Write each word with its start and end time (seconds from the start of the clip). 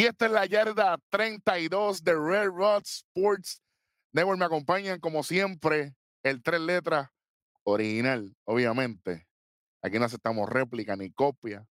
Y 0.00 0.06
esta 0.06 0.24
es 0.24 0.32
la 0.32 0.46
yarda 0.46 0.96
32 1.10 2.02
de 2.02 2.14
Red 2.14 2.46
Rod 2.46 2.82
Sports 2.86 3.62
Network. 4.12 4.38
Me 4.38 4.46
acompañan 4.46 4.98
como 4.98 5.22
siempre 5.22 5.94
el 6.22 6.42
tres 6.42 6.62
letras 6.62 7.10
original, 7.64 8.34
obviamente. 8.44 9.28
Aquí 9.82 9.98
no 9.98 10.06
aceptamos 10.06 10.48
réplica 10.48 10.96
ni 10.96 11.12
copia. 11.12 11.66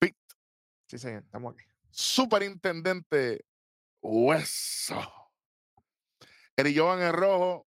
Pit. 0.00 0.16
Sí, 0.88 0.98
señor, 0.98 1.22
estamos 1.22 1.54
aquí. 1.54 1.64
Superintendente 1.88 3.44
Hueso. 4.02 5.00
Eri 6.56 6.76
Jovan 6.76 7.00
en 7.00 7.12
rojo. 7.12 7.64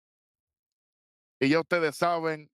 Y 1.42 1.50
ya 1.50 1.60
ustedes 1.60 1.98
saben 1.98 2.50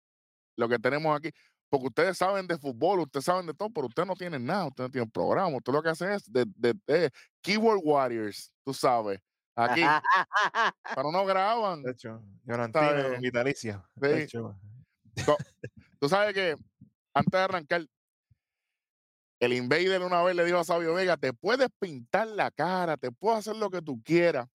lo 0.55 0.69
que 0.69 0.79
tenemos 0.79 1.17
aquí. 1.17 1.31
Porque 1.75 1.89
ustedes 1.89 2.17
saben 2.17 2.47
de 2.47 2.57
fútbol, 2.57 3.01
ustedes 3.01 3.25
saben 3.25 3.47
de 3.47 3.53
todo, 3.53 3.69
pero 3.69 3.89
ustedes 3.89 4.07
no 4.07 4.15
tienen 4.15 4.47
nada, 4.47 4.67
ustedes 4.67 4.91
no 4.91 4.93
tienen 4.93 5.11
programa. 5.11 5.57
Usted 5.57 5.73
lo 5.73 5.83
que 5.83 5.89
hacen 5.89 6.13
es 6.13 6.33
de, 6.33 6.45
de, 6.55 6.73
de 6.87 7.11
Keyboard 7.43 7.81
Warriors, 7.83 8.53
tú 8.63 8.73
sabes. 8.73 9.19
Aquí. 9.57 9.83
pero 10.95 11.11
no 11.11 11.27
graban. 11.27 11.83
De 11.83 11.91
hecho, 11.91 12.23
Llorantino, 12.45 13.19
vitalicia. 13.21 13.85
Sí. 13.97 14.01
De 14.01 14.23
hecho, 14.23 14.57
Tú 15.99 16.09
sabes 16.09 16.33
que 16.33 16.55
antes 17.13 17.33
de 17.33 17.45
arrancar, 17.45 17.85
el 19.41 19.53
Invader 19.53 20.03
una 20.03 20.23
vez 20.23 20.37
le 20.37 20.45
dijo 20.45 20.59
a 20.59 20.65
Sabio 20.65 20.95
Vega, 20.95 21.17
te 21.17 21.33
puedes 21.33 21.71
pintar 21.81 22.29
la 22.29 22.53
cara, 22.53 22.97
te 22.97 23.11
puedes 23.11 23.41
hacer 23.41 23.57
lo 23.57 23.69
que 23.69 23.83
tú 23.83 24.01
quieras, 24.05 24.47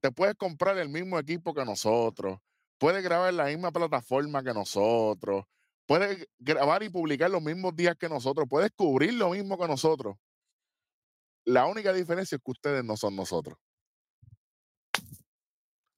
te 0.00 0.12
puedes 0.12 0.36
comprar 0.36 0.78
el 0.78 0.90
mismo 0.90 1.18
equipo 1.18 1.52
que 1.54 1.64
nosotros, 1.64 2.38
puedes 2.78 3.02
grabar 3.02 3.30
en 3.30 3.36
la 3.36 3.46
misma 3.46 3.72
plataforma 3.72 4.44
que 4.44 4.54
nosotros, 4.54 5.44
puedes 5.88 6.28
grabar 6.38 6.82
y 6.82 6.90
publicar 6.90 7.30
los 7.30 7.42
mismos 7.42 7.74
días 7.74 7.96
que 7.96 8.10
nosotros, 8.10 8.46
puedes 8.48 8.70
cubrir 8.72 9.14
lo 9.14 9.30
mismo 9.30 9.58
que 9.58 9.66
nosotros. 9.66 10.16
La 11.46 11.64
única 11.64 11.94
diferencia 11.94 12.36
es 12.36 12.42
que 12.44 12.50
ustedes 12.50 12.84
no 12.84 12.94
son 12.94 13.16
nosotros. 13.16 13.58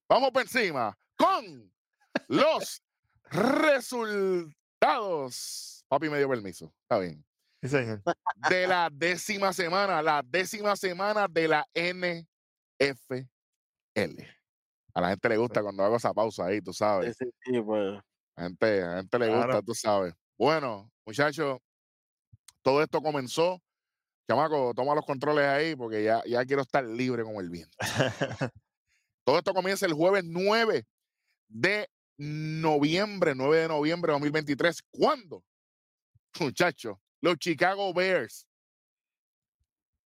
Vamos 0.08 0.30
por 0.30 0.42
encima 0.42 0.97
con 1.16 1.72
los 2.28 2.80
resultados. 3.30 4.55
Papi 5.88 6.08
me 6.08 6.19
dio 6.19 6.28
permiso. 6.28 6.72
Está 6.82 7.00
bien. 7.00 7.27
sí, 7.60 7.69
señor. 7.69 8.00
De 8.48 8.69
la 8.69 8.91
décima 8.92 9.52
semana, 9.52 10.00
la 10.02 10.22
décima 10.25 10.77
semana 10.77 11.27
de 11.27 11.48
la 11.48 11.66
NFL. 11.75 13.25
A 14.94 15.00
la 15.00 15.08
gente 15.08 15.28
le 15.28 15.36
gusta 15.36 15.62
cuando 15.62 15.82
hago 15.82 15.97
esa 15.97 16.14
pausa 16.14 16.47
ahí, 16.47 16.60
tú 16.60 16.72
sabes. 16.72 17.16
Sí, 17.16 17.25
sí, 17.44 17.60
pues. 17.60 18.00
A 18.41 18.44
gente, 18.44 18.83
a 18.83 18.96
gente 18.96 19.19
le 19.19 19.27
gusta, 19.28 19.44
Claro. 19.44 19.62
tú 19.62 19.74
sabes. 19.74 20.14
Bueno, 20.38 20.91
muchachos, 21.05 21.58
todo 22.62 22.82
esto 22.82 23.02
comenzó. 23.02 23.60
Chamaco, 24.27 24.72
toma 24.74 24.94
los 24.94 25.05
controles 25.05 25.44
ahí 25.44 25.77
porque 25.77 26.02
ya, 26.02 26.22
ya 26.24 26.42
quiero 26.47 26.62
estar 26.62 26.82
libre 26.82 27.22
como 27.22 27.41
el 27.41 27.50
viento. 27.50 27.77
Todo 29.24 29.36
esto 29.38 29.52
comienza 29.52 29.84
el 29.84 29.92
jueves 29.92 30.24
9 30.24 30.86
de 31.48 31.91
noviembre, 32.16 33.34
9 33.34 33.58
de 33.58 33.69
noviembre 33.69 34.10
de 34.10 34.14
2023. 34.14 34.82
¿Cuándo? 34.91 35.44
Muchachos, 36.38 36.97
los 37.20 37.36
Chicago 37.36 37.92
Bears 37.92 38.47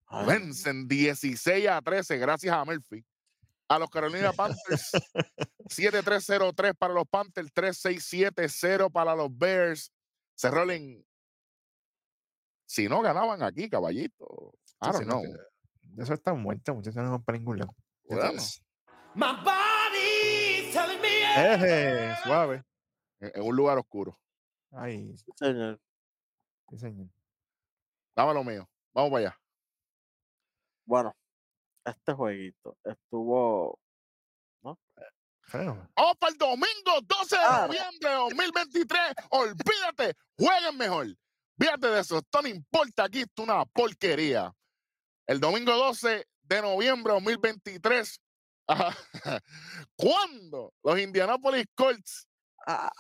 ay, 0.07 0.27
vencen 0.27 0.89
16 0.89 1.69
a 1.69 1.81
13 1.81 2.19
gracias 2.19 2.53
a 2.53 2.65
Murphy. 2.65 3.05
A 3.69 3.79
los 3.79 3.89
Carolina 3.91 4.33
Panthers 4.33 4.93
7-3-0-3 5.69 6.77
para 6.77 6.93
los 6.95 7.09
Panthers, 7.09 7.51
3-6-7-0 7.55 8.93
para 8.93 9.15
los 9.15 9.37
Bears. 9.37 9.91
Se 10.35 10.51
rolen. 10.51 11.05
Si 12.67 12.89
no 12.89 13.01
ganaban 13.03 13.43
aquí, 13.43 13.69
caballito. 13.71 14.55
I 14.83 14.93
don't 14.93 15.05
know. 15.07 15.23
Eso 15.99 16.13
está 16.15 16.35
muerto, 16.35 16.75
muchachos, 16.75 16.97
no 17.03 17.11
van 17.13 17.23
para 17.23 17.39
ningún 17.39 17.59
lado. 17.59 17.75
My 19.15 19.33
body's 19.45 20.73
telling 20.73 21.01
me 21.01 21.23
Eje, 21.37 22.17
suave. 22.25 22.65
en, 23.21 23.33
en 23.35 23.43
un 23.43 23.55
lugar 23.57 23.79
oscuro. 23.79 24.19
Ay, 24.73 25.17
sí, 25.17 25.25
señor. 25.37 25.81
sí, 26.69 26.79
señor. 26.79 27.09
Dame 28.17 28.35
lo 28.35 28.45
mío. 28.45 28.69
Vamos 28.93 29.11
para 29.11 29.27
allá. 29.29 29.41
Bueno, 30.85 31.17
este 31.85 32.13
jueguito 32.13 32.77
estuvo. 32.85 33.79
Freno. 35.47 35.91
Vamos 35.95 36.17
para 36.19 36.33
el 36.33 36.39
domingo 36.39 37.01
12 37.03 37.37
de 37.37 37.43
Claro. 37.43 37.67
noviembre 37.67 38.09
de 38.09 38.15
2023. 38.17 39.01
Olvídate, 39.31 40.15
jueguen 40.39 40.77
mejor. 40.79 41.07
Fíjate 41.59 41.87
de 41.89 42.01
eso. 42.01 42.19
Esto 42.19 42.41
no 42.43 42.49
importa 42.49 43.05
aquí, 43.05 43.21
esto 43.21 43.43
es 43.43 43.49
una 43.49 43.65
porquería. 43.67 44.53
El 45.27 45.41
domingo 45.41 45.73
12 45.77 46.27
de 46.43 46.63
noviembre 46.63 47.13
de 47.13 47.21
2023. 47.21 48.19
ajá, 48.67 48.97
Cuando 49.97 50.73
los 50.83 50.99
Indianapolis 50.99 51.67
Colts 51.75 52.27
Ah, 52.67 52.91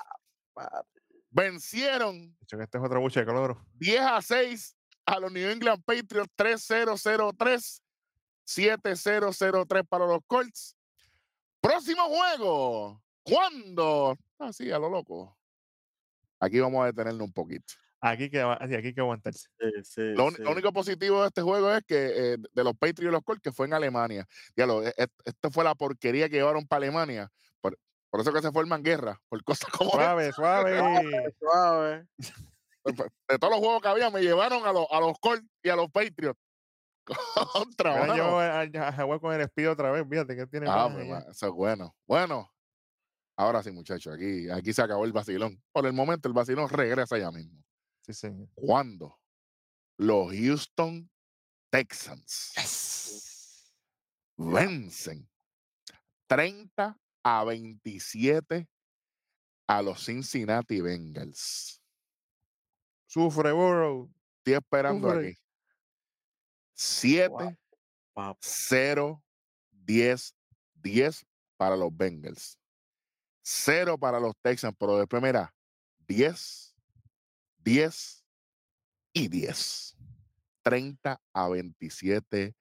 vencieron 1.30 2.28
De 2.36 2.36
hecho, 2.42 2.58
que 2.58 2.64
este 2.64 2.76
es 2.76 2.84
otro 2.84 3.00
buche 3.00 3.20
de 3.20 3.26
cloro. 3.26 3.64
10 3.74 4.00
a 4.02 4.20
6 4.20 4.76
a 5.06 5.18
los 5.18 5.32
New 5.32 5.48
England 5.50 5.82
Patriots 5.84 6.30
3-0-0-3, 6.36 7.80
7-0-0-3 8.46 9.86
para 9.88 10.06
los 10.06 10.20
Colts. 10.26 10.76
Próximo 11.60 12.02
juego. 12.08 13.02
¿Cuándo? 13.22 14.16
Así, 14.38 14.70
a 14.70 14.78
lo 14.78 14.88
loco. 14.90 15.36
Aquí 16.40 16.60
vamos 16.60 16.82
a 16.82 16.86
detenernos 16.86 17.22
un 17.26 17.32
poquito. 17.32 17.74
Aquí 18.00 18.28
que, 18.28 18.42
aquí 18.42 18.74
hay 18.74 18.92
que 18.94 19.00
aguantarse. 19.00 19.48
Sí, 19.58 19.66
sí, 19.82 20.00
Lo, 20.14 20.26
uni- 20.26 20.36
sí. 20.36 20.42
lo 20.42 20.50
único 20.52 20.72
positivo 20.74 21.22
de 21.22 21.28
este 21.28 21.40
juego 21.40 21.72
es 21.72 21.82
que 21.86 22.34
eh, 22.34 22.36
de 22.52 22.64
los 22.64 22.74
Patriots 22.74 23.00
y 23.08 23.10
los 23.10 23.22
Colts, 23.22 23.40
que 23.40 23.50
fue 23.52 23.64
en 23.66 23.72
Alemania. 23.72 24.26
Diablo, 24.54 24.86
e- 24.86 24.92
e- 24.98 25.06
esta 25.24 25.50
fue 25.50 25.64
la 25.64 25.74
porquería 25.74 26.28
que 26.28 26.36
llevaron 26.36 26.66
para 26.66 26.84
Alemania. 26.84 27.30
Por, 27.62 27.78
por 28.10 28.20
eso 28.20 28.30
que 28.30 28.42
se 28.42 28.52
forman 28.52 28.82
guerras, 28.82 29.16
por 29.30 29.42
cosas 29.42 29.70
como 29.78 29.90
esta. 29.92 30.02
Suave, 30.04 30.32
suave. 30.32 31.32
Suave. 31.40 32.06
de 32.84 33.38
todos 33.38 33.50
los 33.50 33.60
juegos 33.60 33.80
que 33.80 33.88
había, 33.88 34.10
me 34.10 34.20
llevaron 34.20 34.66
a, 34.66 34.72
los 34.72 34.86
a 34.90 35.00
los 35.00 35.18
Colts 35.18 35.48
y 35.62 35.70
a 35.70 35.76
los 35.76 35.90
Patriots. 35.90 36.38
Contra, 37.52 38.62
a, 38.62 38.92
Jaguar 38.92 39.20
con 39.20 39.34
el 39.34 39.42
espíritu 39.42 39.72
otra 39.72 39.90
vez. 39.90 40.06
Fíjate 40.08 40.36
que 40.36 40.46
tiene. 40.46 40.66
Ah, 40.68 40.90
pues, 40.92 41.26
eso 41.28 41.46
es 41.48 41.52
bueno. 41.52 41.94
Bueno, 42.06 42.50
ahora 43.36 43.62
sí, 43.62 43.70
muchachos, 43.70 44.14
aquí, 44.14 44.48
aquí 44.50 44.72
se 44.72 44.82
acabó 44.82 45.04
el 45.04 45.12
vacilón. 45.12 45.62
Por 45.72 45.86
el 45.86 45.92
momento, 45.92 46.28
el 46.28 46.34
vacilón 46.34 46.68
regresa 46.68 47.18
ya 47.18 47.30
mismo. 47.30 47.62
Sí, 48.02 48.14
señor. 48.14 48.48
¿Cuándo? 48.54 49.18
Los 49.96 50.32
Houston 50.32 51.10
Texans 51.70 52.54
vencen 54.36 55.28
30 56.26 56.98
a 57.22 57.44
27 57.44 58.68
a 59.66 59.82
los 59.82 60.04
Cincinnati 60.04 60.80
Bengals. 60.80 61.80
Sufre, 63.06 63.52
Burrow. 63.52 64.10
Estoy 64.38 64.54
esperando 64.54 65.08
Sufre. 65.08 65.28
aquí. 65.28 65.43
7 66.74 67.58
Papá. 68.12 68.38
0 68.40 69.22
10 69.70 70.34
10 70.74 71.26
para 71.56 71.76
los 71.76 71.96
Bengals. 71.96 72.58
0 73.42 73.98
para 73.98 74.20
los 74.20 74.34
Texans, 74.42 74.74
pero 74.78 74.98
después 74.98 75.22
mira, 75.22 75.54
10 76.06 76.74
10 77.58 78.24
y 79.14 79.28
10. 79.28 79.96
30 80.62 81.20
a 81.32 81.48
27. 81.48 82.54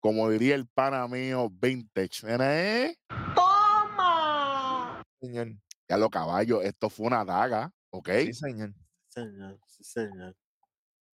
Como 0.00 0.30
diría 0.30 0.54
el 0.54 0.66
pana 0.66 1.06
mío, 1.08 1.50
vintage. 1.50 2.26
¿eh? 2.26 2.96
Toma. 3.34 5.02
Señor. 5.20 5.56
Ya 5.88 5.96
lo 5.96 6.10
caballo, 6.10 6.60
esto 6.60 6.90
fue 6.90 7.06
una 7.06 7.24
daga, 7.24 7.72
¿ok? 7.90 8.10
Sí, 8.26 8.32
señor. 8.34 8.74
Señor, 9.08 9.58
sí, 9.66 9.82
señor. 9.84 10.36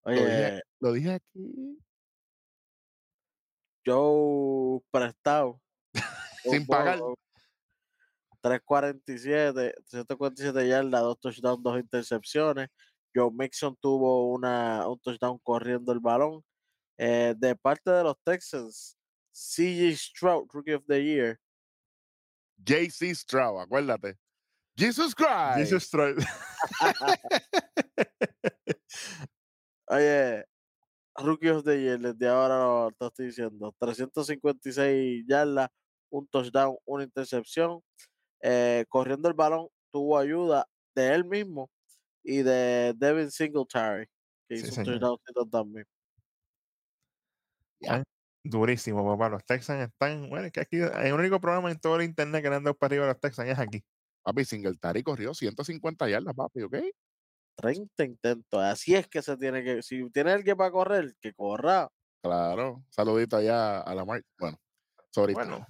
Lo 0.04 0.12
dije, 0.12 0.24
Oye, 0.24 0.62
lo 0.78 0.92
dije 0.92 1.10
aquí. 1.14 1.78
Joe 3.90 4.80
prestado. 4.90 5.60
Sin 6.44 6.66
pagar. 6.66 7.00
347, 8.42 9.74
347 9.90 10.68
yardas, 10.68 11.02
dos 11.02 11.20
touchdowns, 11.20 11.62
dos 11.62 11.78
intercepciones. 11.78 12.68
Joe 13.14 13.30
Mixon 13.32 13.76
tuvo 13.76 14.32
una, 14.32 14.88
un 14.88 14.98
touchdown 15.00 15.38
corriendo 15.42 15.92
el 15.92 16.00
balón. 16.00 16.42
Eh, 16.96 17.34
de 17.36 17.54
parte 17.56 17.90
de 17.90 18.02
los 18.02 18.16
Texans, 18.24 18.96
CJ 19.32 19.96
Stroud, 19.96 20.48
Rookie 20.52 20.74
of 20.74 20.84
the 20.86 21.02
Year. 21.02 21.38
JC 22.58 23.14
Stroud, 23.14 23.60
acuérdate. 23.60 24.18
Jesus 24.76 25.14
Christ. 25.14 25.58
Jesus 25.58 25.88
Christ. 25.90 26.26
Oye, 29.88 30.44
Rookie 31.20 31.50
of 31.50 31.64
the 31.64 31.80
Year, 31.80 31.98
desde 31.98 32.28
ahora 32.28 32.58
lo, 32.58 32.90
te 32.98 33.06
estoy 33.06 33.26
diciendo. 33.26 33.74
356 33.78 35.24
yardas, 35.26 35.68
un 36.10 36.26
touchdown, 36.28 36.76
una 36.84 37.04
intercepción. 37.04 37.80
Eh, 38.42 38.84
corriendo 38.88 39.28
el 39.28 39.34
balón, 39.34 39.68
tuvo 39.92 40.18
ayuda 40.18 40.66
de 40.94 41.14
él 41.14 41.24
mismo 41.24 41.70
y 42.22 42.42
de 42.42 42.94
Devin 42.96 43.30
Singletary, 43.30 44.06
que 44.48 44.56
Sí, 44.56 44.66
hizo 44.68 44.80
un 44.80 44.84
touchdown 45.00 45.50
también. 45.50 45.86
Durísimo, 48.42 49.04
papá. 49.04 49.28
Los 49.28 49.44
Texans 49.44 49.88
están. 49.88 50.28
Bueno, 50.30 50.46
es 50.46 50.52
que 50.52 50.60
aquí 50.60 50.78
el 50.78 51.12
único 51.12 51.40
programa 51.40 51.70
en 51.70 51.78
todo 51.78 51.96
el 51.96 52.04
internet 52.04 52.42
que 52.42 52.50
le 52.50 52.56
han 52.56 52.64
dado 52.64 52.76
para 52.76 52.92
arriba 52.92 53.04
a 53.04 53.08
los 53.08 53.20
Texans 53.20 53.50
es 53.50 53.58
aquí. 53.58 53.84
Papi, 54.22 54.44
Singletary 54.44 55.02
corrió 55.02 55.34
150 55.34 56.08
yardas, 56.08 56.34
papi, 56.34 56.62
¿ok? 56.62 56.76
30 57.60 58.04
intentos. 58.04 58.60
Así 58.62 58.94
es 58.94 59.06
que 59.08 59.22
se 59.22 59.36
tiene 59.36 59.62
que. 59.64 59.82
Si 59.82 60.08
tiene 60.10 60.32
alguien 60.32 60.56
para 60.56 60.70
correr, 60.70 61.14
que 61.20 61.32
corra. 61.34 61.88
Claro. 62.22 62.84
Saludito 62.90 63.36
allá 63.36 63.80
a 63.80 63.94
la 63.94 64.04
Mar. 64.04 64.22
Bueno, 64.38 64.58
sobre 65.10 65.34
Bueno, 65.34 65.66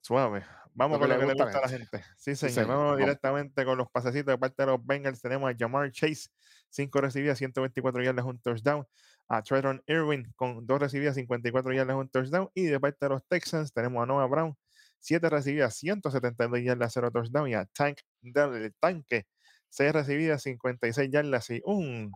suave. 0.00 0.44
Vamos 0.74 0.98
con 0.98 1.08
lo 1.08 1.18
que 1.18 1.26
le 1.26 1.34
gusta 1.34 1.44
a 1.44 1.52
la 1.52 1.60
la 1.62 1.68
gente. 1.68 2.02
Sí, 2.16 2.36
Sí, 2.36 2.50
señor. 2.50 2.68
Vamos 2.68 2.84
Vamos. 2.84 2.98
directamente 2.98 3.64
con 3.64 3.78
los 3.78 3.90
pasecitos 3.90 4.32
de 4.34 4.38
parte 4.38 4.62
de 4.62 4.66
los 4.72 4.84
Bengals. 4.84 5.22
Tenemos 5.22 5.50
a 5.50 5.56
Jamar 5.58 5.90
Chase, 5.90 6.28
5 6.70 7.00
recibidas, 7.00 7.38
124 7.38 8.02
yardas, 8.02 8.24
un 8.26 8.38
touchdown. 8.40 8.86
A 9.28 9.42
Trayvon 9.42 9.82
Irwin 9.86 10.32
con 10.36 10.66
2 10.66 10.80
recibidas, 10.80 11.14
54 11.16 11.72
yardas, 11.72 11.96
un 11.96 12.08
touchdown. 12.10 12.50
Y 12.54 12.64
de 12.64 12.78
parte 12.78 12.98
de 13.06 13.08
los 13.08 13.24
Texans 13.26 13.72
tenemos 13.72 14.02
a 14.02 14.06
Noah 14.06 14.26
Brown, 14.26 14.54
7 15.00 15.30
recibidas, 15.30 15.74
172 15.76 16.60
yardas, 16.62 16.92
0 16.92 17.10
touchdown. 17.10 17.48
Y 17.48 17.54
a 17.54 17.64
Tank 17.66 17.98
del 18.20 18.74
Tanque, 18.78 19.26
6 19.70 19.92
recibidas, 19.92 20.42
56 20.42 21.10
yardas 21.10 21.50
y 21.50 21.60
un 21.64 22.12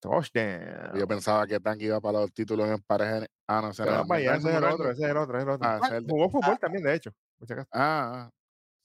touchdown. 0.00 0.98
Yo 0.98 1.06
pensaba 1.08 1.46
que 1.46 1.60
Tank 1.60 1.80
iba 1.82 2.00
para 2.00 2.20
los 2.20 2.32
títulos 2.32 2.68
en 2.68 2.80
pareja. 2.82 3.26
Ah, 3.46 3.60
no, 3.62 3.70
ese 3.70 3.82
era 3.82 4.04
¿no 4.04 4.14
ese 4.14 4.26
es 4.34 4.44
el 4.56 4.64
otro, 4.64 4.90
ese 4.90 5.02
es 5.04 5.10
el 5.10 5.16
otro, 5.16 5.38
ese 5.38 5.42
es 5.42 5.48
el 5.48 5.54
otro. 5.54 5.68
Ah, 5.68 5.96
el 5.96 6.06
de- 6.06 6.12
Jugó 6.12 6.30
fútbol 6.30 6.58
también, 6.58 6.84
de 6.84 6.94
hecho. 6.94 7.10
Ah, 7.72 8.28
ah, 8.28 8.30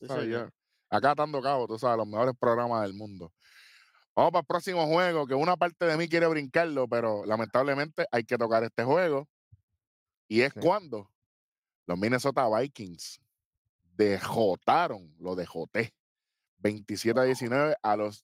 Sí, 0.02 0.08
sabía. 0.08 0.50
Acá 0.90 1.14
dando 1.16 1.42
cabo, 1.42 1.68
tú 1.68 1.78
sabes, 1.78 1.98
los 1.98 2.08
mejores 2.08 2.34
programas 2.40 2.82
del 2.84 2.94
mundo. 2.94 3.32
Vamos 4.16 4.32
para 4.32 4.42
el 4.42 4.48
próximo 4.48 4.88
juego, 4.88 5.28
que 5.28 5.36
una 5.36 5.56
parte 5.56 5.86
de 5.86 5.96
mí 5.98 6.08
quiere 6.10 6.28
brincarlo, 6.28 6.88
pero 6.88 7.26
lamentablemente 7.26 8.06
hay 8.12 8.24
que 8.24 8.38
tocar 8.38 8.64
este 8.64 8.84
juego. 8.84 9.28
Y 10.28 10.42
es 10.42 10.54
Sí. 10.54 10.60
cuando 10.62 11.10
los 11.86 11.98
Minnesota 11.98 12.48
Vikings 12.50 13.22
dejotaron, 13.96 15.14
lo 15.20 15.36
dejoté, 15.36 15.94
27 16.60 17.20
a 17.20 17.24
19 17.24 17.76
a 17.82 17.96
los 17.96 18.24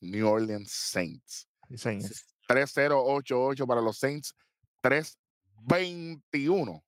New 0.00 0.28
Orleans 0.28 0.70
Saints. 0.70 1.48
Señor. 1.74 2.10
3-0-8-8 2.48 3.66
para 3.66 3.80
los 3.80 3.98
Saints, 3.98 4.34
3-21. 4.82 6.82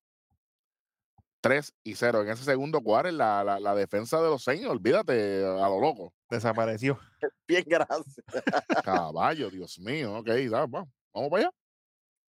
3 1.41 1.75
y 1.85 1.95
0. 1.95 2.23
En 2.23 2.29
ese 2.31 2.45
segundo 2.45 2.81
cuarto, 2.81 3.11
la, 3.13 3.45
la, 3.45 3.61
la 3.61 3.75
defensa 3.75 4.21
de 4.21 4.29
los 4.29 4.43
Saints, 4.43 4.67
olvídate, 4.67 5.45
a 5.45 5.69
lo 5.69 5.81
loco. 5.81 6.13
Desapareció. 6.29 6.99
Bien, 7.49 7.65
gracias. 7.67 8.17
Caballo, 8.85 9.51
Dios 9.51 9.79
mío. 9.79 10.19
Ok, 10.19 10.27
da, 10.27 10.67
va, 10.67 10.85
vamos 11.15 11.31
para 11.31 11.45
allá. 11.45 11.51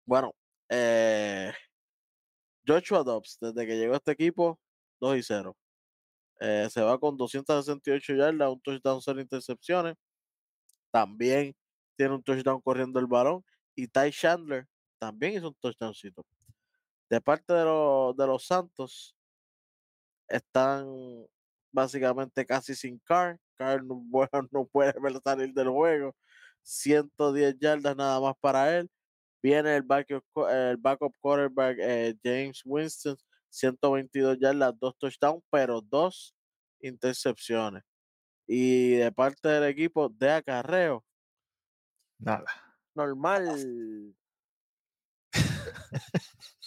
Bueno, 0.05 0.33
eh, 0.69 1.51
Joshua 2.65 3.03
Dobbs, 3.03 3.37
desde 3.41 3.65
que 3.65 3.77
llegó 3.77 3.93
a 3.93 3.97
este 3.97 4.11
equipo, 4.11 4.59
2 5.01 5.17
y 5.17 5.23
0. 5.23 5.57
Eh, 6.39 6.67
se 6.69 6.81
va 6.81 6.99
con 6.99 7.17
268 7.17 8.13
yardas, 8.13 8.49
un 8.49 8.61
touchdown, 8.61 9.01
cero 9.01 9.21
intercepciones. 9.21 9.95
También 10.91 11.55
tiene 11.97 12.15
un 12.15 12.23
touchdown 12.23 12.61
corriendo 12.61 12.99
el 12.99 13.07
balón. 13.07 13.43
Y 13.75 13.87
Ty 13.87 14.11
Chandler 14.11 14.67
también 14.99 15.33
hizo 15.35 15.49
un 15.49 15.55
touchdowncito. 15.55 16.25
De 17.09 17.21
parte 17.21 17.53
de, 17.53 17.63
los 17.63 18.15
de 18.17 18.27
los 18.27 18.45
Santos, 18.45 19.15
están 20.27 20.87
básicamente 21.71 22.45
casi 22.45 22.75
sin 22.75 22.99
Carr. 22.99 23.39
Carr 23.55 23.83
no, 23.83 23.95
bueno, 24.05 24.47
no 24.51 24.65
puede 24.65 24.93
salir 25.23 25.53
del 25.53 25.69
juego. 25.69 26.15
110 26.63 27.57
yardas 27.59 27.95
nada 27.95 28.19
más 28.19 28.35
para 28.39 28.77
él. 28.77 28.89
Viene 29.41 29.75
el 29.77 29.83
backup, 29.83 30.23
el 30.49 30.77
backup 30.77 31.15
quarterback 31.19 31.77
eh, 31.79 32.15
James 32.23 32.61
Winston, 32.65 33.15
122 33.57 34.37
yardas, 34.39 34.73
dos 34.79 34.97
touchdowns, 34.97 35.43
pero 35.49 35.81
dos 35.81 36.35
intercepciones. 36.79 37.83
Y 38.47 38.91
de 38.95 39.11
parte 39.11 39.49
del 39.49 39.63
equipo 39.65 40.09
de 40.09 40.31
acarreo, 40.31 41.03
Nada. 42.19 42.45
normal. 42.95 44.15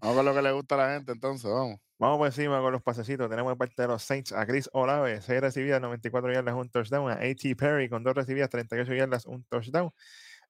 Vamos 0.00 0.16
con 0.16 0.24
lo 0.26 0.34
que 0.34 0.42
le 0.42 0.52
gusta 0.52 0.74
a 0.74 0.78
la 0.78 0.94
gente, 0.94 1.12
entonces, 1.12 1.50
vamos. 1.50 1.80
Vamos 1.98 2.18
por 2.18 2.26
encima 2.26 2.60
con 2.60 2.70
los 2.70 2.82
pasecitos. 2.82 3.30
Tenemos 3.30 3.50
de 3.52 3.56
parte 3.56 3.80
de 3.80 3.88
los 3.88 4.02
Saints 4.02 4.32
a 4.32 4.44
Chris 4.46 4.68
Olave, 4.72 5.22
6 5.22 5.40
recibidas, 5.40 5.80
94 5.80 6.32
yardas, 6.32 6.54
un 6.54 6.68
touchdown. 6.68 7.10
A 7.10 7.14
A.T. 7.14 7.56
Perry 7.56 7.88
con 7.88 8.04
2 8.04 8.14
recibidas, 8.14 8.50
38 8.50 8.92
yardas, 8.92 9.24
un 9.24 9.42
touchdown. 9.44 9.90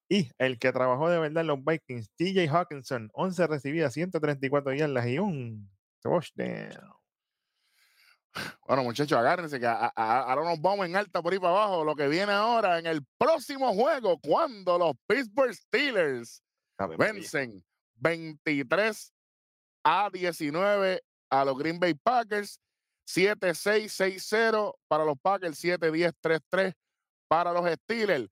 Y 0.09 0.29
el 0.37 0.57
que 0.57 0.71
trabajó 0.71 1.09
de 1.09 1.19
verdad 1.19 1.41
en 1.41 1.47
los 1.47 1.63
Vikings, 1.63 2.09
TJ 2.15 2.47
Hawkinson, 2.49 3.09
11 3.13 3.45
recibidas, 3.47 3.93
134 3.93 4.73
yardas 4.73 5.05
y 5.07 5.19
un 5.19 5.69
touchdown. 6.01 6.93
Bueno, 8.67 8.83
muchachos, 8.83 9.17
agárrense 9.17 9.59
que 9.59 9.65
a- 9.65 9.91
a- 9.95 10.19
ahora 10.21 10.43
nos 10.43 10.61
vamos 10.61 10.85
en 10.85 10.95
alta 10.95 11.21
por 11.21 11.33
ahí 11.33 11.39
para 11.39 11.49
abajo. 11.53 11.83
Lo 11.83 11.95
que 11.95 12.07
viene 12.07 12.31
ahora 12.31 12.77
en 12.77 12.85
el 12.85 13.01
próximo 13.17 13.73
juego, 13.73 14.19
cuando 14.19 14.77
los 14.77 14.93
Pittsburgh 15.07 15.53
Steelers 15.53 16.43
Ave 16.77 16.97
María. 16.97 17.13
vencen 17.13 17.65
23 17.95 19.11
a 19.83 20.09
19 20.13 21.01
a 21.31 21.43
los 21.45 21.57
Green 21.57 21.79
Bay 21.79 21.95
Packers, 21.95 22.59
7-6-6-0 23.05 24.77
para 24.87 25.03
los 25.03 25.17
Packers, 25.19 25.57
7-10-3-3 25.59 26.73
para 27.27 27.51
los 27.51 27.65
Steelers. 27.71 28.29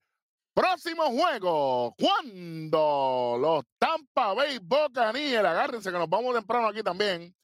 Próximo 0.56 1.04
juego, 1.10 1.94
cuando 1.98 3.36
los 3.38 3.62
Tampa 3.78 4.32
Bay 4.32 4.58
Buccaneers, 4.58 5.44
agárrense 5.44 5.92
que 5.92 5.98
nos 5.98 6.08
vamos 6.08 6.34
temprano 6.34 6.68
aquí 6.68 6.82
también, 6.82 7.36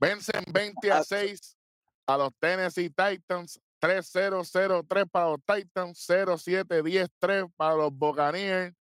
vencen 0.00 0.42
20 0.50 0.90
a 0.90 1.04
6 1.04 1.58
a 2.06 2.16
los 2.16 2.30
Tennessee 2.40 2.88
Titans, 2.88 3.60
3-0-0-3 3.82 5.10
para 5.10 5.28
los 5.28 5.40
Titans, 5.44 6.08
0-7-10-3 6.08 7.52
para 7.54 7.74
los 7.74 7.92
Buccaneers. 7.92 8.74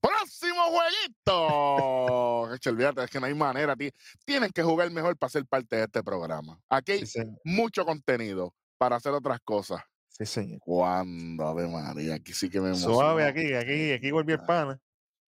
Próximo 0.00 0.60
jueguito. 0.72 2.58
Olvídate, 2.68 3.04
es 3.04 3.10
que 3.10 3.20
no 3.20 3.26
hay 3.26 3.34
manera. 3.34 3.76
ti- 3.76 3.92
Tienen 4.24 4.50
que 4.50 4.64
jugar 4.64 4.90
mejor 4.90 5.16
para 5.16 5.30
ser 5.30 5.46
parte 5.46 5.76
de 5.76 5.84
este 5.84 6.02
programa. 6.02 6.60
Aquí 6.68 6.90
hay 6.92 7.06
Sí, 7.06 7.20
mucho 7.44 7.84
contenido 7.84 8.52
para 8.76 8.96
hacer 8.96 9.12
otras 9.12 9.38
cosas. 9.44 9.80
Sí, 10.12 10.26
señor. 10.26 10.60
Cuando, 10.60 11.46
Ave 11.46 11.66
María, 11.66 12.14
aquí 12.14 12.32
sí 12.32 12.48
que 12.50 12.60
me 12.60 12.74
Suave 12.74 13.24
emocionó. 13.24 13.28
aquí, 13.28 13.54
aquí, 13.54 13.92
aquí 13.92 14.10
volvió 14.10 14.36
el 14.36 14.44
pana. 14.44 14.78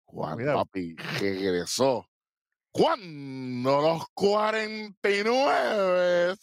Cuando, 0.06 0.36
Cuidado. 0.36 0.58
papi, 0.60 0.96
regresó. 1.20 2.08
Cuando 2.72 3.82
los 3.82 4.04
49 4.14 6.36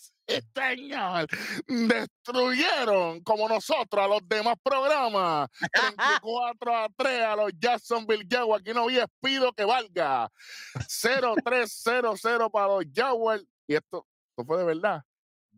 señor, 0.54 1.26
destruyeron 1.66 3.20
como 3.22 3.48
nosotros 3.48 4.04
a 4.04 4.08
los 4.08 4.20
demás 4.26 4.54
programas. 4.62 5.48
34 5.72 6.76
a 6.76 6.88
3 6.96 7.22
a 7.24 7.36
los 7.36 7.52
Jacksonville 7.58 8.26
Jaguars. 8.28 8.62
Aquí 8.62 8.72
no 8.72 8.84
había 8.84 9.06
despido 9.06 9.52
que 9.52 9.64
valga. 9.64 10.30
0-3-0-0 10.74 12.50
para 12.50 12.66
los 12.68 12.84
Jaguars. 12.94 13.44
Y 13.66 13.74
esto, 13.74 14.06
esto 14.30 14.44
fue 14.46 14.58
de 14.58 14.64
verdad. 14.64 15.02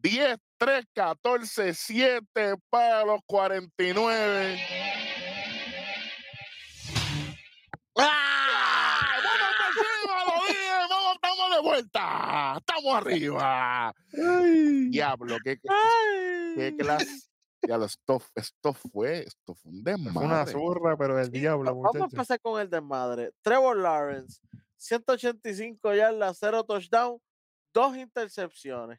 10-3-14-7 0.04 2.60
para 2.68 3.04
los 3.06 3.20
49. 3.26 4.60
¡Ah! 7.96 9.16
¡Vamos 9.24 9.54
encima! 9.68 10.24
¡Lo! 10.24 10.32
¡Vamos, 10.88 11.14
estamos 11.14 11.50
de 11.56 11.60
vuelta! 11.62 12.56
¡Estamos 12.58 12.94
arriba! 12.96 13.94
Diablo, 14.90 15.36
qué, 15.42 15.56
qué, 15.58 15.68
qué 16.56 16.76
clase. 16.76 17.06
Diablo, 17.62 17.86
esto, 17.86 18.20
esto 18.34 18.72
fue, 18.74 19.20
esto 19.20 19.54
fue 19.54 19.72
un 19.72 19.82
Fue 19.82 19.94
una 19.94 20.02
desmadre. 20.44 20.52
zurra, 20.52 20.96
pero 20.98 21.16
del 21.16 21.30
diablo, 21.30 21.64
Va- 21.64 21.72
Vamos 21.92 21.96
a 21.96 22.04
empezar 22.04 22.38
con 22.40 22.60
el 22.60 22.68
desmadre. 22.68 23.32
Trevor 23.40 23.78
Lawrence, 23.78 24.38
185 24.76 25.94
yardas, 25.94 26.36
0 26.38 26.64
touchdown, 26.64 27.18
2 27.72 27.96
intercepciones. 27.96 28.98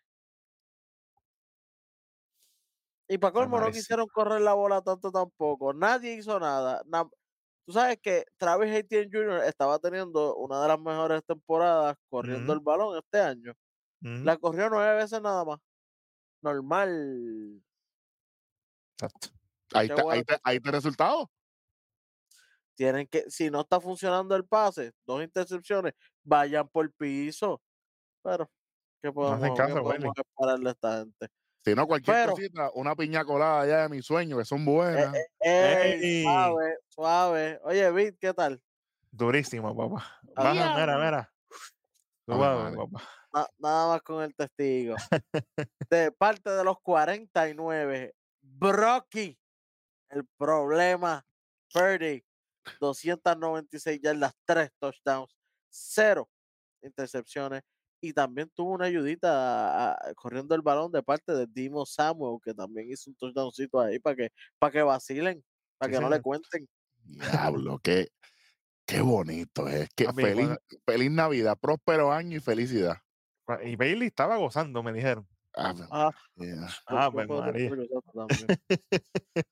Y 3.07 3.17
para 3.19 3.33
colmo 3.33 3.59
no 3.59 3.71
quisieron 3.71 4.07
correr 4.07 4.41
la 4.41 4.53
bola 4.53 4.81
tanto 4.81 5.11
tampoco. 5.11 5.73
Nadie 5.73 6.13
hizo 6.15 6.39
nada. 6.39 6.81
Na- 6.87 7.07
Tú 7.67 7.73
sabes 7.73 7.97
que 7.99 8.25
Travis 8.37 8.71
Etienne 8.71 9.09
Jr. 9.11 9.43
estaba 9.45 9.79
teniendo 9.79 10.35
una 10.35 10.61
de 10.61 10.67
las 10.67 10.79
mejores 10.79 11.23
temporadas 11.25 11.95
corriendo 12.09 12.53
el 12.53 12.59
balón 12.59 12.95
este 12.97 13.19
año. 13.19 13.53
La 14.01 14.37
corrió 14.37 14.69
nueve 14.69 14.95
veces 14.97 15.19
nada 15.21 15.43
más. 15.43 15.59
Normal. 16.43 17.59
exacto. 18.93 19.29
Ahí 19.73 19.87
Qué 19.87 19.93
está, 19.95 20.11
ahí, 20.11 20.19
está, 20.19 20.39
ahí 20.43 20.55
está 20.57 20.69
el 20.69 20.75
resultado. 20.75 21.31
Tienen 22.75 23.07
que, 23.07 23.29
si 23.31 23.49
no 23.49 23.61
está 23.61 23.79
funcionando 23.79 24.35
el 24.35 24.45
pase, 24.45 24.91
dos 25.07 25.23
intercepciones, 25.23 25.93
vayan 26.23 26.67
por 26.69 26.91
piso. 26.93 27.61
Pero, 28.21 28.47
¿qué 29.01 29.11
podemos, 29.11 29.41
qué 29.41 29.55
caso, 29.55 29.81
podemos 29.81 29.93
Willy. 30.09 30.11
esperarle 30.15 30.69
a 30.69 30.71
esta 30.73 30.97
gente? 30.99 31.27
Si 31.65 31.73
no, 31.73 31.87
cualquier 31.87 32.15
Pero- 32.15 32.31
cosita, 32.33 32.69
una 32.75 32.95
piña 32.95 33.25
colada 33.25 33.61
allá 33.61 33.81
de 33.83 33.89
mi 33.89 34.01
sueño, 34.03 34.37
que 34.37 34.45
son 34.45 34.61
Eh, 34.61 34.65
buenas. 34.65 35.15
eh, 35.39 36.21
suave, 36.23 36.77
suave. 36.89 37.59
Oye, 37.63 37.91
Vic, 37.91 38.17
¿qué 38.19 38.33
tal? 38.35 38.61
Durísimo, 39.09 39.75
papá. 39.75 40.05
Baja, 40.35 40.53
ya. 40.53 40.75
mira, 40.75 40.95
mira. 40.97 41.33
Ave 42.27 42.37
Suave, 42.37 42.77
papá. 42.77 43.03
Na- 43.33 43.47
nada 43.57 43.87
más 43.87 44.01
con 44.03 44.21
el 44.23 44.35
testigo. 44.35 44.95
De 45.89 46.11
parte 46.11 46.51
de 46.51 46.63
los 46.63 46.79
49, 46.81 48.13
Brocky, 48.41 49.35
el 50.09 50.23
problema, 50.37 51.25
Purdy, 51.73 52.23
296 52.79 53.99
yardas, 54.01 54.33
3 54.45 54.69
touchdowns, 54.79 55.35
0 55.69 56.29
intercepciones. 56.83 57.63
Y 58.07 58.13
también 58.13 58.49
tuvo 58.53 58.71
una 58.73 58.85
ayudita 58.85 59.29
a- 59.31 59.91
a- 59.93 60.13
corriendo 60.15 60.53
el 60.55 60.61
balón 60.61 60.91
de 60.91 61.01
parte 61.03 61.33
de 61.33 61.47
Dimo 61.47 61.85
Samuel, 61.85 62.39
que 62.43 62.53
también 62.53 62.89
hizo 62.91 63.09
un 63.09 63.15
touchdowncito 63.15 63.79
ahí 63.79 63.99
para 63.99 64.15
que, 64.15 64.29
para 64.59 64.71
que 64.71 64.81
vacilen, 64.83 65.43
para 65.77 65.91
que 65.91 65.99
no 65.99 66.09
le 66.09 66.21
cuenten. 66.21 66.67
Diablo, 67.03 67.79
qué, 67.83 68.09
qué 68.85 69.01
bonito 69.01 69.67
es. 69.67 69.89
Que 69.95 70.05
Papi, 70.05 70.21
feliz, 70.23 70.49
feliz 70.85 71.11
Navidad, 71.11 71.57
próspero 71.59 72.11
año 72.11 72.37
y 72.37 72.39
felicidad. 72.39 72.97
Y 73.63 73.75
Bailey 73.75 74.07
estaba 74.07 74.37
gozando, 74.37 74.81
me 74.83 74.91
dijeron. 74.93 75.27
Ah. 75.55 75.73
Ah, 75.91 76.11
yo 76.37 76.45
pues, 77.13 77.27
puedo 77.27 77.41
María. 77.41 77.65
estar 77.65 77.87
gozando 77.87 78.27
también. 78.27 78.59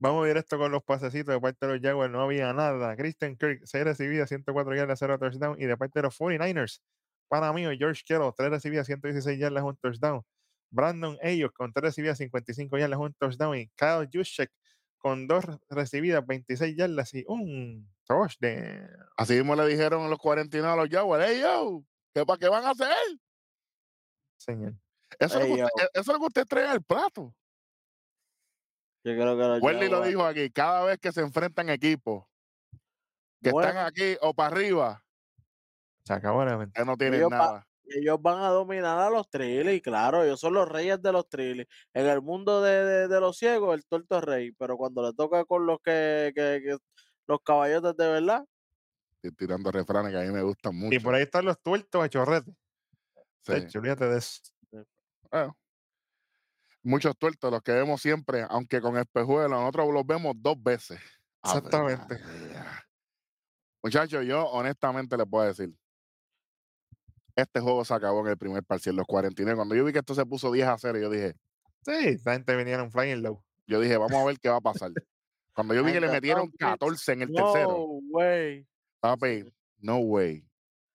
Vamos 0.00 0.26
directo 0.26 0.58
con 0.58 0.70
los 0.70 0.84
pasecitos 0.84 1.34
de 1.34 1.40
parte 1.40 1.66
de 1.66 1.72
los 1.72 1.82
Jaguars. 1.82 2.12
No 2.12 2.20
había 2.22 2.52
nada. 2.52 2.94
Christian 2.96 3.36
Kirk, 3.36 3.62
6 3.64 3.84
recibidas, 3.84 4.28
104 4.28 4.74
yardas, 4.76 4.98
0 5.00 5.18
touchdown. 5.18 5.60
Y 5.60 5.66
de 5.66 5.76
parte 5.76 5.98
de 5.98 6.04
los 6.04 6.16
49ers, 6.16 6.80
para 7.28 7.52
mí, 7.52 7.62
George 7.78 8.02
Kittle, 8.04 8.32
3 8.36 8.50
recibidas, 8.50 8.86
116 8.86 9.38
yardas, 9.38 9.62
1 9.62 9.78
touchdown. 9.80 10.22
Brandon 10.70 11.18
Ayuk 11.22 11.52
con 11.54 11.72
3 11.72 11.82
recibidas, 11.82 12.18
55 12.18 12.78
yardas, 12.78 12.98
1 12.98 13.14
touchdown. 13.18 13.56
Y 13.56 13.68
Kyle 13.76 14.08
Juszczyk 14.12 14.50
con 14.98 15.26
2 15.26 15.44
recibidas, 15.70 16.26
26 16.26 16.76
yardas 16.76 17.14
y 17.14 17.24
un 17.28 17.88
touchdown. 18.06 18.88
Así 19.16 19.34
mismo 19.34 19.54
le 19.56 19.66
dijeron 19.66 20.10
los 20.10 20.18
49 20.18 20.72
a 20.72 20.76
los 20.76 20.88
Jaguars, 20.88 21.24
hey 21.28 21.40
yo, 21.40 21.84
¿qué, 22.14 22.26
¿para 22.26 22.38
qué 22.38 22.48
van 22.48 22.64
a 22.64 22.70
hacer? 22.70 22.88
Señor. 24.38 24.74
Eso, 25.18 25.38
es 25.40 25.44
Ey, 25.46 25.50
lo 25.50 25.56
que 25.56 25.62
usted, 25.64 25.88
eso 25.94 26.00
es 26.00 26.06
lo 26.08 26.18
que 26.18 26.26
usted 26.26 26.46
trae 26.46 26.74
el 26.74 26.82
plato. 26.82 27.34
Yo 29.04 29.14
creo 29.14 29.36
que 29.36 29.42
los 29.42 29.62
Welly 29.62 29.88
lo 29.88 30.02
dijo 30.02 30.24
aquí, 30.24 30.50
cada 30.50 30.84
vez 30.84 30.98
que 30.98 31.12
se 31.12 31.20
enfrentan 31.22 31.70
equipos 31.70 32.24
que 33.42 33.52
Bueno. 33.52 33.68
están 33.68 33.86
aquí 33.86 34.16
o 34.20 34.34
para 34.34 34.54
arriba, 34.54 35.04
Se 36.08 36.14
acabó 36.14 36.42
no 36.44 36.96
tienen 36.96 37.20
Ellos 37.20 37.30
va- 37.30 37.36
nada. 37.38 37.68
ellos 37.84 38.18
van 38.22 38.38
a 38.42 38.48
dominar 38.48 38.98
a 38.98 39.10
los 39.10 39.28
trillis, 39.28 39.82
claro, 39.82 40.24
ellos 40.24 40.40
son 40.40 40.54
los 40.54 40.66
reyes 40.66 41.00
de 41.02 41.12
los 41.12 41.28
trillis. 41.28 41.66
En 41.92 42.06
el 42.06 42.22
mundo 42.22 42.62
de, 42.62 42.82
de- 42.84 43.08
de 43.08 43.20
los 43.20 43.36
ciegos, 43.36 43.74
el 43.76 43.84
tuerto 43.86 44.16
es 44.18 44.24
rey, 44.24 44.52
pero 44.52 44.78
cuando 44.78 45.02
le 45.02 45.12
toca 45.12 45.44
con 45.44 45.66
los 45.66 45.78
que, 45.84 46.32
que- 46.34 46.62
que- 46.64 46.78
los 47.26 47.40
caballotes 47.44 47.94
de 47.96 48.08
verdad, 48.08 48.44
Estoy 49.20 49.32
tirando 49.32 49.70
refranes 49.70 50.12
que 50.12 50.18
a 50.18 50.22
mí 50.22 50.30
me 50.32 50.42
gustan 50.42 50.76
mucho. 50.76 50.94
Y 50.96 51.00
por 51.00 51.12
ahí 51.14 51.22
están 51.24 51.44
los 51.44 51.60
tuertos 51.60 52.02
a 52.02 52.08
chorrete. 52.08 52.52
Sí. 53.42 53.52
Techo, 53.52 53.80
olvídate 53.80 54.06
de 54.06 54.16
eso. 54.18 54.40
Bueno, 55.30 55.58
muchos 56.84 57.18
tuertos, 57.18 57.50
los 57.50 57.60
que 57.62 57.72
vemos 57.72 58.00
siempre, 58.00 58.46
aunque 58.48 58.80
con 58.80 58.96
espejuelos, 58.96 59.50
nosotros 59.50 59.92
los 59.92 60.06
vemos 60.06 60.34
dos 60.38 60.62
veces. 60.62 61.00
Exactamente. 61.44 62.18
Muchachos, 63.82 64.24
yo 64.24 64.46
honestamente 64.46 65.16
les 65.16 65.26
puedo 65.28 65.46
decir, 65.46 65.72
este 67.40 67.60
juego 67.60 67.84
se 67.84 67.94
acabó 67.94 68.20
en 68.20 68.28
el 68.28 68.38
primer 68.38 68.62
parcial, 68.64 68.96
los 68.96 69.06
49. 69.06 69.56
Cuando 69.56 69.74
yo 69.74 69.84
vi 69.84 69.92
que 69.92 70.00
esto 70.00 70.14
se 70.14 70.26
puso 70.26 70.50
10 70.50 70.66
a 70.68 70.78
0, 70.78 70.98
yo 70.98 71.10
dije, 71.10 71.34
Sí, 71.84 71.92
esta 72.08 72.32
gente 72.32 72.56
vinieron 72.56 72.90
flying 72.90 73.22
low. 73.22 73.42
yo 73.66 73.80
dije, 73.80 73.96
vamos 73.96 74.14
a 74.14 74.24
ver 74.24 74.38
qué 74.38 74.48
va 74.48 74.56
a 74.56 74.60
pasar. 74.60 74.90
Cuando 75.54 75.74
yo 75.74 75.82
vi 75.84 75.92
que 75.92 76.00
le 76.00 76.08
metieron 76.08 76.50
Dolphins, 76.50 76.58
14 76.58 77.12
en 77.12 77.22
el 77.22 77.28
tercero, 77.32 77.68
no 77.68 77.84
way. 78.10 78.66
papi, 79.00 79.44
no 79.78 79.98
way. 79.98 80.44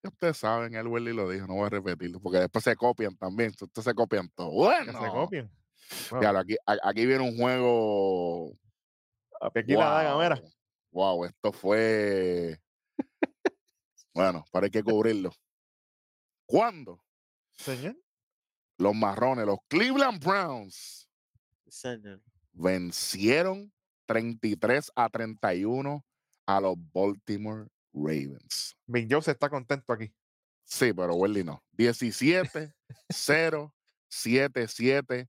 Ya 0.04 0.10
Ustedes 0.10 0.38
saben, 0.38 0.76
el 0.76 0.88
Willy 0.88 1.14
lo 1.14 1.30
dijo, 1.30 1.48
no 1.48 1.56
voy 1.56 1.66
a 1.68 1.70
repetirlo, 1.70 2.20
porque 2.20 2.40
después 2.40 2.64
se 2.64 2.76
copian 2.76 3.16
también, 3.16 3.52
ustedes 3.52 3.84
se 3.84 3.94
copian 3.94 4.30
todo. 4.36 4.52
Bueno, 4.52 4.92
se 4.92 5.10
copian. 5.10 5.52
Wow. 6.12 6.20
Diablo, 6.20 6.40
aquí, 6.40 6.56
aquí 6.66 7.06
viene 7.06 7.24
un 7.24 7.38
juego 7.38 8.58
Aquí 9.42 9.74
la 9.74 9.90
daga, 9.90 10.18
mira. 10.18 10.42
Wow, 10.92 11.16
wow, 11.18 11.26
esto 11.26 11.52
fue. 11.52 12.60
bueno, 14.14 14.46
para 14.52 14.66
hay 14.66 14.72
que 14.72 14.84
cubrirlo. 14.84 15.32
¿Cuándo? 16.54 17.04
Señor. 17.54 17.98
Los 18.78 18.94
marrones, 18.94 19.48
los 19.48 19.58
Cleveland 19.68 20.24
Browns, 20.24 21.10
Señor. 21.68 22.22
vencieron 22.52 23.74
33 24.06 24.92
a 24.96 25.10
31 25.10 26.06
a 26.46 26.62
los 26.62 26.76
Baltimore 26.94 27.70
Ravens. 27.92 28.78
Joe 28.86 29.24
se 29.24 29.32
está 29.32 29.50
contento 29.50 29.94
aquí. 29.94 30.14
Sí, 30.64 30.94
pero 30.94 31.16
Welly 31.16 31.44
no. 31.44 31.64
17, 31.72 32.72
0, 33.10 33.74
7, 34.08 34.68
7 34.68 35.28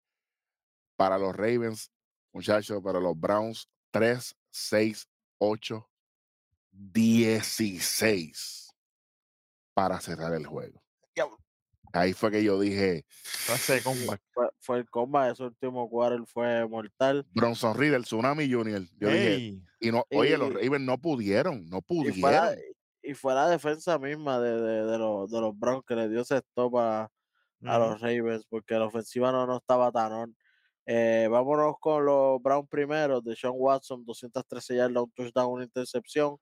para 0.95 1.16
los 1.16 1.35
Ravens, 1.35 1.90
muchachos, 2.35 2.83
para 2.83 3.00
los 3.00 3.19
Browns, 3.19 3.66
3, 3.93 4.37
6, 4.50 5.09
8, 5.38 5.90
16 6.71 8.75
para 9.73 9.99
cerrar 10.02 10.35
el 10.35 10.47
juego. 10.47 10.83
Ahí 11.94 12.12
fue 12.12 12.30
que 12.32 12.42
yo 12.42 12.58
dije. 12.58 13.04
Fue, 14.32 14.48
fue 14.58 14.78
el 14.78 14.90
comba, 14.90 15.30
ese 15.30 15.44
último 15.44 15.88
quarter 15.88 16.20
fue 16.26 16.66
mortal. 16.66 17.24
Bronson 17.34 17.76
Reed, 17.76 17.94
el 17.94 18.02
Tsunami 18.04 18.50
Junior. 18.50 18.82
Yo 18.98 19.08
dije, 19.08 19.54
y 19.80 19.92
no, 19.92 20.04
oye, 20.10 20.36
los 20.36 20.52
Ravens 20.52 20.80
no 20.80 20.98
pudieron, 20.98 21.68
no 21.68 21.78
Y 21.88 22.12
fue, 22.12 22.32
la, 22.32 22.40
pudieron. 22.48 22.64
y 23.02 23.14
fue 23.14 23.34
la 23.34 23.48
defensa 23.48 23.96
misma 23.98 24.40
de, 24.40 24.60
de, 24.60 24.84
de 24.86 24.98
los, 24.98 25.30
de 25.30 25.40
los 25.40 25.56
Browns 25.56 25.84
que 25.86 25.94
le 25.94 26.08
dio 26.08 26.22
ese 26.22 26.38
stop 26.38 26.76
a, 26.78 27.08
a 27.64 27.78
los 27.78 28.00
Ravens 28.00 28.44
porque 28.48 28.74
la 28.74 28.86
ofensiva 28.86 29.30
no, 29.30 29.46
no 29.46 29.58
estaba 29.58 29.92
tan 29.92 30.12
on. 30.12 30.36
Eh, 30.86 31.28
vámonos 31.30 31.76
con 31.80 32.04
los 32.04 32.42
Browns 32.42 32.68
primero. 32.68 33.20
De 33.20 33.36
Sean 33.36 33.54
Watson, 33.56 34.04
213 34.04 34.76
yardas, 34.76 35.02
un 35.04 35.12
touchdown, 35.12 35.52
una 35.52 35.64
intercepción. 35.64 36.38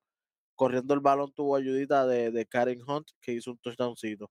Corriendo 0.54 0.94
el 0.94 1.00
balón 1.00 1.32
tuvo 1.34 1.56
ayudita 1.56 2.06
de, 2.06 2.30
de 2.30 2.46
Karen 2.46 2.80
Hunt, 2.86 3.08
que 3.20 3.32
hizo 3.32 3.50
un 3.52 3.58
touchdowncito. 3.58 4.30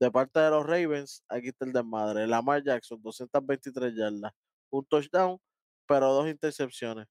De 0.00 0.10
parte 0.10 0.40
de 0.40 0.50
los 0.50 0.66
Ravens, 0.66 1.22
aquí 1.28 1.48
está 1.48 1.66
el 1.66 1.72
desmadre. 1.72 2.26
Lamar 2.26 2.62
Jackson, 2.64 3.00
223 3.02 3.94
yardas, 3.94 4.32
un 4.70 4.84
touchdown, 4.86 5.38
pero 5.86 6.08
dos 6.14 6.28
intercepciones. 6.28 7.06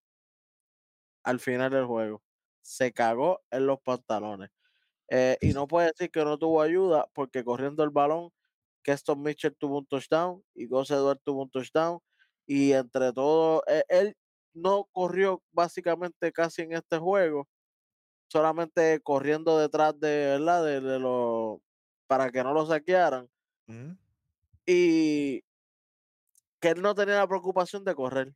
Al 1.23 1.39
final 1.39 1.71
del 1.71 1.85
juego. 1.85 2.21
Se 2.61 2.91
cagó 2.93 3.41
en 3.51 3.67
los 3.67 3.79
pantalones. 3.81 4.49
Eh, 5.09 5.37
y 5.41 5.53
no 5.53 5.67
puede 5.67 5.87
decir 5.87 6.11
que 6.11 6.23
no 6.25 6.37
tuvo 6.39 6.61
ayuda, 6.61 7.07
porque 7.13 7.43
corriendo 7.43 7.83
el 7.83 7.91
balón, 7.91 8.31
Keston 8.83 9.21
Mitchell 9.21 9.55
tuvo 9.57 9.79
un 9.79 9.87
touchdown 9.87 10.43
y 10.55 10.67
Gus 10.67 10.91
Edwards 10.91 11.21
tuvo 11.23 11.43
un 11.43 11.51
touchdown. 11.51 11.99
Y 12.47 12.73
entre 12.73 13.13
todo, 13.13 13.63
eh, 13.67 13.83
él 13.89 14.15
no 14.53 14.85
corrió 14.91 15.43
básicamente 15.51 16.31
casi 16.31 16.63
en 16.63 16.73
este 16.73 16.97
juego, 16.99 17.47
solamente 18.31 19.01
corriendo 19.01 19.59
detrás 19.59 19.99
de, 19.99 20.09
¿verdad? 20.39 20.65
De 20.65 20.99
los 20.99 21.59
para 22.09 22.31
que 22.31 22.43
no 22.43 22.53
lo 22.53 22.65
saquearan. 22.65 23.29
Ujú. 23.67 23.95
Y 24.65 25.43
que 26.59 26.69
él 26.69 26.81
no 26.81 26.95
tenía 26.95 27.17
la 27.17 27.27
preocupación 27.27 27.85
de 27.85 27.93
correr, 27.93 28.33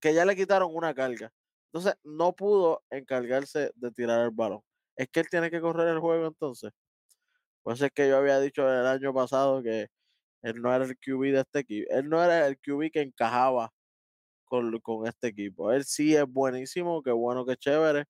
que 0.00 0.14
ya 0.14 0.24
le 0.24 0.34
quitaron 0.34 0.74
una 0.74 0.94
carga. 0.94 1.30
Entonces 1.66 1.94
no 2.02 2.32
pudo 2.32 2.82
encargarse 2.88 3.70
de 3.74 3.90
tirar 3.90 4.22
el 4.24 4.30
balón. 4.30 4.62
Es 4.96 5.08
que 5.10 5.20
él 5.20 5.28
tiene 5.30 5.50
que 5.50 5.60
correr 5.60 5.88
el 5.88 6.00
juego 6.00 6.26
entonces. 6.26 6.72
Pues 7.62 7.82
es 7.82 7.90
que 7.92 8.08
yo 8.08 8.16
había 8.16 8.40
dicho 8.40 8.62
el 8.66 8.86
año 8.86 9.12
pasado 9.12 9.62
que 9.62 9.88
él 10.40 10.62
no 10.62 10.74
era 10.74 10.86
el 10.86 10.96
QB 10.96 11.32
de 11.32 11.40
este 11.40 11.58
equipo. 11.58 11.86
Él 11.92 12.08
no 12.08 12.24
era 12.24 12.46
el 12.46 12.58
QB 12.58 12.90
que 12.90 13.02
encajaba 13.02 13.70
con, 14.46 14.80
con 14.80 15.06
este 15.06 15.28
equipo. 15.28 15.70
Él 15.70 15.84
sí 15.84 16.16
es 16.16 16.24
buenísimo, 16.26 17.02
qué 17.02 17.12
bueno, 17.12 17.44
qué 17.44 17.56
chévere. 17.58 18.06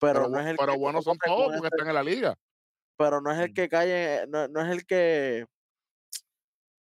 Pero, 0.00 0.14
Pero, 0.20 0.28
no 0.30 0.40
es 0.40 0.46
el 0.46 0.56
pero 0.56 0.72
que 0.72 0.78
buenos 0.78 1.04
son 1.04 1.18
todos 1.18 1.44
porque 1.44 1.56
este- 1.56 1.68
están 1.76 1.88
en 1.88 1.94
la 1.94 2.02
liga. 2.02 2.34
Pero 2.96 3.20
no 3.20 3.32
es 3.32 3.38
el 3.40 3.52
que 3.52 3.68
cae, 3.68 4.26
no, 4.28 4.48
no 4.48 4.60
es 4.62 4.70
el 4.70 4.86
que 4.86 5.46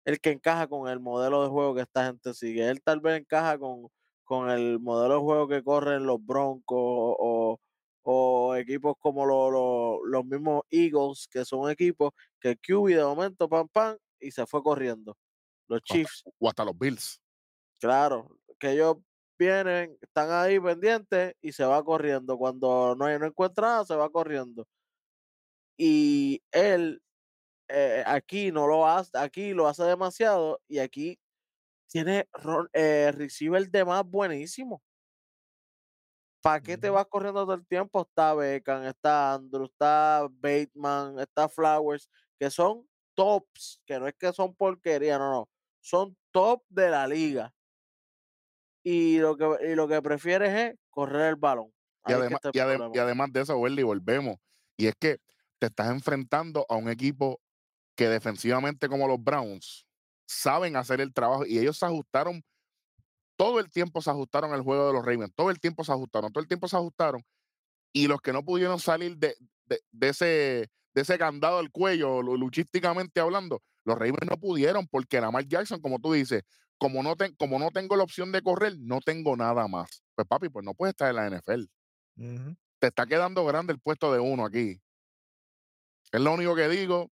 el 0.04 0.20
que 0.20 0.30
encaja 0.30 0.68
con 0.68 0.88
el 0.88 1.00
modelo 1.00 1.42
de 1.42 1.48
juego 1.48 1.74
que 1.74 1.82
esta 1.82 2.06
gente 2.06 2.32
sigue. 2.34 2.68
Él 2.68 2.82
tal 2.82 3.00
vez 3.00 3.20
encaja 3.20 3.58
con, 3.58 3.88
con 4.24 4.50
el 4.50 4.78
modelo 4.80 5.14
de 5.14 5.20
juego 5.20 5.48
que 5.48 5.62
corren 5.64 6.06
los 6.06 6.24
Broncos 6.24 6.64
o, 6.78 7.58
o 8.02 8.54
equipos 8.56 8.94
como 9.00 9.26
lo- 9.26 9.50
lo- 9.50 10.04
los 10.06 10.24
mismos 10.24 10.62
Eagles, 10.70 11.26
que 11.30 11.44
son 11.44 11.70
equipos 11.70 12.12
que 12.40 12.50
el 12.50 12.58
QB 12.60 12.94
de 12.96 13.04
momento 13.04 13.48
pam 13.48 13.68
pam 13.68 13.96
y 14.20 14.30
se 14.30 14.46
fue 14.46 14.62
corriendo. 14.62 15.16
Los 15.68 15.82
Chiefs, 15.82 16.24
O 16.38 16.48
hasta 16.48 16.64
los 16.64 16.78
Bills. 16.78 17.20
claro, 17.80 18.38
que 18.58 18.72
ellos 18.72 18.96
vienen, 19.38 19.96
están 20.00 20.30
ahí 20.30 20.58
pendientes 20.60 21.34
y 21.42 21.52
se 21.52 21.64
va 21.64 21.82
corriendo. 21.84 22.38
Cuando 22.38 22.94
no, 22.96 23.04
hay- 23.04 23.18
no 23.18 23.26
encuentra 23.26 23.66
nada, 23.68 23.84
se 23.84 23.96
va 23.96 24.08
corriendo. 24.10 24.66
Y 25.76 26.42
él 26.52 27.02
eh, 27.68 28.02
aquí 28.06 28.50
no 28.52 28.66
lo 28.66 28.86
hace, 28.86 29.10
aquí 29.18 29.52
lo 29.52 29.68
hace 29.68 29.84
demasiado 29.84 30.60
y 30.68 30.78
aquí 30.78 31.18
tiene 31.88 32.28
eh, 32.72 33.12
receiver 33.14 33.68
de 33.70 33.84
más 33.84 34.04
buenísimo. 34.04 34.82
¿Para 36.42 36.60
qué 36.60 36.78
te 36.78 36.88
vas 36.88 37.06
corriendo 37.06 37.42
todo 37.42 37.54
el 37.54 37.66
tiempo? 37.66 38.02
Está 38.02 38.32
Beckham, 38.34 38.84
está 38.84 39.34
Andrew, 39.34 39.64
está 39.64 40.28
Bateman, 40.30 41.18
está 41.18 41.48
Flowers, 41.48 42.08
que 42.38 42.50
son 42.50 42.88
tops, 43.14 43.80
que 43.84 43.98
no 43.98 44.06
es 44.06 44.14
que 44.14 44.32
son 44.32 44.54
porquería, 44.54 45.18
no, 45.18 45.30
no. 45.30 45.50
Son 45.80 46.16
top 46.30 46.62
de 46.68 46.90
la 46.90 47.06
liga. 47.08 47.52
Y 48.84 49.18
lo 49.18 49.36
que, 49.36 49.72
y 49.72 49.74
lo 49.74 49.88
que 49.88 50.00
prefieres 50.00 50.52
es 50.52 50.78
correr 50.90 51.30
el 51.30 51.36
balón. 51.36 51.72
Y, 52.06 52.12
además, 52.12 52.40
adem- 52.42 52.94
y 52.94 52.98
además 52.98 53.32
de 53.32 53.40
eso, 53.40 53.58
Welly, 53.58 53.82
volvemos. 53.82 54.36
Y 54.76 54.86
es 54.86 54.94
que 55.00 55.18
te 55.58 55.66
estás 55.66 55.90
enfrentando 55.90 56.66
a 56.68 56.76
un 56.76 56.88
equipo 56.88 57.40
que 57.96 58.08
defensivamente, 58.08 58.88
como 58.88 59.08
los 59.08 59.22
Browns, 59.22 59.86
saben 60.28 60.76
hacer 60.76 61.00
el 61.00 61.14
trabajo 61.14 61.46
y 61.46 61.58
ellos 61.58 61.78
se 61.78 61.86
ajustaron, 61.86 62.42
todo 63.36 63.60
el 63.60 63.70
tiempo 63.70 64.00
se 64.00 64.10
ajustaron 64.10 64.52
al 64.52 64.62
juego 64.62 64.86
de 64.86 64.92
los 64.94 65.04
Ravens, 65.04 65.32
todo 65.34 65.50
el 65.50 65.60
tiempo 65.60 65.84
se 65.84 65.92
ajustaron, 65.92 66.32
todo 66.32 66.42
el 66.42 66.48
tiempo 66.48 66.68
se 66.68 66.76
ajustaron. 66.76 67.22
Y 67.92 68.08
los 68.08 68.20
que 68.20 68.32
no 68.32 68.44
pudieron 68.44 68.78
salir 68.80 69.16
de, 69.18 69.36
de- 69.66 69.80
de 69.92 70.08
ese, 70.08 70.26
de 70.94 71.02
ese 71.02 71.18
candado 71.18 71.58
al 71.58 71.70
cuello, 71.70 72.22
lu- 72.22 72.36
luchísticamente 72.36 73.20
hablando, 73.20 73.62
los 73.84 73.96
Ravens 73.98 74.28
no 74.30 74.38
pudieron 74.38 74.86
porque 74.88 75.20
Lamar 75.20 75.46
Jackson, 75.46 75.80
como 75.80 75.98
tú 76.00 76.12
dices, 76.12 76.42
como 76.78 77.02
no, 77.02 77.16
ten- 77.16 77.34
como 77.36 77.58
no 77.58 77.70
tengo 77.70 77.96
la 77.96 78.04
opción 78.04 78.32
de 78.32 78.42
correr, 78.42 78.76
no 78.78 79.00
tengo 79.00 79.36
nada 79.36 79.68
más. 79.68 80.02
Pues 80.14 80.26
papi, 80.28 80.48
pues 80.50 80.64
no 80.64 80.74
puedes 80.74 80.92
estar 80.92 81.10
en 81.10 81.16
la 81.16 81.26
NFL 81.28 81.66
te 82.78 82.88
está 82.88 83.06
quedando 83.06 83.44
grande 83.44 83.72
el 83.72 83.80
puesto 83.80 84.12
de 84.12 84.20
uno 84.20 84.44
aquí. 84.46 84.80
Es 86.16 86.22
lo 86.22 86.32
único 86.32 86.56
que 86.56 86.66
digo. 86.66 87.12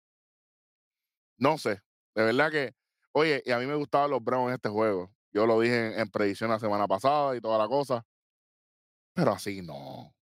No 1.36 1.58
sé. 1.58 1.82
De 2.14 2.24
verdad 2.24 2.50
que, 2.50 2.74
oye, 3.12 3.42
y 3.44 3.50
a 3.50 3.58
mí 3.58 3.66
me 3.66 3.74
gustaban 3.74 4.10
los 4.10 4.24
Browns 4.24 4.48
en 4.48 4.54
este 4.54 4.70
juego. 4.70 5.14
Yo 5.32 5.44
lo 5.46 5.60
dije 5.60 5.88
en, 5.88 6.00
en 6.00 6.10
predicción 6.10 6.48
la 6.48 6.58
semana 6.58 6.88
pasada 6.88 7.36
y 7.36 7.42
toda 7.42 7.58
la 7.58 7.68
cosa. 7.68 8.06
Pero 9.12 9.32
así 9.32 9.60
no. 9.60 10.16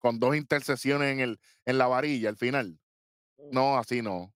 Con 0.00 0.18
dos 0.18 0.34
intercesiones 0.34 1.12
en, 1.12 1.20
el, 1.20 1.40
en 1.66 1.78
la 1.78 1.86
varilla 1.86 2.30
al 2.30 2.36
final. 2.36 2.80
No, 3.52 3.78
así 3.78 4.02
no. 4.02 4.34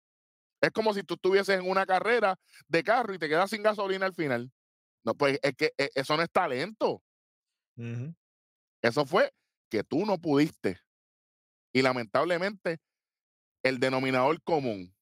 Es 0.59 0.71
como 0.71 0.93
si 0.93 1.03
tú 1.03 1.13
estuvieses 1.13 1.61
en 1.61 1.69
una 1.69 1.85
carrera 1.85 2.37
de 2.67 2.83
carro 2.83 3.13
y 3.13 3.19
te 3.19 3.29
quedas 3.29 3.51
sin 3.51 3.63
gasolina 3.63 4.05
al 4.05 4.15
final. 4.15 4.51
No, 5.05 5.15
pues 5.15 5.39
es 5.41 5.55
que 5.55 5.71
eh, 5.77 5.91
eso 5.95 6.17
no 6.17 6.23
es 6.23 6.29
talento. 6.29 7.01
Eso 8.81 9.05
fue 9.05 9.33
que 9.69 9.85
tú 9.85 10.05
no 10.05 10.17
pudiste. 10.17 10.81
Y 11.71 11.81
lamentablemente, 11.81 12.81
el 13.63 13.79
denominador 13.79 14.41
común 14.43 14.95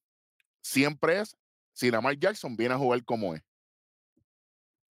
siempre 0.60 1.20
es 1.20 1.36
si 1.72 1.90
Lamar 1.90 2.18
Jackson 2.18 2.56
viene 2.56 2.74
a 2.74 2.78
jugar 2.78 3.04
como 3.04 3.34
es. 3.34 3.42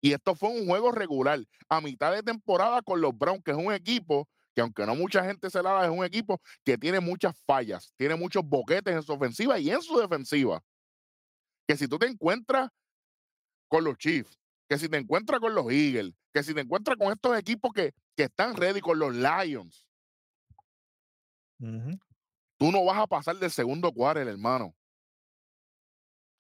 Y 0.01 0.13
esto 0.13 0.36
fue 0.36 0.50
un 0.50 0.67
juego 0.67 0.91
regular, 0.91 1.39
a 1.67 1.81
mitad 1.81 2.13
de 2.13 2.22
temporada 2.22 2.81
con 2.84 3.01
los 3.01 3.17
Browns, 3.17 3.43
que 3.43 3.51
es 3.51 3.57
un 3.57 3.74
equipo 3.74 4.29
que 4.53 4.62
aunque 4.62 4.86
no 4.86 4.95
mucha 4.95 5.25
gente 5.25 5.50
se 5.50 5.62
la 5.62 5.72
da, 5.72 5.86
es 5.86 5.91
un 5.91 6.05
equipo 6.05 6.39
que 6.63 6.77
tiene 6.77 7.00
muchas 7.00 7.36
fallas, 7.45 7.93
tiene 7.98 8.15
muchos 8.15 8.43
boquetes 8.45 8.95
en 8.95 9.03
su 9.03 9.12
ofensiva 9.12 9.60
y 9.60 9.69
en 9.69 9.81
su 9.81 9.98
defensiva. 9.98 10.63
Que 11.67 11.75
si 11.75 11.88
tú 11.88 11.98
te 11.98 12.05
encuentras 12.05 12.69
con 13.67 13.84
los 13.84 13.98
Chiefs, 13.98 14.39
que 14.69 14.77
si 14.77 14.88
te 14.88 14.98
encuentras 14.98 15.39
con 15.39 15.55
los 15.55 15.69
Eagles, 15.72 16.13
que 16.34 16.43
si 16.43 16.53
te 16.53 16.62
encuentras 16.62 16.98
con 16.98 17.12
estos 17.12 17.38
equipos 17.38 17.72
que, 17.74 17.93
que 18.15 18.24
están 18.24 18.55
ready, 18.55 18.79
con 18.79 18.98
los 18.98 19.13
Lions, 19.13 19.86
Ujú. 21.60 21.98
Tú 22.57 22.71
no 22.71 22.83
vas 22.85 22.97
a 23.00 23.07
pasar 23.07 23.35
del 23.38 23.51
segundo 23.51 23.91
quarter, 23.91 24.27
hermano. 24.27 24.75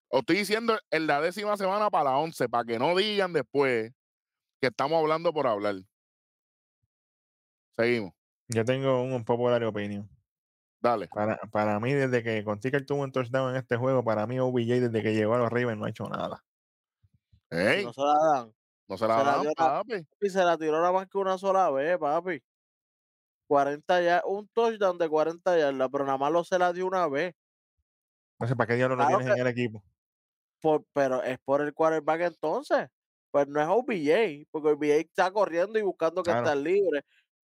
Os 0.09 0.19
estoy 0.21 0.37
diciendo 0.37 0.77
en 0.91 1.07
la 1.07 1.19
décima 1.19 1.57
semana 1.57 1.89
para 1.89 2.11
la 2.11 2.17
once, 2.17 2.47
para 2.47 2.63
que 2.63 2.79
no 2.79 2.95
digan 2.95 3.33
después 3.33 3.91
que 4.61 4.67
estamos 4.67 4.99
hablando 5.01 5.33
por 5.33 5.47
hablar. 5.47 5.75
Seguimos, 7.75 8.13
Yo 8.47 8.63
tengo 8.63 9.01
un 9.03 9.25
popular 9.25 9.61
opinion. 9.63 10.09
dale. 10.79 11.07
Para, 11.09 11.37
para 11.51 11.79
mí, 11.79 11.91
desde 11.93 12.23
que 12.23 12.43
Conticker 12.43 12.85
tuvo 12.85 13.03
un 13.03 13.11
touchdown 13.11 13.51
en 13.51 13.57
este 13.57 13.75
juego, 13.75 14.03
para 14.03 14.25
mí 14.27 14.39
OBJ 14.39 14.79
desde 14.79 15.03
que 15.03 15.13
llegó 15.13 15.33
a 15.35 15.39
los 15.39 15.49
Ravens 15.49 15.77
no 15.77 15.85
ha 15.85 15.89
hecho 15.89 16.07
nada. 16.07 16.43
Ey, 17.49 17.83
no 17.85 17.91
se 17.93 18.01
la 18.01 18.13
dan. 18.33 18.53
no 18.87 18.97
se 18.97 19.07
la 19.07 19.17
se 19.19 19.23
la 19.25 19.31
dan, 19.31 19.45
la- 19.45 19.53
papi. 19.55 20.07
Y 20.21 20.29
se 20.29 20.43
la 20.43 20.57
tiró 20.57 20.73
nada 20.79 20.91
más 20.93 21.07
que 21.07 21.17
una 21.17 21.37
sola 21.37 21.69
vez, 21.71 21.97
papi. 21.97 22.41
40 23.47 24.01
ya, 24.01 24.21
un 24.25 24.47
touchdown 24.49 24.97
de 24.97 25.09
40 25.09 25.57
yardas, 25.57 25.89
pero 25.91 26.05
nada 26.05 26.17
más 26.17 26.31
lo 26.31 26.43
se 26.43 26.59
la 26.59 26.73
dio 26.73 26.87
una 26.87 27.07
vez. 27.07 27.33
Entonces, 28.39 28.57
¿para 28.57 28.67
qué 28.67 28.75
diablos 28.75 28.97
lo 28.97 29.05
Claro 29.05 29.17
tienes 29.19 29.27
en 29.27 29.37
el 29.39 29.47
equipo? 29.47 29.83
Por- 30.61 30.85
pero 30.93 31.23
es 31.23 31.37
por 31.45 31.61
el 31.61 31.73
quarterback 31.73 32.21
entonces. 32.21 32.87
Pues 33.31 33.47
no 33.47 33.61
es 33.61 33.67
OBJ, 33.67 34.47
porque 34.51 34.69
OBJ 34.69 34.99
está 35.01 35.31
corriendo 35.31 35.77
y 35.77 35.81
buscando 35.81 36.23
que 36.23 36.31
Claro. 36.31 36.47
esté 36.47 36.55
libre. 36.55 37.01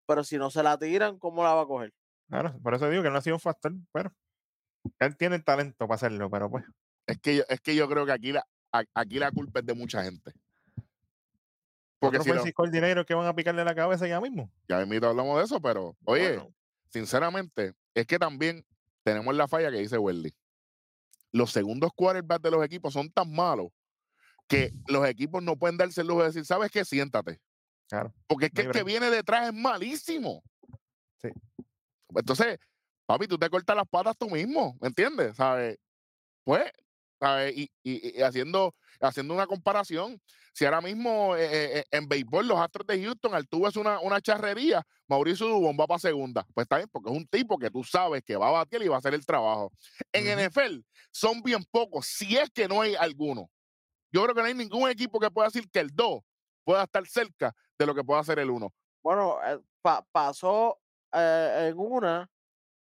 Pero 0.07 0.23
si 0.23 0.37
no 0.37 0.49
se 0.49 0.63
la 0.63 0.77
tiran, 0.77 1.19
¿cómo 1.19 1.43
la 1.43 1.53
va 1.53 1.61
a 1.61 1.65
coger? 1.65 1.91
Claro, 2.29 2.57
por 2.63 2.73
eso 2.73 2.89
digo 2.89 3.03
que 3.03 3.09
no 3.09 3.17
ha 3.17 3.21
sido 3.21 3.35
un 3.35 3.39
factor, 3.41 3.73
pero 3.91 4.11
él 4.99 5.17
tiene 5.17 5.35
el 5.37 5.43
talento 5.45 5.87
para 5.87 5.95
hacerlo, 5.95 6.29
pero 6.29 6.49
pues. 6.51 6.65
Es 7.07 7.19
que 7.19 7.37
yo, 7.37 7.43
es 7.49 7.61
que 7.61 7.75
yo 7.75 7.89
creo 7.89 8.05
que 8.05 8.13
aquí 8.13 8.31
la, 8.31 8.45
aquí 8.95 9.19
la 9.19 9.31
culpa 9.31 9.59
es 9.61 9.65
de 9.65 9.73
mucha 9.75 10.03
gente. 10.03 10.33
Porque 12.01 12.17
Otro 12.17 12.23
si 12.23 12.29
no, 12.29 12.33
offensive 12.37 12.53
coordinator 12.53 13.05
que 13.05 13.13
van 13.13 13.27
a 13.27 13.35
picarle 13.35 13.63
la 13.63 13.75
cabeza 13.75 14.07
ya 14.07 14.19
mismo. 14.19 14.51
ya 14.67 14.83
mismo 14.87 15.07
hablamos 15.07 15.37
de 15.37 15.45
eso, 15.45 15.61
pero 15.61 15.95
oye, 16.03 16.35
Bueno, 16.37 16.53
sinceramente, 16.89 17.73
es 17.93 18.07
que 18.07 18.17
también 18.17 18.65
tenemos 19.03 19.35
la 19.35 19.47
falla 19.47 19.69
que 19.69 19.77
dice 19.77 19.99
Welly. 19.99 20.33
Los 21.31 21.51
segundos 21.51 21.91
quarterbacks 21.95 22.41
de 22.41 22.49
los 22.51 22.65
equipos 22.65 22.91
son 22.93 23.11
tan 23.11 23.31
malos 23.31 23.67
que 24.47 24.73
los 24.87 25.07
equipos 25.07 25.43
no 25.43 25.55
pueden 25.55 25.77
darse 25.77 26.01
el 26.01 26.07
lujo 26.07 26.21
de 26.21 26.27
decir, 26.29 26.43
¿sabes 26.43 26.71
qué? 26.71 26.83
Siéntate. 26.83 27.39
claro. 27.87 28.13
Porque 28.27 28.47
es 28.47 28.51
No 28.51 28.61
que 28.61 28.67
el 28.67 28.73
que 28.73 28.83
viene 28.83 29.09
detrás 29.11 29.47
es 29.49 29.53
malísimo. 29.53 30.43
Sí. 31.21 31.29
Entonces, 32.15 32.57
papi, 33.05 33.27
tú 33.27 33.37
te 33.37 33.49
cortas 33.49 33.75
las 33.75 33.87
patas 33.87 34.17
tú 34.17 34.27
mismo, 34.29 34.75
¿me 34.81 34.87
entiendes? 34.87 35.35
¿Sabes? 35.37 35.77
Pues, 36.43 36.63
¿sabes? 37.21 37.55
Y, 37.55 37.71
y- 37.83 38.17
y 38.17 38.21
haciendo, 38.23 38.73
haciendo 38.99 39.33
una 39.33 39.45
comparación, 39.45 40.19
si 40.53 40.65
ahora 40.65 40.81
mismo 40.81 41.35
eh, 41.37 41.45
eh, 41.45 41.79
eh, 41.79 41.83
en 41.91 42.07
béisbol 42.09 42.47
los 42.47 42.59
Astros 42.59 42.85
de 42.87 43.01
Houston, 43.01 43.33
Altuve 43.35 43.69
es 43.69 43.77
una, 43.77 43.99
una 44.01 44.19
charrería, 44.19 44.83
Mauricio 45.07 45.47
Dubón 45.47 45.77
va 45.79 45.87
para 45.87 45.99
segunda. 45.99 46.45
Pues 46.53 46.65
está 46.65 46.77
bien, 46.77 46.89
porque 46.91 47.09
es 47.11 47.15
un 47.15 47.25
tipo 47.27 47.57
que 47.57 47.69
tú 47.69 47.83
sabes 47.83 48.21
que 48.25 48.35
va 48.35 48.49
a 48.49 48.51
batir 48.51 48.81
y 48.81 48.87
va 48.89 48.95
a 48.95 48.99
hacer 48.99 49.13
el 49.13 49.25
trabajo. 49.25 49.71
En. 50.11 50.25
NFL 50.39 50.81
son 51.11 51.41
bien 51.41 51.63
pocos, 51.71 52.07
si 52.07 52.37
es 52.37 52.49
que 52.49 52.67
no 52.67 52.81
hay 52.81 52.95
alguno. 52.95 53.49
Yo 54.11 54.23
creo 54.23 54.35
que 54.35 54.41
no 54.41 54.47
hay 54.47 54.53
ningún 54.55 54.89
equipo 54.89 55.19
que 55.19 55.31
pueda 55.31 55.47
decir 55.47 55.69
que 55.71 55.79
el 55.79 55.89
2 55.93 56.21
pueda 56.65 56.83
estar 56.83 57.05
cerca 57.07 57.53
de 57.77 57.85
lo 57.85 57.95
que 57.95 58.03
pueda 58.03 58.19
hacer 58.19 58.39
el 58.39 58.49
1. 58.49 58.73
Bueno, 59.03 59.37
eh, 59.45 59.59
pa- 59.81 60.05
pasó 60.11 60.79
en 61.13 61.77
una 61.77 62.29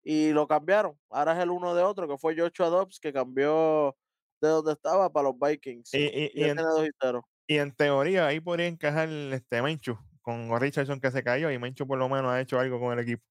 y 0.02 0.30
lo 0.30 0.46
cambiaron. 0.48 0.98
Ahora 1.10 1.34
es 1.34 1.38
el 1.40 1.50
uno 1.50 1.74
de 1.74 1.82
otro, 1.82 2.08
que 2.08 2.16
fue 2.18 2.36
Joshua 2.36 2.68
Dobbs, 2.68 2.98
que 2.98 3.12
cambió 3.12 3.96
de 4.40 4.48
donde 4.48 4.72
estaba 4.72 5.10
para 5.12 5.28
los 5.30 5.38
Vikings. 5.38 5.94
Y, 5.94 5.98
y- 6.06 6.30
y 6.34 6.44
en, 6.44 6.58
y 6.58 6.90
cero. 7.00 7.22
y 7.46 7.58
en 7.58 7.72
teoría 7.74 8.26
ahí 8.26 8.40
podría 8.40 8.66
encajar 8.66 9.08
este 9.10 9.62
Menchu 9.62 9.98
con 10.22 10.58
Richardson 10.60 11.00
que 11.00 11.10
se 11.10 11.22
cayó 11.22 11.50
y 11.50 11.58
Menchu 11.58 11.86
por 11.86 11.98
lo 11.98 12.08
menos 12.08 12.30
ha 12.32 12.40
hecho 12.40 12.58
algo 12.58 12.78
con 12.80 12.92
el 12.92 13.00
equipo. 13.00 13.22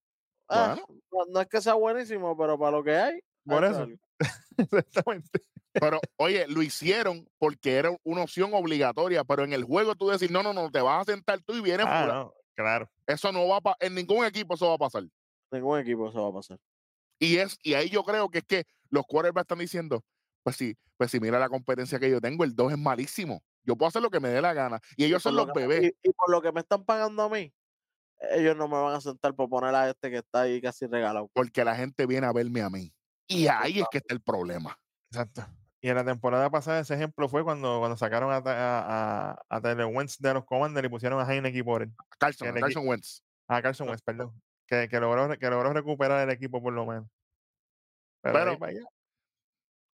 Ah, 0.50 0.76
Bueno. 0.76 1.02
no, 1.12 1.34
no 1.34 1.42
es 1.42 1.48
que 1.48 1.62
sea 1.62 1.76
buenísimo, 1.76 2.36
pero 2.38 2.58
para 2.58 2.72
lo 2.72 2.84
que 2.84 2.96
hay. 2.98 3.20
Por 3.46 3.64
eso. 3.66 3.88
Exactamente. 4.58 5.40
Pero, 5.74 6.00
oye, 6.18 6.48
lo 6.48 6.64
hicieron 6.64 7.28
porque 7.38 7.76
era 7.76 7.92
una 8.04 8.24
opción 8.24 8.54
obligatoria, 8.56 9.24
pero 9.24 9.44
en 9.44 9.54
el 9.54 9.64
juego 9.64 9.96
tú 9.96 10.10
decir, 10.10 10.32
no, 10.32 10.42
no, 10.42 10.52
no, 10.52 10.72
te 10.72 10.82
vas 10.82 11.08
a 11.08 11.12
sentar 11.12 11.40
tú 11.44 11.54
y 11.54 11.62
vienes 11.62 11.86
Ah, 11.88 12.02
fulano". 12.02 12.24
no, 12.26 12.34
claro. 12.56 12.92
Eso 13.06 13.32
no 13.32 13.48
va 13.48 13.58
a 13.64 13.76
en 13.80 13.94
ningún 13.96 14.26
equipo 14.26 14.56
eso 14.56 14.68
va 14.68 14.74
a 14.76 14.78
pasar. 14.80 15.04
Ningún 15.52 15.80
equipo 15.80 16.10
eso 16.10 16.24
va 16.24 16.30
a 16.30 16.34
pasar. 16.34 16.58
Y 17.20 17.38
es 17.38 17.58
y 17.64 17.76
ahí 17.76 17.90
yo 17.90 18.04
creo 18.04 18.30
que 18.30 18.40
es 18.40 18.46
que 18.46 18.64
los 18.90 19.06
quarterbacks 19.06 19.44
están 19.46 19.60
diciendo, 19.60 20.04
pues 20.44 20.56
sí, 20.56 20.78
pues 20.98 21.12
sí, 21.12 21.20
mira 21.20 21.40
la 21.40 21.50
competencia 21.50 22.00
que 22.00 22.10
yo 22.10 22.20
tengo, 22.22 22.44
el 22.44 22.56
2 22.56 22.74
es 22.74 22.78
malísimo. 22.78 23.44
Yo 23.64 23.76
puedo 23.76 23.88
hacer 23.90 24.02
lo 24.02 24.10
que 24.10 24.20
me 24.20 24.30
dé 24.30 24.42
la 24.42 24.54
gana. 24.54 24.80
Y 24.98 25.06
ellos 25.06 25.22
son 25.22 25.36
lo 25.36 25.46
los 25.46 25.56
me- 25.56 25.68
bebés. 25.68 25.92
Y, 26.04 26.10
y 26.10 26.14
por 26.14 26.32
lo 26.32 26.42
que 26.42 26.52
me 26.52 26.62
están 26.62 26.84
pagando 26.86 27.24
a 27.24 27.30
mí, 27.30 27.54
ellos 28.32 28.56
no 28.56 28.68
me 28.68 28.76
van 28.82 28.96
a 28.96 29.02
sentar 29.02 29.34
por 29.36 29.50
poner 29.50 29.74
a 29.76 29.90
este 29.90 30.10
que 30.10 30.18
está 30.18 30.42
ahí 30.42 30.62
casi 30.62 30.88
regalado. 30.88 31.30
porque 31.34 31.64
la 31.64 31.76
gente 31.76 32.06
viene 32.06 32.28
a 32.28 32.34
verme 32.34 32.62
a 32.62 32.70
mí. 32.70 32.94
Y 33.28 33.48
ahí 33.48 33.80
es 33.80 33.86
que 33.92 34.00
está 34.00 34.14
el 34.14 34.22
problema. 34.22 34.78
Exacto. 35.12 35.46
Y 35.82 35.88
en 35.90 35.96
la 35.96 36.04
temporada 36.04 36.50
pasada 36.50 36.80
ese 36.82 36.94
ejemplo 36.96 37.30
fue 37.30 37.44
cuando, 37.44 37.80
cuando 37.80 37.96
sacaron 37.96 38.32
a, 38.32 38.38
a, 38.38 38.42
a, 39.32 39.42
a 39.48 39.62
Tyler 39.62 39.86
Wentz 39.86 40.18
de 40.18 40.34
los 40.34 40.44
Commanders 40.46 40.86
y 40.86 40.90
pusieron 40.90 41.22
a 41.22 41.32
Heineken 41.32 41.64
por 41.64 41.84
él. 41.84 41.94
A 41.98 42.16
Carson 42.18 42.88
Wentz. 42.88 43.24
A 43.48 43.62
Carson 43.62 43.88
Wentz, 43.88 44.02
perdón. 44.02 44.34
Que, 44.68 44.90
que, 44.90 45.00
logró, 45.00 45.30
que 45.38 45.50
logró 45.50 45.72
recuperar 45.72 46.28
el 46.28 46.34
equipo 46.34 46.62
por 46.62 46.74
lo 46.74 46.86
menos. 46.86 47.08
Pero, 48.22 48.58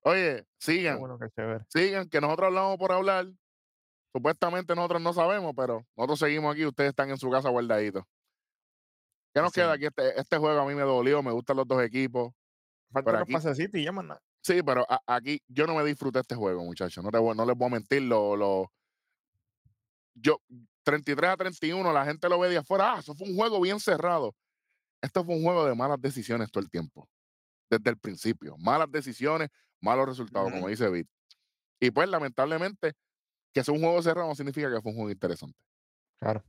Oye, 0.05 0.45
sigan, 0.59 0.99
bueno 0.99 1.17
que 1.17 1.27
sigan, 1.69 2.09
que 2.09 2.19
nosotros 2.21 2.47
hablamos 2.47 2.77
por 2.77 2.91
hablar. 2.91 3.27
Supuestamente 4.13 4.75
nosotros 4.75 5.01
no 5.01 5.13
sabemos, 5.13 5.53
pero 5.55 5.85
nosotros 5.95 6.19
seguimos 6.19 6.53
aquí, 6.53 6.65
ustedes 6.65 6.89
están 6.89 7.09
en 7.09 7.17
su 7.17 7.29
casa 7.31 7.49
guardaditos. 7.49 8.03
¿Qué 9.33 9.41
nos 9.41 9.51
queda 9.51 9.73
aquí? 9.73 9.85
Este, 9.85 10.19
este 10.19 10.37
juego 10.37 10.59
a 10.61 10.65
mí 10.67 10.75
me 10.75 10.81
dolió, 10.83 11.23
me 11.23 11.31
gustan 11.31 11.57
los 11.57 11.67
dos 11.67 11.81
equipos. 11.81 12.31
Faltan 12.91 13.05
Pero 13.05 13.17
los 13.19 13.23
aquí- 13.23 13.33
pasecitos 13.33 13.79
y 13.79 13.83
ya 13.85 13.91
más 13.91 14.05
nada. 14.05 14.21
Sí, 14.43 14.61
pero 14.61 14.85
a- 14.87 15.01
aquí 15.07 15.41
yo 15.47 15.65
no 15.65 15.73
me 15.75 15.83
disfruté 15.83 16.19
este 16.19 16.35
juego, 16.35 16.63
muchachos. 16.63 17.03
No, 17.03 17.09
te 17.09 17.17
no 17.19 17.45
les 17.45 17.57
voy 17.57 17.67
a 17.67 17.71
mentir. 17.71 18.03
Lo, 18.03 18.35
lo- 18.35 18.71
yo, 20.13 20.39
33 20.83 21.31
a 21.31 21.37
31, 21.37 21.91
la 21.91 22.05
gente 22.05 22.29
lo 22.29 22.37
ve 22.37 22.49
de 22.49 22.57
afuera, 22.57 22.93
ah, 22.95 22.99
eso 22.99 23.15
fue 23.15 23.27
un 23.27 23.35
juego 23.35 23.59
bien 23.61 23.79
cerrado. 23.79 24.35
Esto 25.01 25.23
fue 25.25 25.35
un 25.35 25.43
juego 25.43 25.65
de 25.65 25.73
malas 25.73 25.99
decisiones 25.99 26.51
todo 26.51 26.63
el 26.63 26.69
tiempo, 26.69 27.09
desde 27.69 27.89
el 27.89 27.97
principio. 27.97 28.55
Malas 28.59 28.91
decisiones, 28.91 29.49
malos 29.83 30.07
resultados, 30.07 30.51
como 30.51 30.67
dice 30.67 30.89
Vic. 30.89 31.07
Y 31.79 31.91
pues, 31.91 32.09
lamentablemente, 32.09 32.93
que 33.53 33.63
sea 33.63 33.73
un 33.73 33.81
juego 33.81 34.01
cerrado 34.01 34.27
no 34.27 34.35
significa 34.35 34.71
que 34.73 34.81
fue 34.81 34.91
un 34.91 34.97
juego 34.97 35.11
interesante. 35.11 35.59
Claro. 36.19 36.43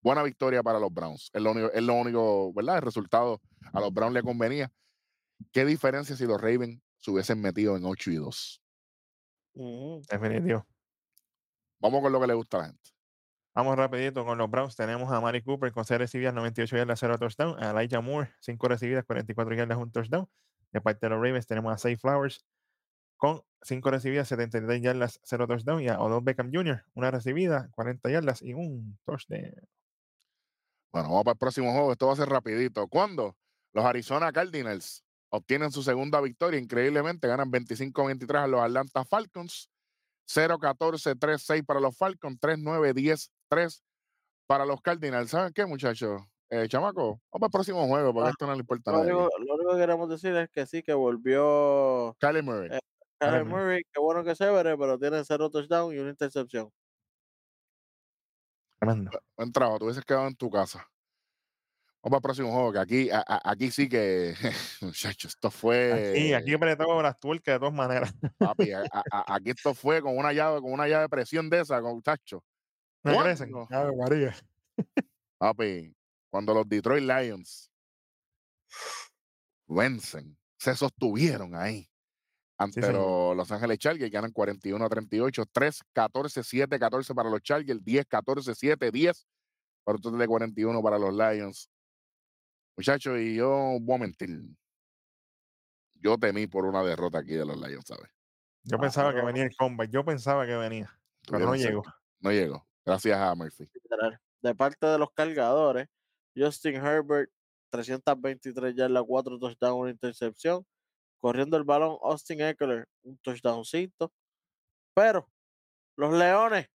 Buena 0.00 0.22
victoria 0.22 0.62
para 0.62 0.78
los 0.78 0.92
Browns. 0.92 1.30
Es 1.32 1.42
lo 1.42 1.50
único, 1.50 1.72
es 1.72 1.82
lo 1.82 1.94
único 1.94 2.52
¿verdad? 2.54 2.76
El 2.76 2.82
resultado 2.82 3.40
a 3.72 3.80
los 3.80 3.92
Browns 3.92 4.14
le 4.14 4.22
convenía. 4.22 4.70
¿Qué 5.52 5.64
diferencia 5.64 6.16
si 6.16 6.24
los 6.26 6.40
Ravens 6.40 6.80
se 6.98 7.10
hubiesen 7.10 7.40
metido 7.40 7.76
en 7.76 7.84
8 7.84 8.10
y 8.12 8.16
2? 8.16 8.62
Ujú. 9.54 10.02
Definitivo. 10.08 10.64
Vamos 11.80 12.00
con 12.00 12.12
lo 12.12 12.20
que 12.20 12.26
le 12.28 12.34
gusta 12.34 12.58
a 12.58 12.60
la 12.60 12.66
gente. 12.68 12.90
Vamos 13.54 13.76
rapidito 13.76 14.24
con 14.24 14.38
los 14.38 14.48
Browns. 14.48 14.76
Tenemos 14.76 15.10
a 15.10 15.20
Mari 15.20 15.42
Cooper 15.42 15.72
con 15.72 15.84
6 15.84 15.98
recibidas, 15.98 16.34
98 16.34 16.76
yardas, 16.76 17.00
0 17.00 17.18
touchdown. 17.18 17.62
A 17.62 17.70
Elijah 17.70 18.00
Moore, 18.00 18.32
5 18.40 18.68
recibidas, 18.68 19.04
44 19.04 19.54
yardas, 19.54 19.78
1 19.78 19.90
touchdown. 19.90 20.28
De 20.76 20.82
parte 20.82 21.06
de 21.06 21.08
los 21.08 21.22
Ravens 21.22 21.46
tenemos 21.46 21.72
a 21.72 21.78
Say 21.78 21.96
Flowers 21.96 22.44
con 23.16 23.40
5 23.62 23.90
recibidas, 23.90 24.28
73 24.28 24.82
yardas, 24.82 25.18
0 25.22 25.46
touchdown. 25.46 25.80
Y 25.80 25.88
a 25.88 25.98
Odell 25.98 26.22
Beckham 26.22 26.50
Jr., 26.52 26.84
una 26.92 27.10
recibida, 27.10 27.70
40 27.70 28.10
yardas 28.10 28.42
y 28.42 28.52
un 28.52 28.98
touchdown. 29.06 29.54
Bueno, 30.92 31.08
vamos 31.08 31.24
para 31.24 31.32
el 31.32 31.38
próximo 31.38 31.72
juego. 31.72 31.92
Esto 31.92 32.08
va 32.08 32.12
a 32.12 32.16
ser 32.16 32.28
rapidito. 32.28 32.86
¿Cuándo? 32.88 33.38
Los 33.72 33.86
Arizona 33.86 34.30
Cardinals 34.32 35.02
obtienen 35.30 35.72
su 35.72 35.82
segunda 35.82 36.20
victoria. 36.20 36.60
Increíblemente, 36.60 37.26
ganan 37.26 37.50
25-23 37.50 38.36
a 38.36 38.46
los 38.46 38.60
Atlanta 38.60 39.02
Falcons. 39.06 39.70
0-14-3-6 40.28 41.64
para 41.64 41.80
los 41.80 41.96
Falcons. 41.96 42.38
3-9-10-3 42.38 43.80
para 44.46 44.66
los 44.66 44.82
Cardinals. 44.82 45.30
¿Saben 45.30 45.54
qué, 45.54 45.64
muchachos? 45.64 46.20
Eh, 46.48 46.68
chamaco, 46.68 47.02
vamos 47.04 47.20
para 47.32 47.46
el 47.46 47.50
próximo 47.50 47.86
juego 47.88 48.12
porque 48.14 48.28
Ah, 48.28 48.30
esto 48.30 48.46
no 48.46 48.52
le 48.52 48.60
importa 48.60 48.90
a 48.90 48.94
Lo 48.94 49.00
único, 49.00 49.30
lo 49.38 49.54
único 49.54 49.72
que 49.72 49.78
queremos 49.78 50.08
decir 50.08 50.34
es 50.36 50.48
que 50.50 50.64
sí, 50.66 50.82
que 50.82 50.94
volvió 50.94 52.16
Kyler 52.20 52.42
Murray. 52.44 52.70
Eh, 52.72 52.80
Kyler 53.18 53.44
Murray. 53.44 53.62
Murray, 53.64 53.82
qué 53.92 54.00
bueno 54.00 54.22
que 54.22 54.36
se 54.36 54.48
veré, 54.50 54.76
pero 54.78 54.96
tiene 54.98 55.24
cero 55.24 55.50
touchdown 55.50 55.92
y 55.94 55.98
una 55.98 56.10
intercepción. 56.10 56.70
Tremendo. 58.78 59.10
Buen 59.36 59.52
trabajo, 59.52 59.78
tú 59.78 59.84
hubieses 59.86 60.04
quedado 60.04 60.26
en 60.28 60.36
tu 60.36 60.50
casa. 60.50 60.88
Vamos 62.02 62.10
para 62.10 62.16
el 62.18 62.22
próximo 62.22 62.52
juego, 62.52 62.72
que 62.72 62.78
aquí, 62.78 63.10
a- 63.10 63.24
a- 63.26 63.50
aquí 63.50 63.70
sí 63.72 63.88
que, 63.88 64.34
muchachos, 64.82 65.32
esto 65.34 65.50
fue. 65.50 66.10
Aquí, 66.12 66.32
aquí 66.34 66.54
apretamos 66.54 67.02
las 67.02 67.18
tuercas 67.18 67.54
de 67.54 67.58
todas 67.58 67.74
maneras. 67.74 68.14
Papi, 68.38 68.70
a- 68.72 68.84
aquí 69.26 69.50
esto 69.50 69.74
fue 69.74 70.00
con 70.00 70.16
una 70.16 70.32
llave, 70.32 70.60
con 70.60 70.72
una 70.72 70.86
llave 70.86 71.02
de 71.04 71.08
presión 71.08 71.50
de 71.50 71.60
esa, 71.62 71.80
con 71.82 71.94
muchachos. 71.96 72.40
Me 73.02 73.16
crecen. 73.18 73.50
¿Cuándo? 73.50 73.76
Ave 73.76 73.96
María. 73.96 74.36
Papi, 75.38 75.94
cuando 76.30 76.54
los 76.54 76.68
Detroit 76.68 77.04
Lions 77.04 77.70
vencen, 79.66 80.36
se 80.58 80.74
sostuvieron 80.74 81.54
ahí 81.54 81.88
ante 82.58 82.80
señor. 82.82 83.36
los 83.36 83.36
Los 83.36 83.52
Ángeles 83.52 83.78
Chargers, 83.78 84.10
ganan 84.10 84.32
41 84.32 84.84
a 84.84 84.88
38, 84.88 85.44
3, 85.52 85.80
14, 85.92 86.42
7, 86.42 86.78
14 86.78 87.14
para 87.14 87.30
los 87.30 87.40
Chargers, 87.42 87.84
10, 87.84 88.06
14, 88.06 88.54
7, 88.54 88.90
10, 88.90 89.26
para 89.84 89.96
un 89.96 90.02
total 90.02 90.18
de 90.18 90.26
41 90.26 90.82
para 90.82 90.98
los 90.98 91.14
Lions. 91.14 91.70
Muchachos, 92.76 93.18
y 93.18 93.36
yo 93.36 93.78
voy 93.80 93.94
a 93.96 93.98
mentir. 93.98 94.40
Yo 95.94 96.18
temí 96.18 96.46
por 96.46 96.64
una 96.64 96.82
derrota 96.82 97.18
aquí 97.18 97.32
de 97.34 97.44
los 97.44 97.56
Lions, 97.56 97.84
¿sabes? 97.86 98.10
Yo 98.64 98.76
Ah, 98.76 98.80
pensaba 98.80 99.14
que 99.14 99.22
venía 99.22 99.44
el 99.44 99.56
combat. 99.56 99.88
Yo 99.90 100.04
pensaba 100.04 100.44
que 100.46 100.56
venía, 100.56 100.90
pero 101.26 101.38
no 101.40 101.56
llegó. 101.56 101.82
No 102.20 102.32
llegó. 102.32 102.66
Gracias 102.84 103.18
a 103.18 103.34
Murphy. 103.34 103.68
De 104.42 104.54
parte 104.54 104.86
de 104.86 104.98
los 104.98 105.10
cargadores, 105.12 105.88
Justin 106.36 106.76
Herbert, 106.76 107.30
323 107.70 108.74
yardas, 108.74 109.02
4 109.06 109.38
touchdowns, 109.38 109.80
una 109.80 109.90
intercepción. 109.90 110.64
Corriendo 111.20 111.56
el 111.56 111.64
balón, 111.64 111.98
Austin 112.02 112.40
Eckler, 112.40 112.86
un 113.02 113.16
touchdowncito. 113.18 114.12
Pero 114.94 115.28
los 115.96 116.12
Leones, 116.12 116.68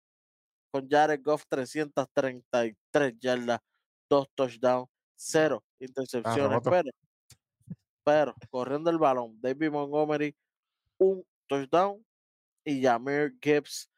con 0.72 0.90
Jared 0.90 1.22
Goff, 1.24 1.46
333 1.48 3.14
yardas, 3.20 3.60
2 4.10 4.28
touchdowns, 4.36 4.90
0 5.16 5.64
intercepciones. 5.80 6.52
roto. 6.52 6.72
pero, 6.72 6.92
pero, 8.04 8.36
corriendo 8.50 8.90
el 8.90 8.98
balón, 8.98 9.40
David 9.40 9.70
Montgomery, 9.72 10.36
un 10.98 11.24
touchdown. 11.48 12.04
Y 12.64 12.80
Jameer 12.80 13.34
Gibbs, 13.42 13.90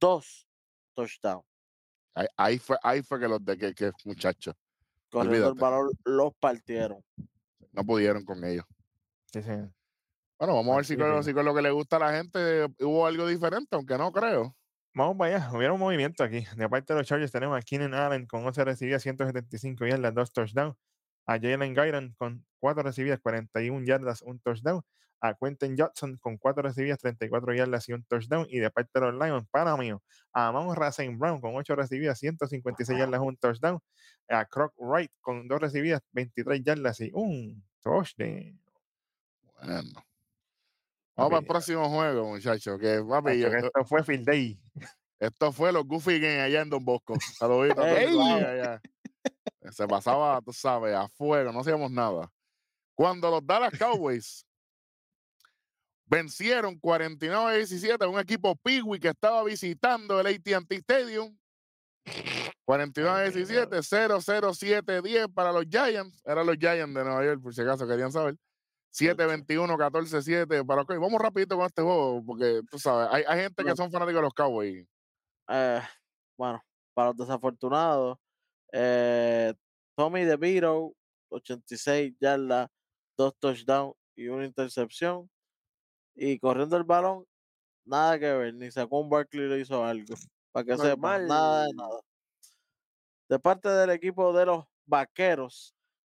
dos 0.00 0.48
touchdowns. 0.94 1.44
Ahí, 2.14 2.26
ahí 2.34 2.58
fue, 2.58 2.78
ahí 2.82 3.02
fue 3.02 3.20
que 3.20 3.28
los 3.28 3.44
de 3.44 3.58
que, 3.58 3.74
que 3.74 3.92
muchachos 4.06 4.54
Corriendo 5.10 5.48
el 5.48 5.54
balón, 5.54 5.90
los 6.04 6.34
partieron. 6.38 7.02
no 7.72 7.84
pudieron 7.84 8.24
con 8.24 8.44
ellos. 8.44 8.64
Sí, 9.32 9.42
sí. 9.42 9.52
Bueno, 10.38 10.54
vamos 10.54 10.72
a 10.72 10.76
ver 10.76 10.84
si 10.84 10.96
con, 10.96 11.06
mismo. 11.06 11.22
si 11.22 11.32
con 11.32 11.44
lo 11.44 11.54
que 11.54 11.62
le 11.62 11.70
gusta 11.70 11.96
a 11.96 12.00
la 12.00 12.12
gente 12.12 12.66
hubo 12.80 13.06
algo 13.06 13.26
diferente, 13.26 13.74
aunque 13.74 13.96
no 13.96 14.12
creo. 14.12 14.54
Vamos 14.94 15.16
para 15.16 15.36
allá. 15.36 15.50
Hubiera 15.52 15.72
un 15.72 15.80
movimiento 15.80 16.24
aquí. 16.24 16.44
De 16.56 16.68
parte 16.68 16.92
de 16.92 17.00
los 17.00 17.08
Chargers 17.08 17.30
tenemos 17.30 17.58
a 17.58 17.62
Keenan 17.62 17.94
Allen 17.94 18.26
con 18.26 18.44
11 18.46 18.64
recibidas, 18.64 19.02
175 19.02 19.86
yardas, 19.86 20.14
2 20.14 20.32
touchdowns. 20.32 20.76
A 21.26 21.38
Jalen 21.38 21.74
Guyton 21.74 22.14
con 22.18 22.46
4 22.60 22.82
recibidas, 22.82 23.20
41 23.20 23.84
yardas, 23.84 24.22
1 24.22 24.40
touchdown. 24.42 24.82
A 25.20 25.34
Quentin 25.34 25.76
Johnson 25.78 26.18
con 26.20 26.36
4 26.36 26.62
recibidas, 26.62 26.98
34 26.98 27.54
yardas 27.54 27.88
y 27.88 27.92
1 27.92 28.04
touchdown. 28.08 28.46
Y 28.50 28.58
de 28.58 28.70
parte 28.70 28.90
de 29.00 29.10
los 29.10 29.14
Lions, 29.14 29.46
para 29.50 29.76
mí, 29.76 29.90
a 29.90 30.48
Amon 30.48 30.76
Racine 30.76 31.16
Brown 31.16 31.40
con 31.40 31.56
8 31.56 31.74
recibidas, 31.74 32.18
156 32.18 32.98
yardas, 32.98 33.20
1 33.20 33.36
touchdown. 33.40 33.80
A 34.28 34.44
Croc 34.44 34.74
Wright 34.78 35.10
con 35.20 35.48
2 35.48 35.60
recibidas, 35.60 36.02
23 36.12 36.62
yardas 36.62 37.00
y 37.00 37.10
1 37.14 37.62
touchdown. 37.80 38.60
Bueno. 39.62 40.04
Vamos 41.16 41.30
para 41.30 41.40
el 41.40 41.46
próximo 41.46 41.88
juego, 41.88 42.28
muchachos. 42.28 42.78
Que, 42.78 43.02
papi, 43.02 43.38
yo- 43.38 43.48
esto 43.48 43.84
fue 43.86 44.04
Field 44.04 44.26
Day. 44.26 44.60
esto 45.18 45.50
fue 45.50 45.72
los 45.72 45.86
Goofy 45.86 46.20
Gang 46.20 46.40
allá 46.40 46.60
en 46.60 46.68
Don 46.68 46.84
Bosco. 46.84 47.14
Saluditos. 47.38 47.84
Se 49.70 49.88
pasaba, 49.88 50.40
tú 50.42 50.52
sabes, 50.52 50.94
a 50.94 51.08
fuego, 51.08 51.52
no 51.52 51.60
hacíamos 51.60 51.90
nada. 51.90 52.30
Cuando 52.94 53.30
los 53.30 53.44
Dallas 53.46 53.76
Cowboys 53.78 54.45
vencieron 56.06 56.78
49 56.78 57.50
a 57.50 57.54
17 57.54 58.04
a 58.04 58.08
un 58.08 58.18
equipo 58.18 58.56
Peewee 58.56 59.00
que 59.00 59.08
estaba 59.08 59.42
visitando 59.44 60.20
el 60.20 60.26
AT&T 60.26 60.76
Stadium. 60.76 61.36
49 62.64 63.10
a 63.10 63.22
Ay, 63.22 63.28
mi 63.30 63.34
17, 63.36 63.82
0, 63.82 64.18
0, 64.20 64.54
7, 64.54 65.02
10 65.02 65.28
para 65.28 65.52
los 65.52 65.64
Giants. 65.68 66.22
Eran 66.24 66.46
los 66.46 66.56
Giants 66.56 66.94
de 66.94 67.04
Nueva 67.04 67.24
York, 67.24 67.42
por 67.42 67.54
si 67.54 67.62
acaso 67.62 67.86
querían 67.86 68.12
saber. 68.12 68.36
7, 68.90 69.26
21, 69.26 69.76
14, 69.76 70.22
7 70.22 70.64
para 70.64 70.80
los 70.80 70.86
Cowboys. 70.86 71.00
Vamos 71.02 71.20
rapidito 71.20 71.56
con 71.56 71.66
este 71.66 71.82
juego, 71.82 72.24
porque 72.24 72.62
tú 72.70 72.78
sabes, 72.78 73.08
hay, 73.12 73.24
hay 73.26 73.42
gente 73.42 73.64
que 73.64 73.76
son 73.76 73.90
fanáticos 73.90 74.20
de 74.20 74.22
los 74.22 74.34
Cowboys. 74.34 74.86
Eh, 75.48 75.80
bueno, 76.38 76.62
para 76.94 77.08
los 77.08 77.16
desafortunados, 77.18 78.16
eh, 78.72 79.52
Tommy 79.96 80.24
DeVito, 80.24 80.94
86 81.28 82.14
yardas, 82.18 82.68
2 83.18 83.34
touchdowns 83.38 83.94
y 84.16 84.28
una 84.28 84.46
intercepción. 84.46 85.28
Y 86.16 86.38
corriendo 86.38 86.76
el 86.76 86.84
balón, 86.84 87.26
nada 87.84 88.18
que 88.18 88.32
ver, 88.32 88.54
ni 88.54 88.70
sacó 88.70 89.00
un 89.00 89.10
Barkley 89.10 89.48
le 89.48 89.60
hizo 89.60 89.84
algo. 89.84 90.14
Para 90.52 90.64
que 90.66 90.78
sepan, 90.78 91.26
nada 91.26 91.64
de 91.66 91.72
Normal. 91.74 91.76
nada. 91.76 92.00
De 93.28 93.38
parte 93.38 93.68
del 93.68 93.90
equipo 93.90 94.32
de 94.32 94.46
los 94.46 94.64
vaqueros, 94.86 95.74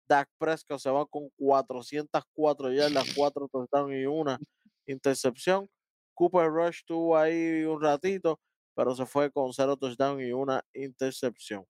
Dak 0.09 0.29
Prescott 0.39 0.79
se 0.81 0.91
va 0.91 1.07
con 1.07 1.31
404 1.37 2.73
yardas, 2.73 3.07
4 3.15 3.49
touchdowns 3.49 3.95
y 3.95 4.07
una 4.07 4.39
intercepción. 4.87 5.69
Cooper 6.15 6.49
Rush 6.51 6.83
tuvo 6.87 7.17
ahí 7.17 7.65
un 7.65 7.81
ratito, 7.81 8.41
pero 8.75 8.95
se 8.95 9.07
fue 9.07 9.31
con 9.31 9.53
0 9.53 9.77
touchdowns 9.77 10.23
y 10.23 10.33
una 10.33 10.63
intercepción. 10.75 11.65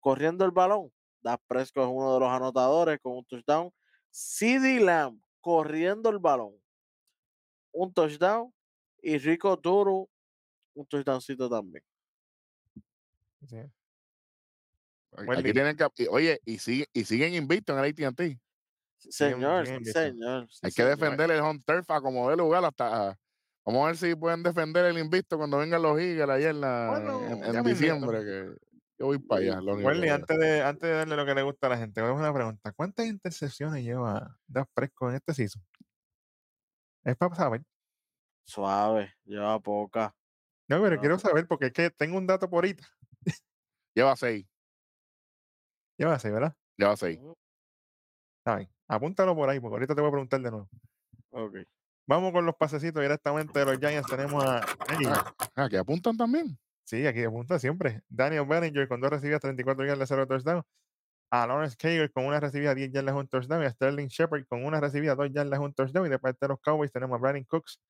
Corriendo 0.00 0.44
el 0.44 0.50
balón, 0.52 0.92
Dak 1.22 1.40
Prescott 1.46 1.84
es 1.84 1.90
uno 1.92 2.14
de 2.14 2.20
los 2.20 2.28
anotadores 2.30 2.98
con 3.02 3.16
un 3.18 3.24
touchdown. 3.24 3.70
CeeDee 4.10 4.80
Lamb 4.80 5.20
corriendo 5.40 6.10
el 6.10 6.18
balón, 6.18 6.54
un 7.72 7.92
touchdown. 7.92 8.52
Y 9.02 9.16
Rico 9.18 9.58
Turu, 9.58 10.08
un 10.74 10.86
touchdowncito 10.86 11.48
también. 11.48 11.82
Sí. 13.46 13.56
Aquí 15.16 15.52
tienen 15.52 15.76
que, 15.76 16.08
oye, 16.08 16.40
y, 16.44 16.58
sigue, 16.58 16.86
y 16.92 17.04
siguen 17.04 17.34
invictos 17.34 17.76
en 17.76 17.84
el 17.84 17.90
AT&T. 17.90 18.38
Señor, 18.98 19.66
sí, 19.66 19.84
señor. 19.86 20.46
sí, 20.50 20.58
Hay 20.62 20.70
que 20.70 20.82
señor. 20.82 20.90
defender 20.98 21.30
el 21.30 21.40
home 21.40 21.60
turf 21.64 21.90
a 21.90 22.00
como 22.00 22.28
de 22.30 22.36
lugar 22.36 22.64
hasta... 22.64 23.18
Vamos 23.64 23.82
a 23.84 23.86
ver 23.88 23.96
si 23.96 24.14
pueden 24.14 24.42
defender 24.42 24.86
el 24.86 24.98
invicto 24.98 25.36
cuando 25.36 25.58
vengan 25.58 25.82
los 25.82 25.98
Eagles 25.98 26.28
allá 26.28 26.50
en, 26.50 26.60
la, 26.60 26.88
Bueno, 26.90 27.20
en, 27.26 27.40
ya 27.40 27.46
en 27.46 27.64
mismito. 27.64 27.68
diciembre. 27.68 28.24
Que 28.24 28.56
yo 28.98 29.06
voy 29.06 29.18
para 29.18 29.40
allá. 29.40 29.60
lo 29.60 29.74
antes 29.74 30.38
de, 30.38 30.62
antes 30.62 30.82
de 30.88 30.94
darle 30.94 31.16
lo 31.16 31.26
que 31.26 31.34
le 31.34 31.42
gusta 31.42 31.66
a 31.66 31.70
la 31.70 31.78
gente, 31.78 32.00
voy 32.00 32.10
a 32.10 32.14
una 32.14 32.34
pregunta. 32.34 32.72
¿Cuántas 32.72 33.06
intercepciones 33.06 33.82
lleva 33.84 34.36
Dak 34.46 34.68
Prescott 34.74 35.10
en 35.10 35.14
este 35.16 35.34
season? 35.34 35.62
Es 37.04 37.16
para 37.16 37.34
saber. 37.34 37.62
Suave, 38.44 39.14
lleva 39.24 39.58
poca. 39.60 40.14
No, 40.68 40.80
pero 40.82 40.96
Ah. 40.96 41.00
quiero 41.00 41.18
saber 41.18 41.46
porque 41.46 41.66
es 41.66 41.72
que 41.72 41.90
tengo 41.90 42.18
un 42.18 42.26
dato 42.26 42.48
por 42.48 42.58
ahorita. 42.64 42.86
Lleva 43.94 44.14
seis. 44.16 44.46
Lleva 45.98 46.14
así, 46.14 46.30
¿verdad? 46.30 46.54
Lleva 46.76 46.96
seis. 46.96 47.18
Está 48.38 48.56
bien. 48.56 48.70
Apúntalo 48.88 49.34
por 49.34 49.48
ahí, 49.48 49.60
porque 49.60 49.74
ahorita 49.74 49.94
te 49.94 50.00
voy 50.00 50.08
a 50.08 50.12
preguntar 50.12 50.40
de 50.40 50.50
nuevo. 50.50 50.68
Ok. 51.30 51.56
Vamos 52.06 52.32
con 52.32 52.44
los 52.46 52.56
pasecitos 52.56 53.02
directamente 53.02 53.56
de 53.58 53.64
los 53.64 53.78
Giants. 53.78 54.08
Tenemos 54.08 54.44
a. 54.44 54.60
Ah, 55.54 55.68
que 55.68 55.78
apuntan 55.78 56.16
también. 56.16 56.58
sí, 56.84 57.06
aquí 57.06 57.22
apunta 57.22 57.58
siempre. 57.58 58.02
Daniel 58.08 58.46
Bellinger 58.46 58.88
con 58.88 59.00
dos 59.00 59.10
recibidas, 59.10 59.40
34 59.40 59.84
yardas, 59.86 60.08
0 60.08 60.26
touchdown. 60.26 60.62
A 61.30 61.46
Lawrence 61.46 61.76
Cager 61.76 62.10
con 62.10 62.24
una 62.26 62.40
recibida, 62.40 62.74
10 62.74 62.90
yardas, 62.92 63.14
un 63.14 63.28
touchdown. 63.28 63.62
Y 63.62 63.66
a 63.66 63.70
Sterling 63.70 64.08
Shepard 64.08 64.46
con 64.46 64.64
una 64.64 64.80
recibida, 64.80 65.14
2 65.14 65.30
yardas, 65.32 65.60
un 65.60 65.72
touchdown. 65.72 66.06
Y 66.06 66.10
de 66.10 66.18
parte 66.18 66.38
de 66.40 66.48
los 66.48 66.60
Cowboys 66.60 66.90
tenemos 66.90 67.16
a 67.16 67.20
Brandon 67.20 67.44
Cooks, 67.44 67.80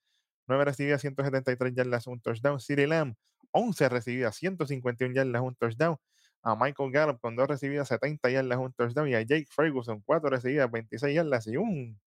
9 0.46 0.64
recibidas, 0.64 1.00
173 1.00 1.74
yardas, 1.74 2.06
un 2.06 2.20
touchdown. 2.20 2.60
CeeDee 2.60 2.86
Lamb, 2.86 3.14
11 3.52 3.88
recibidas, 3.88 4.36
151 4.36 5.14
yardas, 5.14 5.42
un 5.42 5.54
touchdown. 5.54 5.96
A 6.42 6.54
Michael 6.54 6.90
Gallup 6.90 7.20
con 7.20 7.36
dos 7.36 7.48
recibidas, 7.48 7.88
70 7.88 8.30
yardas, 8.30 8.58
un 8.58 8.72
touchdown. 8.72 9.08
Y 9.08 9.14
a 9.14 9.22
Jake 9.22 9.46
Ferguson, 9.50 10.02
4 10.04 10.30
recibidas, 10.30 10.70
26 10.70 11.14
yardas 11.14 11.46
y 11.46 11.56
un 11.56 11.98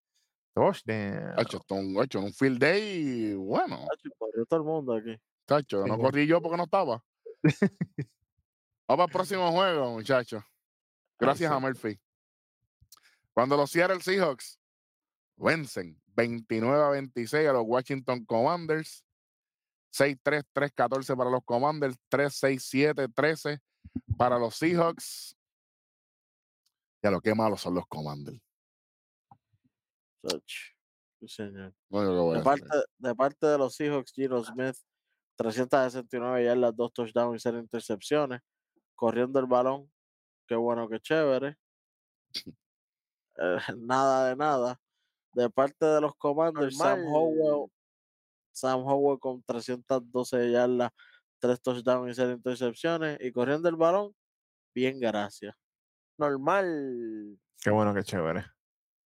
touchdown. 0.53 1.33
Es 1.37 1.53
un, 1.69 1.97
un 2.23 2.33
field 2.33 2.59
day 2.59 3.33
bueno. 3.35 3.77
Tacho, 3.89 4.09
corrió 4.17 4.45
todo 4.45 4.59
el 4.59 4.65
mundo 4.65 4.93
aquí. 4.95 5.15
Chacho, 5.47 5.83
Sí, 5.83 5.89
no 5.89 5.97
corrí 5.97 6.27
yo 6.27 6.41
porque 6.41 6.57
no 6.57 6.63
estaba. 6.63 7.03
Vamos 8.87 9.05
al 9.05 9.11
próximo 9.11 9.51
juego, 9.51 9.91
muchachos. 9.91 10.43
Gracias 11.23 11.51
a 11.51 11.59
Murphy. 11.59 11.99
Cuando 13.33 13.57
los 13.57 13.71
Seattle 13.71 14.01
Seahawks 14.01 14.59
vencen 15.37 15.99
29 16.15 16.83
a 16.83 16.89
26 16.89 17.49
a 17.49 17.53
los 17.53 17.63
Washington 17.65 18.25
Commanders, 18.25 19.03
6-3, 19.93 20.43
3-14 20.53 21.17
para 21.17 21.29
los 21.29 21.43
Commanders, 21.43 21.97
3-6, 22.09 22.95
7-13 22.95 23.61
para 24.17 24.37
los 24.37 24.55
Seahawks. 24.55 25.35
Ya 27.01 27.11
lo 27.11 27.21
que 27.21 27.33
malos 27.35 27.61
son 27.61 27.75
los 27.75 27.85
Commanders. 27.87 28.41
Sí, 30.45 31.27
señor. 31.27 31.73
No, 31.89 32.33
De 32.33 32.41
parte, 32.41 32.67
de 32.97 33.15
parte 33.15 33.47
de 33.47 33.57
los 33.57 33.75
Seahawks, 33.75 34.13
Gino 34.13 34.43
Smith, 34.43 34.75
369 35.35 36.45
yardas, 36.45 36.75
dos 36.75 36.93
touchdowns 36.93 37.35
y 37.35 37.39
cero 37.39 37.59
intercepciones. 37.59 38.41
Corriendo 38.95 39.39
el 39.39 39.47
balón. 39.47 39.92
Qué 40.47 40.55
bueno, 40.55 40.87
qué 40.89 40.99
chévere. 40.99 41.57
Eh, 43.35 43.57
nada 43.79 44.29
de 44.29 44.35
nada. 44.35 44.79
De 45.33 45.49
parte 45.49 45.83
de 45.85 46.01
los 46.01 46.15
Commanders, 46.17 46.77
Sam 46.77 47.03
Howell, 47.07 47.39
Normal. 47.39 47.71
Sam 48.51 48.81
Howell 48.81 49.19
con 49.19 49.41
312 49.41 50.51
yardas, 50.51 50.91
tres 51.39 51.59
touchdowns 51.59 52.11
y 52.11 52.13
cero 52.13 52.31
intercepciones. 52.33 53.17
Y 53.19 53.31
corriendo 53.31 53.69
el 53.69 53.75
balón, 53.75 54.15
bien, 54.75 54.99
gracias. 54.99 55.55
Normal. 56.19 57.39
Qué 57.59 57.71
bueno, 57.71 57.93
qué 57.93 58.03
chévere. 58.03 58.45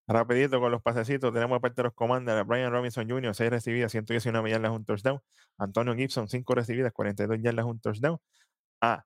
Rapidito 0.08 0.60
con 0.60 0.70
los 0.70 0.82
pasecitos, 0.82 1.32
tenemos 1.32 1.56
de 1.56 1.60
parte 1.60 1.82
de 1.82 1.84
los 1.84 1.94
Commanders 1.94 2.46
Brian 2.46 2.70
Robinson 2.70 3.08
Jr., 3.08 3.34
6 3.34 3.50
recibidas, 3.50 3.92
119 3.92 4.50
yardas, 4.50 4.70
un 4.72 4.84
touchdown. 4.84 5.20
Antonio 5.58 5.94
Gibson, 5.94 6.28
5 6.28 6.54
recibidas, 6.54 6.92
42 6.92 7.38
yardas, 7.40 7.64
un 7.64 7.80
touchdown. 7.80 8.18
A 8.80 9.04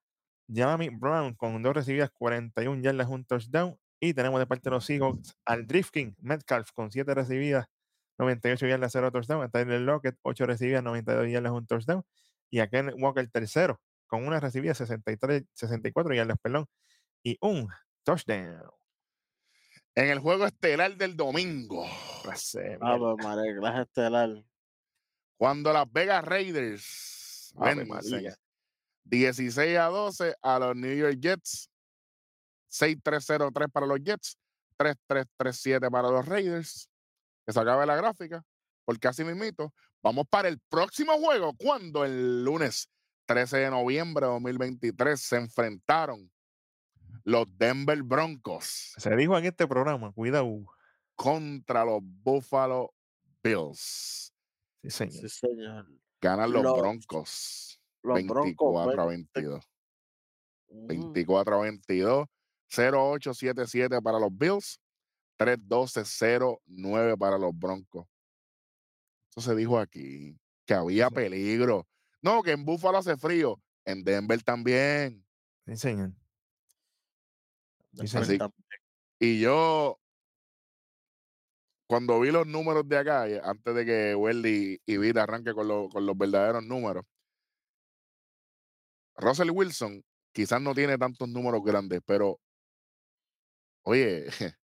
Jamie 0.53 0.91
Brown 0.91 1.35
con 1.35 1.63
2 1.63 1.75
recibidas, 1.75 2.11
41 2.11 2.83
yardas, 2.83 3.09
un 3.09 3.25
touchdown. 3.25 3.79
Y 4.01 4.15
tenemos 4.15 4.41
de 4.41 4.47
parte 4.47 4.71
de 4.71 4.71
los 4.77 4.85
Seahawks 4.87 5.37
al 5.45 5.67
Drifting 5.67 6.17
Metcalf 6.21 6.71
con 6.73 6.91
7 6.91 7.13
recibidas, 7.15 7.67
98 8.19 8.67
yardas, 8.67 8.93
0 8.93 9.13
touchdown. 9.13 9.43
A 9.43 9.49
Tyler 9.49 9.81
Lockett, 9.81 10.17
8 10.23 10.47
recibidas, 10.47 10.83
92 10.83 11.31
yardas, 11.31 11.53
un 11.53 11.67
touchdown. 11.67 12.03
Y 12.51 12.61
a 12.61 12.69
Ken 12.69 12.93
Walker, 12.99 13.29
tercero, 13.31 13.81
con 14.07 14.27
una 14.27 14.41
recibida, 14.41 14.75
63, 14.75 15.45
64 15.53 16.15
yardas, 16.15 16.39
perdón. 16.43 16.67
Y 17.23 17.37
un 17.43 17.69
touchdown. 18.03 18.63
En 19.95 20.09
el 20.09 20.19
juego 20.21 20.47
estelar 20.47 20.97
del 20.97 21.17
domingo, 21.17 21.85
Ah, 21.85 22.97
pues 22.99 23.17
clase 23.59 23.83
estelar. 23.83 24.31
cuando 25.37 25.73
las 25.73 25.91
Vegas 25.93 26.25
Raiders 26.25 27.53
Ave 27.59 27.75
vencen 27.85 27.89
María. 27.89 28.35
16 29.11 29.77
a 29.79 29.87
12 29.87 30.35
a 30.41 30.59
los 30.59 30.77
New 30.77 30.95
York 30.97 31.19
Jets, 31.21 31.69
6-3-0-3 32.71 33.71
para 33.71 33.87
los 33.87 33.99
Jets, 34.03 34.39
3-3-3-7 34.79 35.91
para 35.91 36.11
los 36.11 36.25
Raiders. 36.27 36.89
Que 37.47 37.53
se 37.53 37.61
acabe 37.61 37.87
la 37.87 37.97
gráfica, 37.97 38.45
porque 38.85 39.09
así 39.09 39.25
mismito, 39.25 39.73
vamos 40.03 40.27
para 40.29 40.49
el 40.49 40.61
próximo 40.69 41.15
juego, 41.19 41.55
cuando 41.55 42.05
el 42.05 42.45
lunes 42.45 42.89
13 43.27 43.57
de 43.59 43.71
noviembre 43.71 44.27
de 44.27 44.33
2023 44.33 45.21
se 45.21 45.37
enfrentaron 45.37 46.31
los 47.25 47.47
Denver 47.59 48.03
Broncos 48.03 48.93
Se 48.97 49.15
dijo 49.17 49.37
en 49.37 49.47
este 49.47 49.67
programa, 49.67 50.13
cuidado. 50.13 50.65
contra 51.17 51.85
los 51.85 52.01
Buffalo 52.03 52.95
Bills. 53.43 54.33
Sí, 54.83 54.91
señor. 54.91 55.13
Sí, 55.13 55.29
señor. 55.29 55.87
Ganan 56.21 56.53
los 56.53 56.63
Los- 56.63 56.79
Broncos 56.79 57.70
Los 58.03 58.15
24 58.15 58.81
a 58.81 58.87
Broncos. 58.87 59.07
22. 59.09 59.71
Ujú. 60.69 60.87
24 60.87 61.57
a 61.57 61.61
22. 61.63 62.27
0877 62.69 64.01
para 64.03 64.19
los 64.19 64.31
Bills. 64.37 64.81
31209 65.37 67.17
para 67.17 67.39
los 67.39 67.57
Broncos. 67.59 68.07
Eso 69.31 69.41
se 69.41 69.55
dijo 69.57 69.79
aquí, 69.79 70.37
que 70.67 70.75
había 70.75 71.09
Sí. 71.09 71.15
peligro. 71.15 71.87
No, 72.21 72.43
que 72.43 72.51
en 72.53 72.65
Buffalo 72.65 72.99
hace 72.99 73.17
frío. 73.17 73.61
En 73.85 74.05
Denver 74.05 74.43
también. 74.43 75.25
Sí, 75.67 75.77
señor. 75.77 76.13
Así- 77.99 78.39
Y 79.19 79.41
yo, 79.41 79.99
cuando 81.89 82.21
vi 82.21 82.31
los 82.31 82.47
números 82.47 82.87
de 82.89 82.99
acá, 82.99 83.25
antes 83.43 83.75
de 83.75 83.85
que 83.85 84.15
Welly 84.15 84.81
y 84.87 84.97
Vita 84.99 85.23
arranque 85.23 85.53
con, 85.55 85.67
lo- 85.69 85.89
con 85.89 86.07
los 86.07 86.17
verdaderos 86.17 86.65
números, 86.65 87.05
Russell 89.17 89.51
Wilson 89.51 90.05
quizás 90.33 90.61
no 90.61 90.75
tiene 90.75 90.97
tantos 90.99 91.29
números 91.29 91.63
grandes, 91.65 92.01
pero 92.05 92.41
oye, 93.83 94.27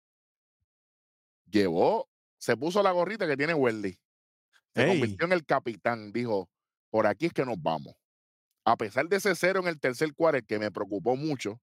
llevó, 1.46 2.10
se 2.38 2.58
puso 2.58 2.84
la 2.84 2.92
gorrita 2.92 3.28
que 3.28 3.38
tiene 3.38 3.54
Welly. 3.54 4.00
Se 4.74 4.84
Ey. 4.84 4.90
convirtió 4.90 5.26
en 5.26 5.34
el 5.34 5.46
capitán. 5.46 6.12
Dijo, 6.12 6.50
por 6.90 7.08
aquí 7.08 7.28
es 7.28 7.34
que 7.34 7.46
nos 7.46 7.62
vamos. 7.62 7.96
A 8.66 8.76
pesar 8.78 9.08
de 9.08 9.18
ese 9.18 9.36
cero 9.36 9.60
en 9.60 9.68
el 9.68 9.80
tercer 9.80 10.14
cuarto 10.14 10.46
que 10.48 10.58
me 10.60 10.72
preocupó 10.72 11.16
mucho, 11.16 11.62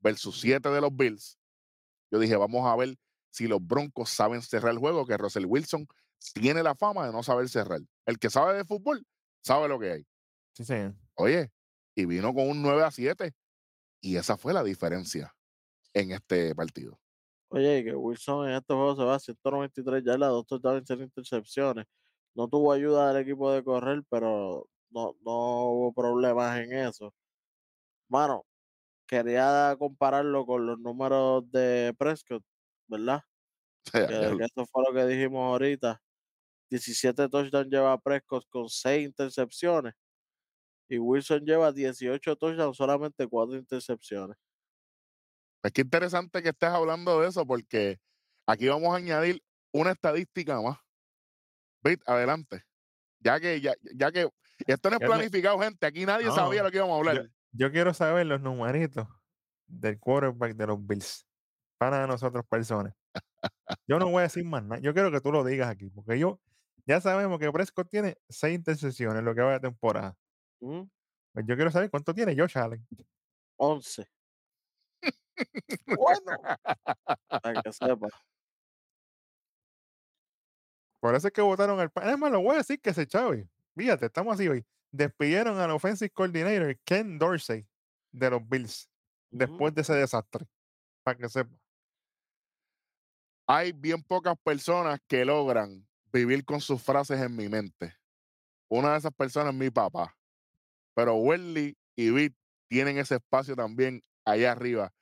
versus 0.00 0.40
siete 0.40 0.68
de 0.68 0.80
los 0.80 0.94
Bills, 0.94 1.38
yo 2.10 2.18
dije, 2.18 2.36
vamos 2.36 2.64
a 2.66 2.76
ver 2.76 2.96
si 3.30 3.46
los 3.46 3.58
Broncos 3.60 4.10
saben 4.10 4.40
cerrar 4.42 4.72
el 4.72 4.78
juego, 4.78 5.06
que 5.06 5.16
Russell 5.16 5.44
Wilson 5.46 5.86
tiene 6.34 6.62
la 6.62 6.74
fama 6.74 7.06
de 7.06 7.12
no 7.12 7.22
saber 7.22 7.48
cerrar. 7.48 7.80
El 8.06 8.18
que 8.18 8.30
sabe 8.30 8.54
de 8.54 8.64
fútbol 8.64 9.04
sabe 9.42 9.68
lo 9.68 9.78
que 9.78 9.92
hay. 9.92 10.06
Sí, 10.54 10.64
señor. 10.64 10.94
Oye, 11.14 11.50
y 11.96 12.06
vino 12.06 12.32
con 12.34 12.48
un 12.48 12.62
9 12.62 12.84
a 12.84 12.90
7. 12.92 13.34
Y 14.00 14.16
esa 14.16 14.36
fue 14.36 14.52
la 14.52 14.62
diferencia 14.62 15.34
en 15.94 16.12
este 16.12 16.54
partido. 16.54 17.00
Oye, 17.48 17.84
que 17.84 17.94
Wilson 17.94 18.48
en 18.48 18.54
este 18.56 18.74
juego 18.74 18.96
se 18.96 19.04
va 19.04 19.14
a 19.14 19.18
193 19.20 20.04
yardas, 20.04 20.30
dos 20.30 20.46
touchdowns 20.46 20.90
y 20.90 20.94
intercepciones. 20.94 21.86
No 22.34 22.48
tuvo 22.48 22.72
ayuda 22.72 23.12
del 23.12 23.22
equipo 23.22 23.50
de 23.52 23.64
correr, 23.64 24.02
pero 24.10 24.68
no, 24.90 25.16
no 25.24 25.32
hubo 25.70 25.92
problemas 25.94 26.60
en 26.60 26.72
eso. 26.72 27.14
Mano, 28.08 28.44
quería 29.06 29.76
compararlo 29.78 30.46
con 30.46 30.66
los 30.66 30.78
números 30.80 31.50
de 31.52 31.94
Prescott, 31.98 32.44
¿verdad? 32.88 33.22
Que, 34.08 34.36
que 34.38 34.44
eso 34.44 34.66
fue 34.72 34.84
lo 34.88 34.94
que 34.94 35.06
dijimos 35.06 35.42
ahorita. 35.42 36.00
17 36.70 37.28
touchdowns 37.28 37.70
lleva 37.70 37.98
Prescott 37.98 38.46
con 38.50 38.68
6 38.68 39.06
intercepciones. 39.06 39.94
Y 40.88 40.98
Wilson 40.98 41.44
lleva 41.44 41.72
18 41.72 42.36
touchdowns, 42.36 42.76
solamente 42.76 43.26
4 43.26 43.56
intercepciones. 43.56 44.36
Es 45.62 45.72
que 45.72 45.80
interesante 45.80 46.42
que 46.42 46.50
estés 46.50 46.70
hablando 46.70 47.20
de 47.20 47.28
eso 47.28 47.44
porque 47.44 47.98
aquí 48.46 48.68
vamos 48.68 48.92
a 48.94 48.98
añadir 48.98 49.42
una 49.72 49.90
estadística 49.90 50.60
más. 50.60 50.78
Vit, 51.82 52.00
adelante. 52.06 52.62
Ya 53.20 53.40
que, 53.40 53.60
ya, 53.60 53.74
ya 53.94 54.12
que 54.12 54.28
esto 54.66 54.90
no 54.90 54.96
es 54.96 55.06
planificado, 55.06 55.58
gente. 55.58 55.86
Aquí 55.86 56.06
nadie 56.06 56.30
sabía 56.30 56.60
No, 56.60 56.66
lo 56.66 56.70
que 56.70 56.76
íbamos 56.76 56.94
a 56.94 56.98
hablar. 56.98 57.30
Yo 57.52 57.72
quiero 57.72 57.92
saber 57.94 58.26
los 58.26 58.40
numeritos 58.40 59.08
del 59.66 59.98
quarterback 59.98 60.54
de 60.54 60.66
los 60.66 60.86
Bills. 60.86 61.26
Para 61.78 62.06
nosotros 62.06 62.44
personas. 62.48 62.94
Yo 63.86 63.98
no 63.98 64.08
voy 64.08 64.20
a 64.20 64.22
decir 64.22 64.44
más 64.44 64.62
nada. 64.62 64.80
Yo 64.80 64.94
quiero 64.94 65.10
que 65.10 65.20
tú 65.20 65.32
lo 65.32 65.44
digas 65.44 65.68
aquí. 65.68 65.90
Porque 65.90 66.18
yo, 66.18 66.40
ya 66.86 67.00
sabemos 67.00 67.38
que 67.38 67.50
Prescott 67.52 67.90
tiene 67.90 68.16
seis 68.28 68.54
intercepciones 68.54 69.18
en 69.18 69.24
lo 69.24 69.34
que 69.34 69.42
va 69.42 69.52
de 69.52 69.60
temporada. 69.60 70.16
Pues 70.60 71.46
yo 71.46 71.54
quiero 71.54 71.70
saber 71.70 71.90
cuánto 71.90 72.14
tiene 72.14 72.36
Josh 72.36 72.56
Allen. 72.58 72.86
11. 73.56 74.06
Bueno. 75.86 76.38
Para 77.28 77.62
que 77.62 77.72
sepa. 77.72 78.08
Por 80.98 81.14
eso 81.14 81.26
es 81.26 81.32
que 81.32 81.42
votaron 81.42 81.78
al. 81.78 81.92
Es 81.94 82.18
más, 82.18 82.32
lo 82.32 82.40
voy 82.40 82.54
a 82.54 82.58
decir 82.58 82.80
que 82.80 82.94
se 82.94 83.06
chave. 83.06 83.48
Fíjate, 83.76 84.06
estamos 84.06 84.34
así 84.34 84.48
hoy. 84.48 84.64
Despidieron 84.90 85.58
al 85.58 85.70
offensive 85.72 86.10
coordinator 86.10 86.78
Ken 86.84 87.18
Dorsey 87.18 87.68
de 88.12 88.30
los 88.30 88.48
Bills 88.48 88.88
después 89.30 89.74
de 89.74 89.82
ese 89.82 89.92
desastre. 89.92 90.46
Para 91.04 91.18
que 91.18 91.28
sepa. 91.28 91.54
Hay 93.46 93.72
bien 93.72 94.02
pocas 94.02 94.36
personas 94.42 94.98
que 95.06 95.24
logran 95.24 95.86
vivir 96.12 96.44
con 96.44 96.60
sus 96.60 96.82
frases 96.82 97.20
en 97.20 97.36
mi 97.36 97.48
mente. 97.48 97.94
Una 98.68 98.92
de 98.92 98.98
esas 98.98 99.14
personas 99.14 99.52
es 99.52 99.58
mi 99.58 99.70
papá. 99.70 100.16
Pero 100.96 101.14
Welly 101.16 101.76
y 101.94 102.10
Vic 102.10 102.34
tienen 102.68 102.96
ese 102.96 103.16
espacio 103.16 103.54
también 103.54 104.02
allá 104.24 104.52
arriba. 104.52 104.92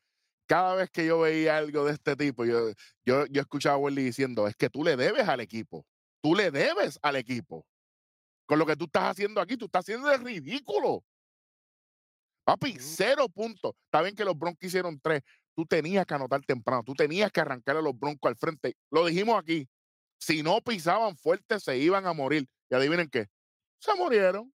Cada 0.46 0.74
vez 0.74 0.90
que 0.90 1.06
yo 1.06 1.20
veía 1.20 1.56
algo 1.56 1.84
de 1.84 1.92
este 1.92 2.16
tipo, 2.16 2.44
yo, 2.44 2.72
yo, 3.06 3.26
yo 3.26 3.40
escuchaba 3.40 3.76
a 3.76 3.78
Welly 3.78 4.02
diciendo, 4.02 4.48
es 4.48 4.56
que 4.56 4.68
tú 4.68 4.82
le 4.82 4.96
debes 4.96 5.28
al 5.28 5.40
equipo. 5.40 5.86
Tú 6.20 6.34
le 6.34 6.50
debes 6.50 6.98
al 7.00 7.16
equipo. 7.16 7.64
Con 8.46 8.58
lo 8.58 8.66
que 8.66 8.76
tú 8.76 8.84
estás 8.84 9.04
haciendo 9.04 9.40
aquí, 9.40 9.56
tú 9.56 9.66
estás 9.66 9.84
haciendo 9.84 10.08
de 10.08 10.18
ridículo. 10.18 11.04
Papi, 12.44 12.76
cero 12.78 13.28
puntos. 13.28 13.74
Está 13.86 14.02
bien 14.02 14.14
que 14.14 14.24
los 14.24 14.36
Broncos 14.36 14.64
hicieron 14.64 15.00
tres. 15.00 15.22
Tú 15.54 15.64
tenías 15.64 16.04
que 16.04 16.14
anotar 16.14 16.42
temprano. 16.44 16.82
Tú 16.84 16.94
tenías 16.94 17.30
que 17.30 17.40
arrancar 17.40 17.76
a 17.76 17.82
los 17.82 17.98
Broncos 17.98 18.28
al 18.28 18.36
frente. 18.36 18.76
Lo 18.90 19.06
dijimos 19.06 19.38
aquí. 19.38 19.68
Si 20.18 20.42
no 20.42 20.60
pisaban 20.60 21.16
fuerte, 21.16 21.60
se 21.60 21.78
iban 21.78 22.06
a 22.06 22.12
morir. 22.12 22.46
Y 22.70 22.74
adivinen 22.74 23.08
qué. 23.08 23.28
Se 23.78 23.94
murieron. 23.94 24.53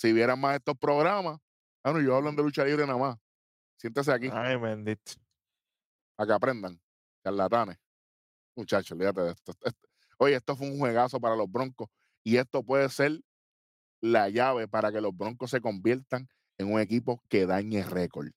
Si 0.00 0.14
vieran 0.14 0.40
más 0.40 0.56
estos 0.56 0.78
programas. 0.78 1.38
Bueno, 1.84 2.00
yo 2.00 2.16
hablan 2.16 2.34
de 2.34 2.42
lucha 2.42 2.64
libre 2.64 2.86
nada 2.86 2.98
más. 2.98 3.18
Siéntese 3.76 4.10
aquí 4.10 4.30
Ay, 4.32 4.56
bendito. 4.56 5.12
a 6.16 6.24
que 6.26 6.32
aprendan. 6.32 6.80
Charlatanes. 7.22 7.76
Muchachos, 8.56 8.92
olvídate 8.92 9.20
de 9.20 9.30
esto. 9.32 9.52
Oye, 10.18 10.36
esto 10.36 10.56
fue 10.56 10.70
un 10.70 10.78
juegazo 10.78 11.20
para 11.20 11.36
los 11.36 11.50
Broncos. 11.50 11.88
Y 12.24 12.38
esto 12.38 12.62
puede 12.62 12.88
ser 12.88 13.20
la 14.00 14.30
llave 14.30 14.68
para 14.68 14.90
que 14.90 15.02
los 15.02 15.14
Broncos 15.14 15.50
se 15.50 15.60
conviertan 15.60 16.28
en 16.56 16.72
un 16.72 16.80
equipo 16.80 17.22
que 17.28 17.44
dañe 17.44 17.82
récord. 17.84 18.28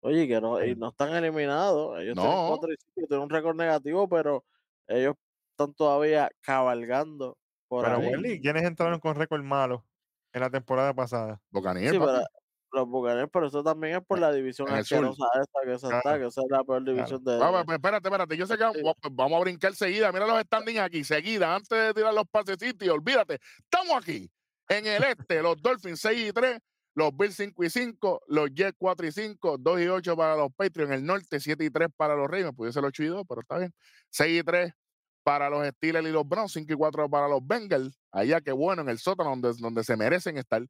Oye, 0.00 0.28
que 0.28 0.40
no, 0.40 0.64
y 0.64 0.76
no 0.76 0.90
están 0.90 1.12
eliminados. 1.12 1.98
Ellos 1.98 2.14
tienen 2.14 2.32
No. 2.32 2.48
4 2.50 2.72
y 2.72 2.76
5, 2.94 3.06
tienen 3.08 3.24
un 3.24 3.30
récord 3.30 3.56
negativo, 3.56 4.08
pero 4.08 4.44
ellos 4.86 5.16
están 5.50 5.74
todavía 5.74 6.30
cabalgando 6.40 7.36
por 7.68 7.84
Pero, 7.84 7.96
ahí. 7.98 8.06
Welly, 8.08 8.40
¿quiénes 8.40 8.64
entraron 8.64 9.00
con 9.00 9.14
récord 9.16 9.42
malo 9.42 9.84
en 10.32 10.40
la 10.40 10.50
temporada 10.50 10.94
pasada? 10.94 11.40
Buccaneers, 11.50 11.92
Sí, 11.92 11.98
pero 11.98 12.24
los 12.72 12.88
Buccaneers, 12.88 13.30
pero 13.32 13.46
eso 13.46 13.62
también 13.62 13.96
es 13.96 14.04
por 14.04 14.18
la 14.18 14.30
división 14.32 14.68
en 14.68 14.76
el 14.76 14.84
sur. 14.84 14.98
asquerosa 14.98 15.24
esta 15.40 15.60
que 15.64 15.78
se 15.78 15.86
está, 15.86 16.00
Claro. 16.02 16.20
que 16.20 16.26
esa 16.26 16.40
es 16.42 16.46
la 16.50 16.64
peor 16.64 16.84
división 16.84 17.24
de... 17.24 17.38
Ah, 17.42 17.62
pues, 17.64 17.76
espérate, 17.76 18.08
espérate. 18.08 18.36
Yo 18.36 18.46
sé 18.46 18.58
que 18.58 18.64
Sí. 18.74 18.80
pues, 18.82 18.94
vamos 19.14 19.38
a 19.38 19.40
brincar 19.40 19.74
seguida. 19.74 20.12
Mira 20.12 20.26
los 20.26 20.40
standings 20.42 20.80
aquí, 20.80 21.02
seguida, 21.04 21.54
antes 21.54 21.68
de 21.70 21.94
tirar 21.94 22.12
los 22.12 22.26
pasecitos. 22.28 22.88
Olvídate, 22.88 23.38
estamos 23.60 23.94
aquí. 23.96 24.30
En 24.68 24.86
el 24.86 25.02
este, 25.04 25.40
los 25.42 25.60
Dolphins 25.62 26.00
6 26.00 26.28
y 26.28 26.32
3, 26.32 26.58
los 26.94 27.16
Bills 27.16 27.36
5 27.36 27.64
y 27.64 27.70
5, 27.70 28.22
los 28.26 28.50
Jets 28.52 28.74
4 28.78 29.06
y 29.06 29.12
5, 29.12 29.56
2 29.58 29.80
y 29.80 29.86
8 29.86 30.16
para 30.16 30.34
los 30.36 30.52
Patriots. 30.54 30.90
En 30.90 30.98
el 30.98 31.06
norte, 31.06 31.38
7 31.40 31.64
y 31.64 31.70
3 31.70 31.88
para 31.96 32.14
los 32.16 32.26
Ravens. 32.28 32.54
Pudiese 32.54 32.74
ser 32.80 32.84
8 32.84 33.02
y 33.04 33.06
2, 33.06 33.24
pero 33.28 33.40
está 33.42 33.58
bien. 33.58 33.72
6 34.10 34.40
y 34.40 34.42
3 34.42 34.72
para 35.26 35.50
los 35.50 35.66
Steelers 35.66 36.06
y 36.06 36.12
los 36.12 36.28
Browns, 36.28 36.52
5 36.52 36.72
y 36.72 36.76
4 36.76 37.10
para 37.10 37.26
los 37.26 37.44
Bengals. 37.44 37.98
Allá, 38.12 38.40
que 38.40 38.52
bueno, 38.52 38.82
en 38.82 38.88
el 38.88 39.00
sótano 39.00 39.30
donde, 39.30 39.54
donde 39.58 39.82
se 39.82 39.96
merecen 39.96 40.38
estar. 40.38 40.64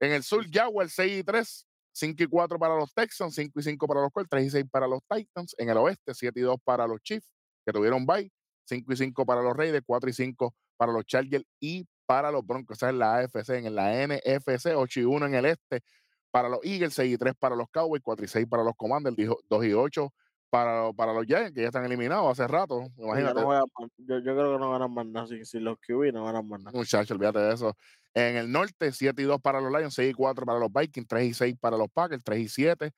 En 0.00 0.12
el 0.12 0.22
sur, 0.22 0.46
Jaguars 0.50 0.94
6 0.94 1.18
y 1.18 1.22
3, 1.22 1.66
5 1.92 2.22
y 2.22 2.26
4 2.26 2.58
para 2.58 2.74
los 2.74 2.94
Texans, 2.94 3.34
5 3.34 3.60
y 3.60 3.62
5 3.62 3.86
para 3.86 4.00
los 4.00 4.10
Colts, 4.10 4.30
3 4.30 4.46
y 4.46 4.50
6 4.50 4.64
para 4.70 4.86
los 4.86 5.00
Titans. 5.06 5.54
En 5.58 5.68
el 5.68 5.76
oeste, 5.76 6.14
7 6.14 6.40
y 6.40 6.42
2 6.42 6.56
para 6.64 6.86
los 6.86 7.02
Chiefs, 7.02 7.30
que 7.66 7.70
tuvieron 7.70 8.06
bye, 8.06 8.32
5 8.64 8.90
y 8.90 8.96
5 8.96 9.26
para 9.26 9.42
los 9.42 9.54
Raiders, 9.54 9.84
4 9.86 10.08
y 10.08 10.12
5 10.14 10.54
para 10.78 10.90
los 10.90 11.04
Chargers 11.04 11.44
y 11.60 11.86
para 12.06 12.32
los 12.32 12.46
Broncos. 12.46 12.78
Esa 12.78 12.88
es 12.88 12.94
la 12.94 13.16
AFC. 13.16 13.50
En 13.50 13.74
la 13.74 13.92
NFC, 14.06 14.68
8 14.74 15.00
y 15.00 15.04
1 15.04 15.26
en 15.26 15.34
el 15.34 15.44
este 15.44 15.82
para 16.30 16.48
los 16.48 16.60
Eagles, 16.62 16.94
6 16.94 17.12
y 17.12 17.18
3 17.18 17.34
para 17.38 17.54
los 17.54 17.68
Cowboys, 17.70 18.00
4 18.02 18.24
y 18.24 18.28
6 18.28 18.46
para 18.48 18.64
los 18.64 18.74
Commanders, 18.74 19.14
2 19.50 19.64
y 19.66 19.74
8 19.74 20.14
para, 20.50 20.92
para 20.92 21.12
los 21.12 21.26
Giants, 21.26 21.52
que 21.52 21.60
ya 21.62 21.66
están 21.68 21.84
eliminados 21.84 22.26
hace 22.30 22.46
rato. 22.48 22.86
Imagínate. 22.96 23.40
no 23.40 23.46
juegan 23.46 23.64
más- 23.78 23.90
yo, 23.98 24.18
yo 24.18 24.34
creo 24.34 24.52
que 24.54 24.58
no 24.58 24.70
ganan 24.70 24.92
más 24.92 25.06
nada. 25.06 25.26
Si, 25.26 25.44
si 25.44 25.60
los 25.60 25.76
QB 25.78 26.12
no 26.12 26.24
ganan 26.24 26.48
más 26.48 26.60
nada. 26.60 26.76
Muchachos, 26.76 27.10
olvídate 27.12 27.38
de 27.40 27.54
eso. 27.54 27.76
En 28.14 28.36
el 28.36 28.50
norte, 28.50 28.92
7 28.92 29.20
y 29.22 29.24
2 29.26 29.40
para 29.40 29.60
los 29.60 29.70
Lions, 29.70 29.94
6 29.94 30.10
y 30.10 30.14
4 30.14 30.46
para 30.46 30.58
los 30.58 30.72
Vikings, 30.72 31.06
3 31.06 31.26
y 31.26 31.34
6 31.34 31.56
para 31.60 31.76
los 31.76 31.88
Packers, 31.90 32.22
3 32.24 32.40
y 32.40 32.48
7 32.48 32.92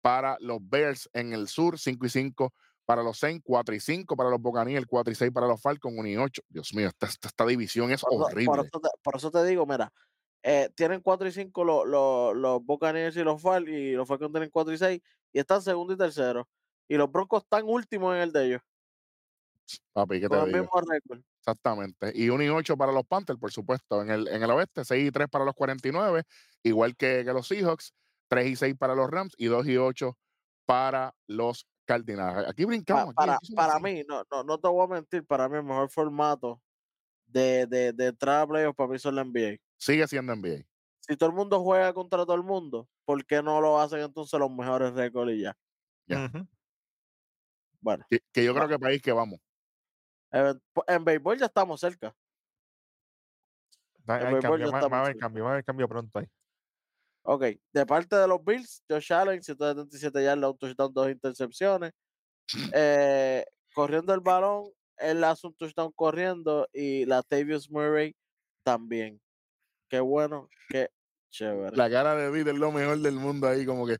para 0.00 0.36
los 0.40 0.58
Bears 0.60 1.08
en 1.12 1.32
el 1.32 1.48
sur, 1.48 1.78
5 1.78 2.06
y 2.06 2.08
5 2.08 2.52
para 2.84 3.02
los 3.02 3.18
Saints, 3.18 3.42
4 3.44 3.74
y 3.74 3.80
5 3.80 4.14
para 4.16 4.30
los 4.30 4.40
Buccaneers, 4.40 4.86
4 4.86 5.10
y 5.12 5.14
6 5.14 5.32
para 5.32 5.46
los 5.48 5.60
Falcons, 5.60 5.94
1 5.98 6.08
y 6.08 6.16
8. 6.16 6.42
Dios 6.48 6.72
mío, 6.74 6.88
esta, 6.88 7.06
esta, 7.06 7.28
esta 7.28 7.46
división 7.46 7.90
es 7.90 8.02
Por 8.02 8.12
eso, 8.12 8.18
por 8.22 8.32
horrible. 8.32 8.62
eso 8.68 8.80
te, 8.80 8.88
por 9.02 9.16
eso 9.16 9.30
te 9.30 9.44
digo, 9.44 9.66
mira, 9.66 9.90
eh, 10.42 10.70
tienen 10.76 11.00
4 11.00 11.26
y 11.26 11.32
5 11.32 11.64
los, 11.64 11.86
los, 11.86 12.36
los 12.36 12.64
Buccaneers 12.64 13.16
y 13.16 13.24
los 13.24 13.40
Fal 13.40 13.66
y 13.68 13.92
los 13.92 14.06
Falcons 14.06 14.30
tienen 14.32 14.50
4 14.50 14.72
y 14.74 14.78
6 14.78 15.00
y 15.32 15.38
están 15.38 15.62
segundo 15.62 15.94
y 15.94 15.96
tercero. 15.96 16.46
Y 16.88 16.96
los 16.96 17.10
Broncos 17.12 17.42
están 17.44 17.64
últimos 17.66 18.14
en 18.16 18.22
el 18.22 18.32
de 18.32 18.46
ellos, 18.46 18.62
Papi, 19.92 20.20
¿qué 20.20 20.28
con 20.28 20.38
te 20.38 20.44
el 20.44 20.50
digo? 20.52 20.64
mismo 20.64 20.80
récord. 20.82 21.22
Exactamente. 21.40 22.12
Y 22.14 22.30
1 22.30 22.44
y 22.44 22.48
8 22.48 22.76
para 22.76 22.92
los 22.92 23.06
Panthers, 23.06 23.38
por 23.38 23.52
supuesto. 23.52 24.02
En 24.02 24.10
el, 24.10 24.28
en 24.28 24.42
el 24.42 24.50
oeste, 24.50 24.84
6 24.84 25.08
y 25.08 25.12
3 25.12 25.28
para 25.28 25.44
los 25.44 25.54
49, 25.54 26.24
igual 26.62 26.96
que, 26.96 27.24
que 27.24 27.32
los 27.32 27.48
Seahawks, 27.48 27.94
3 28.28 28.48
y 28.48 28.56
6 28.56 28.76
para 28.78 28.94
los 28.94 29.10
Rams 29.10 29.34
y 29.38 29.46
2 29.46 29.66
y 29.68 29.76
8 29.76 30.18
para 30.66 31.14
los 31.26 31.66
Cardinals. 31.86 32.48
Aquí 32.48 32.64
brincamos. 32.64 33.14
para 33.14 33.40
aquí 33.40 33.54
para 33.54 33.78
así. 33.78 33.80
mí, 33.80 34.02
no, 34.08 34.22
no, 34.30 34.44
no 34.44 34.58
te 34.58 34.68
voy 34.68 34.84
a 34.84 34.88
mentir, 34.88 35.24
para 35.26 35.48
mí 35.48 35.56
el 35.56 35.64
mejor 35.64 35.90
formato 35.90 36.62
de, 37.26 37.66
de, 37.66 37.92
de 37.92 38.06
entrar 38.08 38.42
a 38.42 38.46
playoffs 38.46 38.76
para 38.76 38.90
mí 38.90 38.98
son 38.98 39.16
la 39.16 39.22
NBA. 39.22 39.58
Sigue 39.78 40.08
siendo 40.08 40.32
NBA. 40.32 40.66
Si 41.00 41.16
todo 41.16 41.28
el 41.30 41.36
mundo 41.36 41.62
juega 41.62 41.92
contra 41.92 42.24
todo 42.24 42.34
el 42.34 42.42
mundo, 42.42 42.88
¿por 43.04 43.24
qué 43.26 43.42
no 43.42 43.60
lo 43.60 43.78
hacen 43.80 44.00
entonces 44.00 44.38
los 44.40 44.50
mejores 44.50 44.92
récords 44.94 45.32
y 45.32 45.42
ya? 45.42 45.56
Ya. 46.08 46.24
Ujú. 46.26 46.48
Bueno, 47.84 48.06
Que, 48.08 48.20
que 48.32 48.42
yo 48.42 48.54
creo 48.54 48.64
Va. 48.64 48.70
que 48.70 48.78
país 48.78 49.02
que 49.02 49.12
vamos. 49.12 49.38
en 50.32 51.04
béisbol 51.04 51.38
ya 51.38 51.46
estamos 51.46 51.78
cerca. 51.78 52.16
Da- 53.98 54.16
El 54.20 54.26
hay 54.26 54.32
béisbol 54.34 54.40
cambio, 54.58 54.66
ya 54.66 54.88
va, 54.88 54.96
a 54.98 55.00
haber 55.02 55.18
cambio, 55.18 55.44
va 55.44 55.50
a 55.50 55.52
haber 55.52 55.64
cambio 55.64 55.86
pronto 55.86 56.18
ahí. 56.18 56.26
Ok, 57.26 57.42
de 57.72 57.86
parte 57.86 58.16
de 58.16 58.26
los 58.26 58.42
Bills, 58.42 58.82
Josh 58.88 59.12
Allen, 59.12 59.42
177 59.42 60.24
yardas, 60.24 60.50
un 60.50 60.58
touchdown, 60.58 60.92
dos 60.94 61.10
intercepciones. 61.10 61.92
Eh, 62.74 63.44
corriendo 63.74 64.14
el 64.14 64.20
balón, 64.20 64.64
él 64.96 65.22
hace 65.24 65.46
un 65.46 65.54
touchdown 65.54 65.92
corriendo 65.92 66.66
y 66.72 67.04
la 67.04 67.22
Tavius 67.22 67.70
Murray 67.70 68.14
también. 68.62 69.20
Qué 69.90 70.00
bueno, 70.00 70.48
qué 70.70 70.88
chévere. 71.30 71.76
La 71.76 71.90
cara 71.90 72.14
de 72.14 72.30
Vid 72.30 72.48
es 72.48 72.54
lo 72.58 72.72
mejor 72.72 72.98
del 72.98 73.16
mundo 73.16 73.46
ahí, 73.46 73.66
como 73.66 73.86
que. 73.86 73.98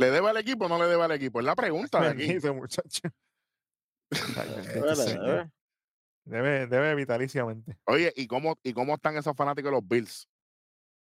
¿Le 0.00 0.10
debe 0.10 0.30
al 0.30 0.36
equipo 0.38 0.64
o 0.64 0.68
no 0.68 0.78
le 0.78 0.86
debe 0.86 1.04
al 1.04 1.12
equipo? 1.12 1.40
Es 1.40 1.44
la 1.44 1.54
pregunta 1.54 2.00
de 2.00 2.08
aquí. 2.08 2.26
Bendito, 2.26 2.54
muchacho. 2.54 3.02
Ay, 4.10 5.50
Debe, 6.24 6.66
debe. 6.66 6.94
Vitaliciamente. 6.94 7.76
Oye, 7.84 8.10
¿y 8.16 8.26
cómo, 8.26 8.58
¿y 8.62 8.72
cómo 8.72 8.94
están 8.94 9.18
esos 9.18 9.36
fanáticos 9.36 9.70
de 9.70 9.76
los 9.76 9.86
Bills? 9.86 10.26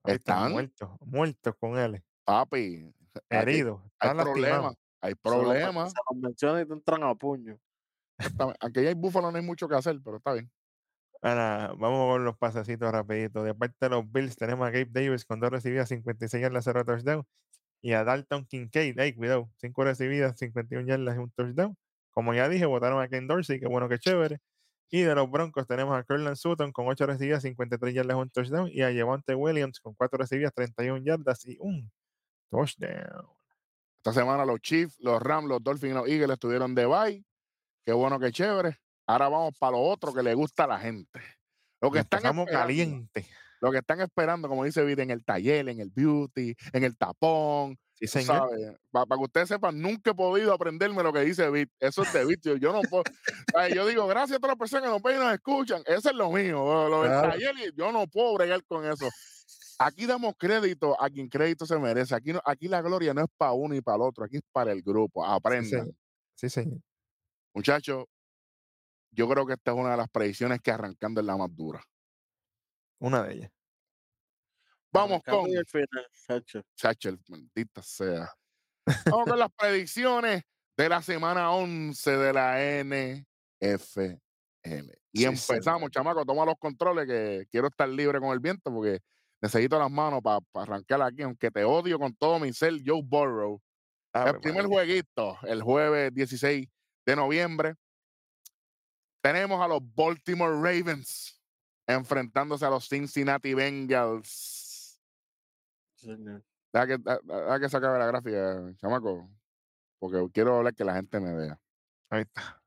Están 0.05 0.15
¿Están? 0.15 0.53
muertos, 0.53 0.91
muertos 1.01 1.55
con 1.59 1.77
él, 1.77 2.05
Papi, 2.25 2.93
heridos, 3.31 3.81
hay 3.99 4.09
lastimados. 4.15 4.33
problemas. 4.33 4.75
Hay 5.01 5.15
problemas. 5.17 5.91
Se 5.93 5.99
los 6.11 6.23
menciona 6.23 6.61
y 6.61 6.67
te 6.67 6.73
entran 6.75 7.03
a 7.03 7.15
puño. 7.17 7.59
Aunque 8.61 8.83
ya 8.83 8.91
hay 8.91 8.95
búfalo, 8.95 9.31
no 9.33 9.37
hay 9.37 9.45
mucho 9.45 9.67
que 9.67 9.75
hacer, 9.75 9.99
pero 10.05 10.19
está 10.19 10.35
bien. 10.35 10.51
Ahora, 11.21 11.73
vamos 11.77 12.13
con 12.15 12.25
los 12.25 12.37
pasecitos 12.37 12.93
rapidito. 12.93 13.43
De 13.43 13.55
parte 13.55 13.77
de 13.81 13.89
los 13.89 14.11
Bills 14.13 14.37
tenemos 14.37 14.69
a 14.69 14.71
Gabe 14.71 14.89
Davis 14.91 15.25
con 15.25 15.41
dos 15.41 15.51
recibidas, 15.51 15.89
56 15.89 16.41
yardas, 16.43 16.65
0 16.65 16.85
touchdown. 16.85 17.27
Y 17.85 17.93
a 17.93 18.03
Dalton 18.03 18.47
Kincaid, 18.47 18.99
hey, 18.99 19.13
cuidado, 19.13 19.51
5 19.59 19.85
recibidas, 19.85 20.39
51 20.39 20.89
yardas 20.89 21.17
y 21.17 21.19
un 21.19 21.31
touchdown. 21.33 21.77
Como 22.13 22.33
ya 22.33 22.49
dije, 22.49 22.65
votaron 22.65 23.03
a 23.03 23.09
Ken 23.09 23.27
Dorsey, 23.27 23.61
que 23.61 23.67
bueno, 23.67 23.91
que 23.91 23.99
chévere. 23.99 24.41
Y 24.91 25.03
de 25.03 25.15
los 25.15 25.31
Broncos 25.31 25.67
tenemos 25.67 25.95
a 25.95 26.03
Curland 26.03 26.37
Sutton 26.37 26.73
con 26.73 26.89
8 26.89 27.05
recibidas, 27.05 27.43
53 27.43 27.93
yardas 27.93 28.17
y 28.17 28.21
un 28.21 28.31
touchdown. 28.31 28.71
Y 28.73 28.81
a 28.81 28.91
Javante 28.91 29.35
Williams 29.35 29.81
con 29.81 29.93
4 29.93 30.17
recibidas, 30.17 30.55
31 30.55 31.05
yardas 31.05 31.45
y 31.45 31.59
un 31.61 31.93
touchdown. 32.49 33.29
Esta 33.99 34.15
semana 34.15 34.47
los 34.47 34.61
Chiefs, 34.63 34.99
los 35.01 35.21
Rams, 35.21 35.47
los 35.47 35.63
Dolphins 35.63 35.93
y 35.93 35.95
los 35.95 36.09
Eagles 36.09 36.31
estuvieron 36.31 36.75
de 36.75 36.87
bye. 36.87 37.23
Qué 37.85 37.93
bueno, 37.93 38.19
qué 38.19 38.33
chévere. 38.33 38.79
Ahora 39.07 39.29
vamos 39.29 39.59
para 39.59 39.73
lo 39.73 39.83
otro 39.83 40.15
que 40.15 40.23
le 40.23 40.33
gusta 40.33 40.65
a 40.65 40.69
la 40.69 40.79
gente. 40.79 41.21
Lo 41.83 41.91
que 41.91 41.99
están 41.99 42.23
caliente. 42.47 43.27
Lo 43.65 43.73
que 43.73 43.79
están 43.79 44.01
esperando, 44.01 44.49
como 44.49 44.65
dice 44.65 44.85
Vida, 44.85 45.03
en 45.03 45.11
el 45.11 45.25
taller, 45.25 45.69
en 45.69 45.81
el 45.81 45.91
beauty, 45.91 46.55
en 46.73 46.85
el 46.85 46.97
tapón, 46.97 47.79
Sí, 47.97 48.09
señor. 48.09 48.51
Para 48.91 49.07
que 49.07 49.23
ustedes 49.23 49.49
sepan, 49.49 49.81
nunca 49.81 50.11
he 50.11 50.15
podido 50.15 50.53
aprenderme 50.53 51.03
lo 51.05 51.13
que 51.13 51.21
dice 51.21 51.49
Bit. 51.49 51.71
Eso 51.79 52.03
es 52.03 52.13
de 52.13 52.25
Bit. 52.25 52.41
Yo, 52.43 52.57
yo 52.57 52.73
no 52.73 52.81
puedo. 52.83 53.05
Yo 53.73 53.87
digo, 53.87 54.07
gracias 54.09 54.37
a 54.37 54.41
todas 54.41 54.51
las 54.55 54.59
personas 54.59 54.85
que 54.85 54.91
nos 54.91 55.01
ven 55.01 55.17
y 55.17 55.21
nos 55.21 55.33
escuchan. 55.33 55.83
Eso 55.87 56.11
es 56.11 56.17
lo 56.17 56.31
mío. 56.31 56.89
Lo, 56.89 57.03
del 57.03 57.11
Claro. 57.13 57.29
taller, 57.31 57.55
yo 57.77 57.93
no 57.93 58.07
puedo 58.09 58.35
bregar 58.35 58.65
con 58.65 58.85
eso. 58.85 59.09
Aquí 59.79 60.07
damos 60.07 60.35
crédito 60.37 61.01
a 61.01 61.09
quien 61.09 61.29
crédito 61.29 61.67
se 61.67 61.79
merece. 61.79 62.15
Aquí, 62.17 62.33
no, 62.33 62.41
aquí 62.45 62.67
la 62.67 62.83
gloria 62.83 63.15
no 63.15 63.23
es 63.23 63.29
para 63.37 63.53
uno 63.53 63.75
y 63.77 63.81
para 63.81 63.97
el 63.97 64.03
otro. 64.03 64.25
Aquí 64.25 64.37
es 64.39 64.43
para 64.53 64.73
el 64.73 64.83
grupo. 64.83 65.25
Sí, 65.25 65.31
Aprendan. 65.33 65.71
señor. 65.71 65.95
Sí, 66.35 66.51
señor. 66.51 66.81
Muchachos, 67.55 68.07
yo 69.13 69.29
creo 69.29 69.47
que 69.47 69.53
esta 69.55 69.71
es 69.71 69.77
una 69.77 69.93
de 69.93 69.97
las 69.99 70.09
predicciones 70.11 70.61
que 70.61 70.73
arrancando 70.73 71.21
es 71.21 71.27
la 71.27 71.37
más 71.37 71.55
dura. 71.55 71.81
Una 72.99 73.23
de 73.25 73.35
ellas. 73.35 73.51
Vamos 74.93 75.23
con 75.25 75.51
el 75.51 75.67
final, 75.67 76.07
maldita 77.29 77.83
sea. 77.83 78.31
Vamos 79.11 79.27
con 79.27 79.39
las 79.39 79.51
predicciones 79.57 80.43
de 80.77 80.89
la 80.89 81.03
semana 81.03 81.51
11 81.51 82.17
de 82.17 82.33
la 82.33 82.85
NFL. 82.85 84.21
Y 85.13 85.19
Sí, 85.19 85.25
empezamos, 85.25 85.65
señor. 85.65 85.91
chamaco, 85.91 86.25
toma 86.25 86.45
los 86.45 86.57
controles 86.59 87.07
que 87.07 87.47
quiero 87.51 87.69
estar 87.69 87.89
libre 87.89 88.21
con 88.21 88.31
el 88.31 88.41
viento 88.41 88.73
porque 88.73 89.01
necesito 89.41 89.79
las 89.79 89.91
manos 89.91 90.21
para 90.23 90.39
arrancar 90.55 91.03
aquí, 91.03 91.23
aunque 91.23 91.51
te 91.51 91.65
odio 91.65 91.99
con 91.99 92.15
todo 92.15 92.39
mi 92.39 92.53
ser, 92.53 92.75
Joe 92.85 93.03
Burrow. 93.05 93.61
El 94.15 94.39
primer 94.41 94.67
jueguito, 94.67 95.37
el 95.43 95.61
jueves 95.61 96.15
16 96.15 96.69
de 97.05 97.17
noviembre. 97.17 97.75
Tenemos 99.21 99.61
a 99.61 99.67
los 99.67 99.81
Baltimore 99.83 100.55
Ravens 100.55 101.43
enfrentándose 101.87 102.65
a 102.65 102.71
los 102.71 102.89
Cincinnati 102.89 103.55
Bengals. 103.55 105.01
Señor. 105.95 106.45
Deja 106.73 106.87
que, 106.87 106.99
deja 106.99 107.61
que 107.61 107.69
se 107.69 107.77
acabe 107.77 107.99
la 107.99 108.07
gráfica, 108.07 108.75
chamaco, 108.79 109.31
porque 109.99 110.19
quiero 110.33 110.57
hablar 110.57 110.75
que 110.75 110.85
la 110.85 110.95
gente 110.95 111.21
me 111.21 111.33
vea. 111.33 111.61
Ahí 112.11 112.23
está. 112.23 112.61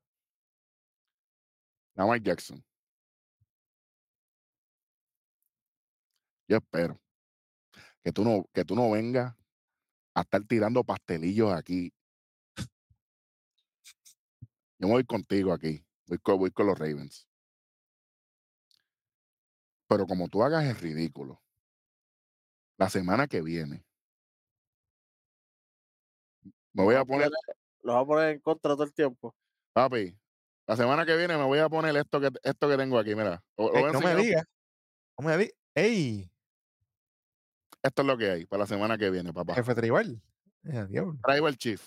Lamar 1.96 2.22
Jackson. 2.22 2.64
Yo 6.48 6.58
espero 6.58 6.98
que 8.02 8.14
tú 8.14 8.24
no, 8.24 8.46
que 8.54 8.64
tú 8.64 8.74
no 8.74 8.90
vengas 8.92 9.36
a 10.14 10.22
estar 10.22 10.42
tirando 10.46 10.82
pastelillos 10.84 11.52
aquí. 11.52 11.92
Yo 14.80 14.88
me 14.88 14.94
voy 14.94 15.04
contigo 15.04 15.52
aquí. 15.52 15.86
Voy 16.06 16.18
con, 16.20 16.38
voy 16.38 16.52
con 16.52 16.68
los 16.68 16.80
Ravens. 16.80 17.27
Pero 19.88 20.06
como 20.06 20.28
tú 20.28 20.44
hagas 20.44 20.66
el 20.66 20.76
ridículo, 20.76 21.42
la 22.78 22.90
semana 22.90 23.28
que 23.28 23.42
viene, 23.42 23.86
me 26.74 26.84
voy 26.84 26.96
a 26.96 27.06
poner, 27.06 27.30
Los 27.82 27.96
va 27.96 28.02
a 28.02 28.06
poner 28.06 28.30
en 28.36 28.40
contra 28.40 28.74
todo 28.74 28.84
el 28.84 28.94
tiempo. 28.94 29.36
papi, 29.74 30.18
la 30.68 30.76
semana 30.76 31.06
que 31.06 31.16
viene 31.16 31.38
me 31.38 31.46
voy 31.46 31.60
a 31.60 31.70
poner 31.70 31.96
esto 31.96 32.20
que, 32.20 32.30
esto 32.44 32.70
que 32.70 32.78
tengo 32.78 33.00
aquí, 33.00 33.16
mira. 33.16 33.44
Lo- 33.58 33.72
voy 33.72 33.84
Ey, 33.84 33.92
no 33.94 34.02
me 34.02 34.16
digas. 34.16 34.44
No 35.18 35.28
me 35.28 35.38
digas. 35.38 35.56
¡Ey! 35.74 36.32
Esto 37.82 38.02
es 38.02 38.08
lo 38.08 38.18
que 38.18 38.30
hay 38.30 38.46
para 38.46 38.64
la 38.64 38.68
semana 38.68 38.98
que 38.98 39.10
viene, 39.10 39.32
papá. 39.32 39.56
Jefe 39.56 39.74
tribal. 39.76 40.22
Eh, 40.64 40.86
diablo. 40.90 41.18
Tribal 41.24 41.58
Chief. 41.58 41.82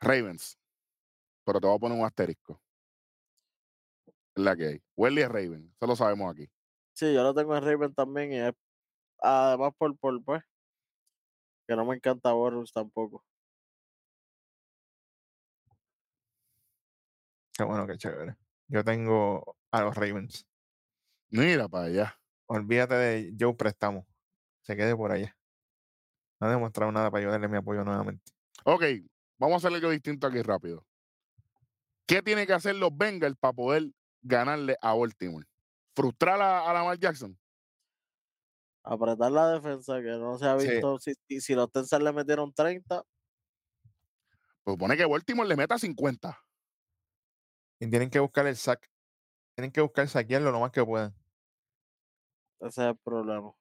Ravens. 0.00 0.58
Pero 1.44 1.60
te 1.60 1.66
voy 1.66 1.76
a 1.76 1.78
poner 1.78 1.98
un 1.98 2.06
asterisco. 2.06 2.60
Es 4.34 4.42
la 4.42 4.56
que 4.56 4.66
hay. 4.66 4.82
Welly 4.96 5.22
es 5.22 5.28
Raven. 5.28 5.72
Eso 5.74 5.86
lo 5.86 5.96
sabemos 5.96 6.32
aquí. 6.32 6.48
Sí, 6.94 7.12
yo 7.14 7.22
lo 7.22 7.34
tengo 7.34 7.56
en 7.56 7.64
Raven 7.64 7.94
también 7.94 8.32
y 8.32 8.38
es 8.38 8.52
además 9.18 9.72
por, 9.76 9.96
por 9.98 10.22
pues 10.24 10.42
que 11.66 11.76
no 11.76 11.84
me 11.84 11.94
encanta 11.94 12.32
Borus 12.32 12.72
tampoco. 12.72 13.24
Qué 17.56 17.64
bueno, 17.64 17.86
qué 17.86 17.96
chévere. 17.96 18.36
Yo 18.68 18.82
tengo 18.82 19.56
a 19.70 19.82
los 19.82 19.94
Ravens. 19.94 20.46
Mira 21.30 21.68
para 21.68 21.84
allá. 21.84 22.20
Olvídate 22.46 22.94
de 22.94 23.34
Joe 23.38 23.54
Prestamo. 23.54 24.06
Se 24.62 24.76
quede 24.76 24.96
por 24.96 25.12
allá. 25.12 25.36
No 26.40 26.48
ha 26.48 26.50
demostrado 26.50 26.90
nada 26.90 27.10
para 27.10 27.22
yo 27.22 27.30
darle 27.30 27.48
mi 27.48 27.58
apoyo 27.58 27.84
nuevamente. 27.84 28.32
Ok, 28.64 28.82
vamos 29.38 29.62
a 29.62 29.68
hacer 29.68 29.76
algo 29.76 29.90
distinto 29.90 30.26
aquí 30.26 30.42
rápido. 30.42 30.84
¿Qué 32.06 32.22
tiene 32.22 32.46
que 32.46 32.52
hacer 32.52 32.74
los 32.74 32.96
Bengals 32.96 33.36
para 33.38 33.52
poder 33.52 33.90
ganarle 34.22 34.76
a 34.80 34.94
Baltimore? 34.94 35.46
¿Frustrar 35.94 36.40
a, 36.40 36.68
a 36.70 36.72
Lamar 36.72 36.98
Jackson? 36.98 37.38
Apretar 38.82 39.30
la 39.30 39.48
defensa, 39.52 39.96
que 40.00 40.08
no 40.18 40.38
se 40.38 40.46
ha 40.46 40.58
Sí. 40.58 40.68
visto. 40.68 40.98
Si, 40.98 41.12
si, 41.28 41.40
si 41.40 41.54
los 41.54 41.70
Texans 41.70 42.02
le 42.02 42.12
metieron 42.12 42.52
30, 42.52 43.02
Pues 44.64 44.76
pone 44.78 44.96
que 44.96 45.06
Baltimore 45.06 45.48
le 45.48 45.56
meta 45.56 45.78
50. 45.78 46.38
Y 47.80 47.88
tienen 47.90 48.10
que 48.10 48.20
buscar 48.20 48.46
el 48.46 48.56
sack. 48.56 48.90
Tienen 49.54 49.72
que 49.72 49.80
buscar 49.80 50.08
saquearlo 50.08 50.50
lo 50.52 50.60
más 50.60 50.70
que 50.70 50.84
puedan. 50.84 51.14
ese 52.60 52.82
es 52.82 52.88
el 52.88 52.96
problema. 52.98 53.52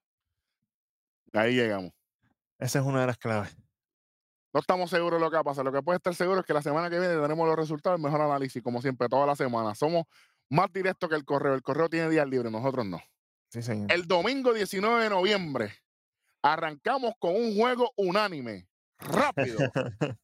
Ahí 1.33 1.55
llegamos. 1.55 1.91
Esa 2.59 2.79
es 2.79 2.85
una 2.85 3.01
de 3.01 3.07
las 3.07 3.17
claves. 3.17 3.55
No 4.53 4.59
estamos 4.59 4.89
seguros 4.89 5.19
de 5.19 5.25
lo 5.25 5.29
que 5.29 5.35
va 5.35 5.41
a 5.41 5.43
pasar. 5.45 5.63
Lo 5.63 5.71
que 5.71 5.81
puede 5.83 5.97
estar 5.97 6.13
seguro 6.15 6.39
es 6.39 6.45
que 6.45 6.53
la 6.53 6.61
semana 6.61 6.89
que 6.89 6.99
viene 6.99 7.15
tenemos 7.15 7.47
los 7.47 7.55
resultados, 7.55 7.97
el 7.97 8.03
mejor 8.03 8.21
análisis, 8.21 8.61
como 8.63 8.81
siempre, 8.81 9.07
toda 9.07 9.25
la 9.27 9.35
semana. 9.35 9.75
Somos 9.75 10.05
más 10.49 10.71
directos 10.71 11.09
que 11.09 11.15
el 11.15 11.25
correo. 11.25 11.53
El 11.53 11.61
correo 11.61 11.89
tiene 11.89 12.09
días 12.09 12.27
libres, 12.27 12.51
nosotros 12.51 12.85
no. 12.85 13.01
Sí, 13.51 13.61
señor. 13.61 13.91
El 13.91 14.05
domingo 14.07 14.53
19 14.53 15.03
de 15.03 15.09
noviembre 15.09 15.73
arrancamos 16.43 17.13
con 17.19 17.35
un 17.35 17.55
juego 17.55 17.91
unánime, 17.97 18.67
rápido, 18.97 19.59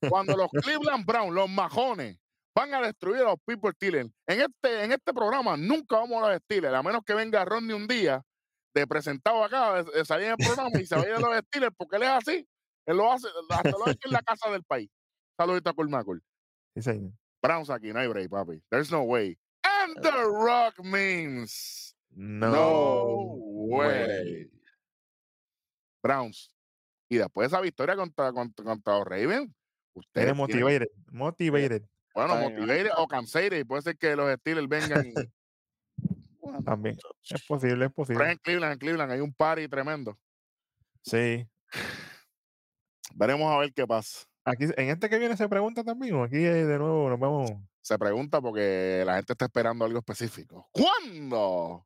cuando 0.10 0.38
los 0.38 0.50
Cleveland 0.64 1.06
Browns, 1.06 1.34
los 1.34 1.50
majones, 1.50 2.18
van 2.56 2.74
a 2.74 2.82
destruir 2.82 3.22
a 3.22 3.26
los 3.26 3.36
People 3.46 3.72
Steelers. 3.72 4.10
En 4.28 4.42
este, 4.42 4.84
en 4.84 4.92
este 4.92 5.14
programa 5.14 5.58
nunca 5.58 5.98
vamos 5.98 6.24
a 6.24 6.30
los 6.30 6.42
Steelers, 6.44 6.74
a 6.74 6.84
menos 6.84 7.02
que 7.06 7.14
venga 7.14 7.44
Rodney 7.44 7.76
un 7.76 7.88
día 7.88 8.22
de 8.74 8.88
presentado 8.88 9.44
acá, 9.44 9.84
de, 9.84 9.92
de 9.92 10.06
salir 10.06 10.28
en 10.28 10.32
el 10.32 10.38
programa 10.38 10.80
y 10.80 10.86
se 10.86 10.96
vaya 10.96 11.18
a 11.18 11.20
los 11.20 11.38
Steelers, 11.48 11.74
porque 11.78 11.98
él 11.98 12.04
es 12.04 12.10
así. 12.10 12.48
Él 12.86 12.98
lo 12.98 13.12
hace, 13.12 13.28
hasta 13.50 13.72
lo 13.72 13.88
ha 13.88 13.92
hecho 13.92 14.08
en 14.08 14.14
la 14.14 14.22
casa 14.22 14.50
del 14.52 14.64
país. 14.64 14.90
Saludito 15.38 15.70
a 15.70 15.74
Colmacol. 15.74 16.22
Sí, 16.76 16.82
señor. 16.84 17.12
Browns 17.42 17.70
aquí, 17.70 17.92
no 17.92 18.00
hay 18.00 18.08
break, 18.08 18.30
papi. 18.30 18.62
There's 18.70 18.92
no 18.92 19.02
way. 19.02 19.38
And 19.84 19.96
the 20.02 20.12
rock 20.12 20.80
means 20.84 21.96
No, 22.12 22.50
no 22.50 23.36
way. 23.38 24.08
way. 24.08 24.52
Browns. 26.04 26.56
Y 27.10 27.18
después 27.18 27.50
de 27.50 27.56
esa 27.56 27.62
victoria 27.62 27.96
contra, 27.96 28.32
contra, 28.32 28.64
contra 28.66 28.94
los 29.00 29.06
Ravens, 29.06 29.52
ustedes 29.94 30.28
Eres 30.28 30.36
tienen- 30.36 30.38
motivated. 30.38 30.88
Motivated. 31.12 31.84
bueno, 32.14 32.36
motivated 32.38 32.92
o 32.98 33.08
cansated, 33.08 33.60
y 33.60 33.64
puede 33.64 33.82
ser 33.82 33.98
que 33.98 34.16
los 34.16 34.34
Steelers 34.40 34.68
vengan. 34.68 35.06
y- 35.08 35.14
Bueno, 36.40 36.62
También. 36.64 36.96
Es 37.30 37.44
posible, 37.48 37.86
es 37.86 37.92
pero 37.92 37.94
posible. 37.96 38.32
en 38.32 38.38
Cleveland, 38.38 38.74
en 38.74 38.80
Cleveland 38.80 39.12
hay 39.12 39.20
un 39.20 39.34
party 39.34 39.68
tremendo. 39.68 40.16
Sí. 41.04 41.48
Veremos 43.16 43.52
a 43.52 43.58
ver 43.58 43.74
qué 43.74 43.86
pasa. 43.88 44.26
Aquí, 44.44 44.66
en 44.78 44.90
este 44.90 45.10
que 45.10 45.18
viene 45.18 45.36
se 45.38 45.50
pregunta 45.50 45.84
también, 45.84 46.22
aquí 46.22 46.36
eh, 46.38 46.66
de 46.66 46.78
nuevo 46.78 47.10
nos 47.10 47.20
vamos. 47.20 47.52
Se 47.86 48.00
pregunta 48.00 48.42
porque 48.42 49.04
la 49.06 49.18
gente 49.18 49.34
está 49.34 49.46
esperando 49.46 49.86
algo 49.86 50.00
específico. 50.00 50.68
¿Cuándo 50.72 51.86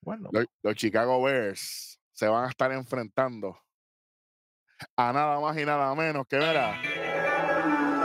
Bueno, 0.00 0.28
los, 0.30 0.46
los 0.62 0.76
Chicago 0.76 1.20
Bears 1.24 1.98
se 2.12 2.28
van 2.28 2.44
a 2.44 2.50
estar 2.50 2.70
enfrentando 2.70 3.58
a 4.94 5.12
nada 5.12 5.40
más 5.40 5.58
y 5.58 5.64
nada 5.64 5.92
menos 5.96 6.24
que 6.28 6.36
verá? 6.36 6.80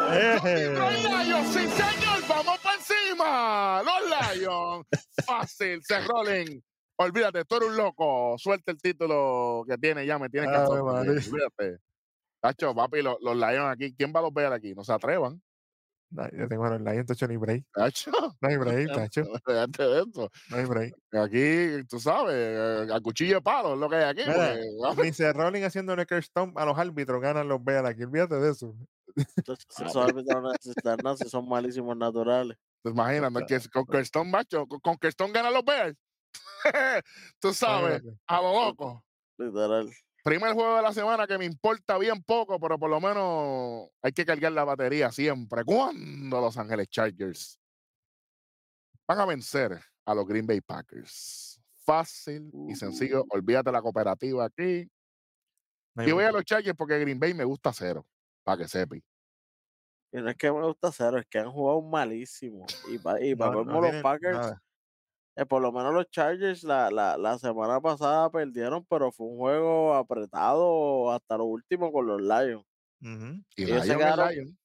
¡Los 0.10 0.44
Lions, 0.44 1.48
sí 1.50 1.68
señor! 1.68 2.28
¡Vamos 2.28 2.60
para 2.62 2.78
encima! 2.78 3.84
¡Los 3.84 4.40
Lions! 4.40 4.88
Fácil, 5.24 5.84
se 5.84 6.00
rolen. 6.08 6.64
Olvídate, 6.96 7.46
tú 7.46 7.58
eres 7.58 7.70
un 7.70 7.78
loco. 7.78 8.40
Suelta 8.40 8.72
el 8.72 8.82
título 8.82 9.66
que 9.68 9.78
tiene, 9.78 10.04
ya 10.04 10.18
me 10.18 10.30
tienes. 10.30 10.50
María. 10.50 11.12
Olvídate. 11.12 11.78
Tacho, 12.40 12.74
papi, 12.74 13.04
los, 13.04 13.18
los 13.22 13.36
Lions 13.36 13.72
aquí, 13.72 13.94
¿quién 13.96 14.12
va 14.16 14.20
a 14.20 14.24
los 14.24 14.34
ver 14.34 14.52
aquí? 14.52 14.74
No 14.74 14.84
se 14.84 14.94
atrevan. 14.94 15.40
Yo 16.12 16.47
tengo 16.47 16.66
a 16.66 16.72
los 16.72 16.82
Lions, 16.82 17.05
tacho, 17.05 17.28
no 17.28 17.32
hay 17.32 17.38
break. 17.38 17.66
Tacho, 17.72 18.12
No 18.41 18.49
hay 18.49 18.57
break, 18.57 18.88
tacho. 18.93 19.24
No 20.49 20.57
hay 20.57 20.66
break. 20.66 20.95
Aquí, 21.14 21.88
tú 21.88 21.99
sabes, 21.99 22.91
a 22.91 22.99
cuchillo 22.99 23.36
de 23.36 23.41
palo 23.41 23.74
es 23.74 23.80
lo 23.80 23.89
que 23.89 23.95
hay 23.97 24.03
aquí. 24.03 24.24
Mira. 24.26 25.34
Rolling 25.34 25.64
haciendo 25.64 25.93
un 25.93 26.22
stomp 26.22 26.57
a 26.57 26.66
los 26.66 26.78
árbitros, 26.78 27.22
ganan 27.22 27.47
los 27.47 27.64
Bears 27.64 27.88
aquí. 27.88 28.03
Olvídate 28.03 28.36
de 28.36 28.51
eso. 28.51 28.76
Entonces, 29.16 29.66
esos 29.86 29.95
árbitros 29.95 30.41
no 30.41 30.51
necesitan 30.51 30.97
nada, 31.03 31.18
si 31.18 31.30
son 31.30 31.47
malísimos 31.47 31.95
naturales. 31.95 32.57
¿Te 32.84 32.89
imaginas? 32.89 33.32
no? 33.32 33.45
Que 33.45 33.60
con 33.72 33.86
Kirsten, 33.86 34.32
macho, 34.32 34.66
con, 34.66 34.97
Kirsten 34.97 35.32
ganan 35.32 35.53
los 35.53 35.64
Bears. 35.64 35.95
tú 37.39 37.53
sabes, 37.53 38.01
a 38.28 38.41
lo 38.41 38.66
loco. 38.66 39.03
Literal. 39.38 39.89
Primer 40.30 40.54
juego 40.54 40.76
de 40.76 40.84
la 40.84 40.94
semana 40.94 41.26
que 41.26 41.40
me 41.40 41.46
importa 41.46 41.98
bien 41.98 42.22
poco, 42.22 42.60
pero 42.60 42.78
por 42.78 42.88
lo 42.88 43.02
menos 43.02 43.90
hay 44.00 44.12
que 44.12 44.24
cargar 44.24 44.52
la 44.52 44.64
batería 44.64 45.12
siempre. 45.12 45.64
¿Cuándo 45.64 46.40
los 46.40 46.56
Ángeles 46.56 46.88
Chargers 46.88 47.60
van 49.08 49.22
a 49.22 49.26
vencer 49.26 49.82
a 50.06 50.14
los 50.14 50.28
Green 50.28 50.46
Bay 50.46 50.62
Packers? 50.62 51.60
Fácil 51.84 52.52
y 52.68 52.76
sencillo. 52.76 53.26
Olvídate 53.32 53.72
la 53.72 53.82
cooperativa 53.82 54.46
aquí. 54.46 54.88
No 55.96 56.04
hay 56.04 56.10
Y 56.10 56.12
voy 56.12 56.26
a 56.26 56.32
los 56.32 56.44
Chargers 56.44 56.78
porque 56.78 57.00
Green 57.00 57.20
Bay 57.20 57.34
me 57.34 57.44
gusta 57.44 57.74
cero, 57.74 58.06
para 58.44 58.60
que 58.60 58.68
sepi. 58.68 59.04
Y 60.12 60.18
no 60.18 60.30
es 60.30 60.36
que 60.38 60.52
me 60.52 60.64
gusta 60.64 60.92
cero, 60.92 61.18
es 61.18 61.26
que 61.26 61.40
han 61.40 61.52
jugado 61.52 61.82
malísimo. 61.82 62.68
Y 62.88 63.00
para 63.00 63.20
y 63.20 63.34
pa 63.34 63.48
No, 63.48 63.64
no 63.64 63.74
colmo 63.74 63.82
los 63.82 64.04
Packers, 64.04 64.38
nada. 64.38 64.64
Eh, 65.42 65.46
por 65.46 65.62
lo 65.62 65.72
menos 65.72 65.94
los 65.94 66.10
Chargers 66.10 66.64
la, 66.64 66.92
la, 66.92 67.18
la 67.18 67.38
semana 67.40 67.80
pasada 67.80 68.30
perdieron, 68.30 68.86
pero 68.90 69.12
fue 69.12 69.28
un 69.28 69.38
juego 69.38 69.94
apretado 69.94 71.12
hasta 71.12 71.38
lo 71.38 71.46
último 71.46 71.92
con 71.92 72.08
los 72.08 72.22
Lions. 72.22 72.66
Y 73.02 73.08
Ellos 73.08 73.46
se 73.56 73.66
Lions 73.66 73.90
es 73.90 73.98
quedaron- 73.98 74.58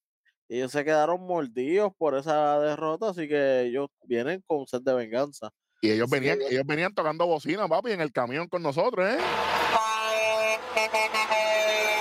ellos 0.48 0.72
se 0.72 0.84
quedaron 0.84 1.20
mordidos 1.26 1.92
por 1.96 2.16
esa 2.16 2.58
derrota, 2.60 3.10
así 3.10 3.28
que 3.28 3.62
ellos 3.62 3.88
vienen 4.04 4.42
con 4.46 4.66
sed 4.66 4.82
de 4.82 4.94
venganza. 4.94 5.50
Y 5.80 5.90
ellos 5.90 6.08
Sí. 6.10 6.16
venían, 6.18 6.38
ellos 6.42 6.64
venían 6.66 6.94
tocando 6.94 7.26
bocina, 7.26 7.68
papi, 7.68 7.92
en 7.92 8.00
el 8.00 8.12
camión 8.12 8.48
con 8.48 8.62
nosotros, 8.62 9.06
¿eh? 9.08 9.18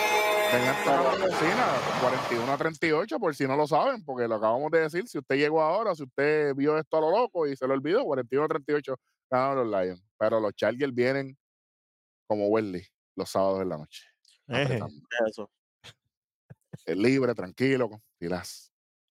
Venían 0.54 0.76
tocando 0.86 1.28
bocina, 1.28 1.66
41 2.00 2.52
a 2.52 2.58
38, 2.58 3.20
por 3.20 3.34
si 3.34 3.48
no 3.48 3.56
lo 3.56 3.66
saben, 3.66 4.06
porque 4.06 4.28
lo 4.28 4.36
acabamos 4.36 4.70
de 4.70 4.82
decir. 4.82 5.08
Si 5.08 5.18
usted 5.18 5.36
llegó 5.36 5.64
ahora, 5.64 5.96
si 5.96 6.04
usted 6.04 6.54
vio 6.54 6.78
esto 6.78 6.98
a 6.98 7.02
lo 7.02 7.10
loco 7.10 7.48
y 7.48 7.56
se 7.56 7.68
lo 7.68 7.74
olvidó, 7.74 8.04
41 8.04 8.46
a 8.46 8.48
38 8.48 8.96
ganaron 9.32 9.72
los 9.72 9.82
Lions. 9.82 10.06
Pero 10.16 10.40
los 10.40 10.54
Chargers 10.54 10.94
vienen 10.94 11.36
como 12.28 12.50
Welly 12.50 12.86
los 13.16 13.32
sábados 13.32 13.64
en 13.64 13.70
la 13.70 13.78
noche. 13.78 14.06
Eso. 14.48 15.50
Eh, 16.86 16.96
Libre, 16.96 17.34
tranquilo, 17.34 17.90
con. 17.90 18.04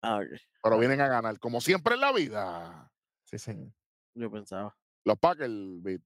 Ah. 0.02 0.20
Pero 0.62 0.78
vienen 0.78 1.00
a 1.00 1.08
ganar, 1.08 1.40
como 1.40 1.60
siempre 1.60 1.94
en 1.94 2.02
la 2.02 2.12
vida. 2.12 2.88
Sí, 3.24 3.38
señor. 3.38 3.72
Yo 4.14 4.30
pensaba. 4.30 4.76
Los 5.04 5.18
Packers, 5.18 5.52
Vic, 5.82 6.02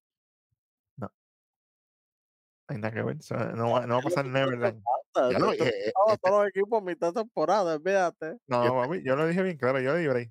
Hay 2.68 2.78
nada 2.78 2.94
que 2.94 3.02
ver. 3.02 3.16
no, 3.54 3.72
va, 3.72 3.86
no 3.86 3.94
va 3.94 4.00
a 4.00 4.02
pasar 4.02 4.24
Neverland. 4.24 4.82
Ya 5.32 5.38
lo- 5.38 5.52
Esto- 5.52 5.64
eh, 5.64 5.72
eh, 5.88 5.92
Todos 6.22 6.40
los 6.40 6.48
equipos 6.48 6.82
mitad 6.82 7.12
temporada, 7.12 7.74
olvídate. 7.76 8.38
No, 8.46 8.64
Yo- 8.64 8.74
papi, 8.74 9.02
yo 9.04 9.16
lo 9.16 9.26
dije 9.26 9.42
bien 9.42 9.56
claro. 9.56 9.80
Yo 9.80 9.94
le 9.94 10.00
di 10.00 10.06
break. 10.08 10.30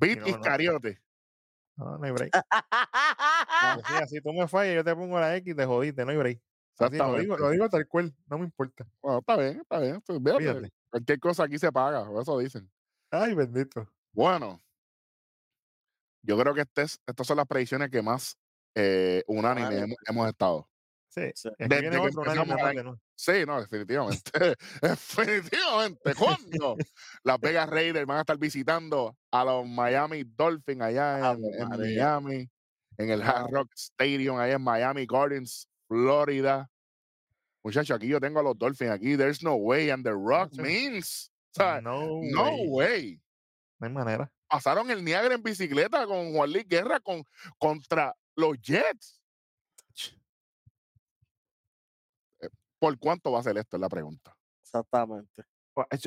No, 0.00 0.20
no. 0.22 0.28
Iscariote. 0.28 1.00
No, 1.76 1.98
no 1.98 2.04
hay 2.04 2.12
break. 2.12 2.30
Así, 3.62 3.94
así 4.02 4.20
tú 4.20 4.32
me 4.32 4.46
fallas, 4.48 4.74
yo 4.74 4.84
te 4.84 4.94
pongo 4.94 5.18
la 5.20 5.36
X 5.36 5.52
y 5.52 5.56
te 5.56 5.64
jodiste. 5.66 6.04
No 6.04 6.10
hay 6.10 6.16
break. 6.16 6.40
Lo, 6.78 6.88
digo, 7.18 7.36
lo 7.36 7.50
digo 7.50 7.68
tal 7.68 7.86
cual. 7.86 8.14
No 8.26 8.38
me 8.38 8.44
importa. 8.44 8.86
Bueno, 9.02 9.18
está 9.18 9.36
bien, 9.36 9.60
está 9.60 9.78
bien. 9.80 10.00
pues, 10.00 10.18
Fíjate. 10.38 10.72
cualquier 10.90 11.20
cosa 11.20 11.44
aquí 11.44 11.58
se 11.58 11.70
paga, 11.70 12.06
eso 12.20 12.38
dicen. 12.38 12.70
Ay, 13.10 13.34
bendito. 13.34 13.86
Bueno, 14.12 14.58
yo 16.22 16.38
creo 16.38 16.54
que 16.54 16.62
este 16.62 16.82
es- 16.82 17.00
estas 17.06 17.26
son 17.26 17.36
las 17.36 17.46
predicciones 17.46 17.90
que 17.90 18.02
más 18.02 18.36
eh, 18.74 19.22
unánime 19.26 19.66
Unánime. 19.66 19.84
hemos, 19.84 19.96
hemos 20.08 20.28
estado. 20.28 20.68
Sí. 21.08 21.30
Sí. 21.34 21.48
Desde 21.58 21.80
viene 21.80 21.96
que 22.00 22.06
otro 22.06 22.22
unánime 22.22 22.42
empezamos 22.52 22.74
nuevo. 22.84 23.00
Sí, 23.20 23.44
no, 23.46 23.60
definitivamente. 23.60 24.30
definitivamente. 24.80 26.14
¿Cuándo? 26.14 26.76
Las 27.22 27.38
Vegas 27.38 27.68
Raiders 27.68 28.06
van 28.06 28.16
a 28.16 28.20
estar 28.20 28.38
visitando 28.38 29.14
a 29.30 29.44
los 29.44 29.68
Miami 29.68 30.24
Dolphins 30.24 30.80
allá 30.80 31.32
en. 31.32 31.68
Miami, 31.68 32.48
en 32.96 33.10
el 33.10 33.20
Hard. 33.20 33.50
Rock 33.50 33.72
Stadium, 33.76 34.38
allá 34.38 34.54
en 34.54 34.62
Miami 34.62 35.04
Gardens, 35.04 35.68
Florida. 35.86 36.70
Muchachos, 37.62 37.94
aquí 37.94 38.08
yo 38.08 38.20
tengo 38.20 38.40
a 38.40 38.42
los 38.42 38.56
Dolphins 38.56 38.90
aquí. 38.90 39.18
There's 39.18 39.42
no 39.42 39.56
way, 39.56 39.90
and 39.90 40.02
the 40.02 40.12
Rock 40.12 40.54
means. 40.54 41.30
O 41.54 41.60
sea, 41.60 41.78
No, 41.82 42.22
no 42.22 42.54
way. 42.54 42.68
way. 42.68 43.22
No 43.80 43.86
hay 43.86 43.92
manera. 43.92 44.32
Pasaron 44.48 44.90
el 44.90 45.04
Niagara 45.04 45.34
en 45.34 45.42
bicicleta 45.42 46.06
con 46.06 46.32
Juan 46.32 46.50
Luis 46.50 46.66
Guerra 46.66 47.00
con, 47.00 47.22
contra 47.58 48.14
los 48.34 48.58
Jets. 48.62 49.20
Eh, 52.40 52.48
¿Por 52.80 52.98
cuánto 52.98 53.30
va 53.30 53.38
a 53.38 53.42
ser 53.44 53.56
esto? 53.58 53.76
Es 53.76 53.80
la 53.80 53.88
pregunta. 53.88 54.36
Exactamente. 54.62 55.44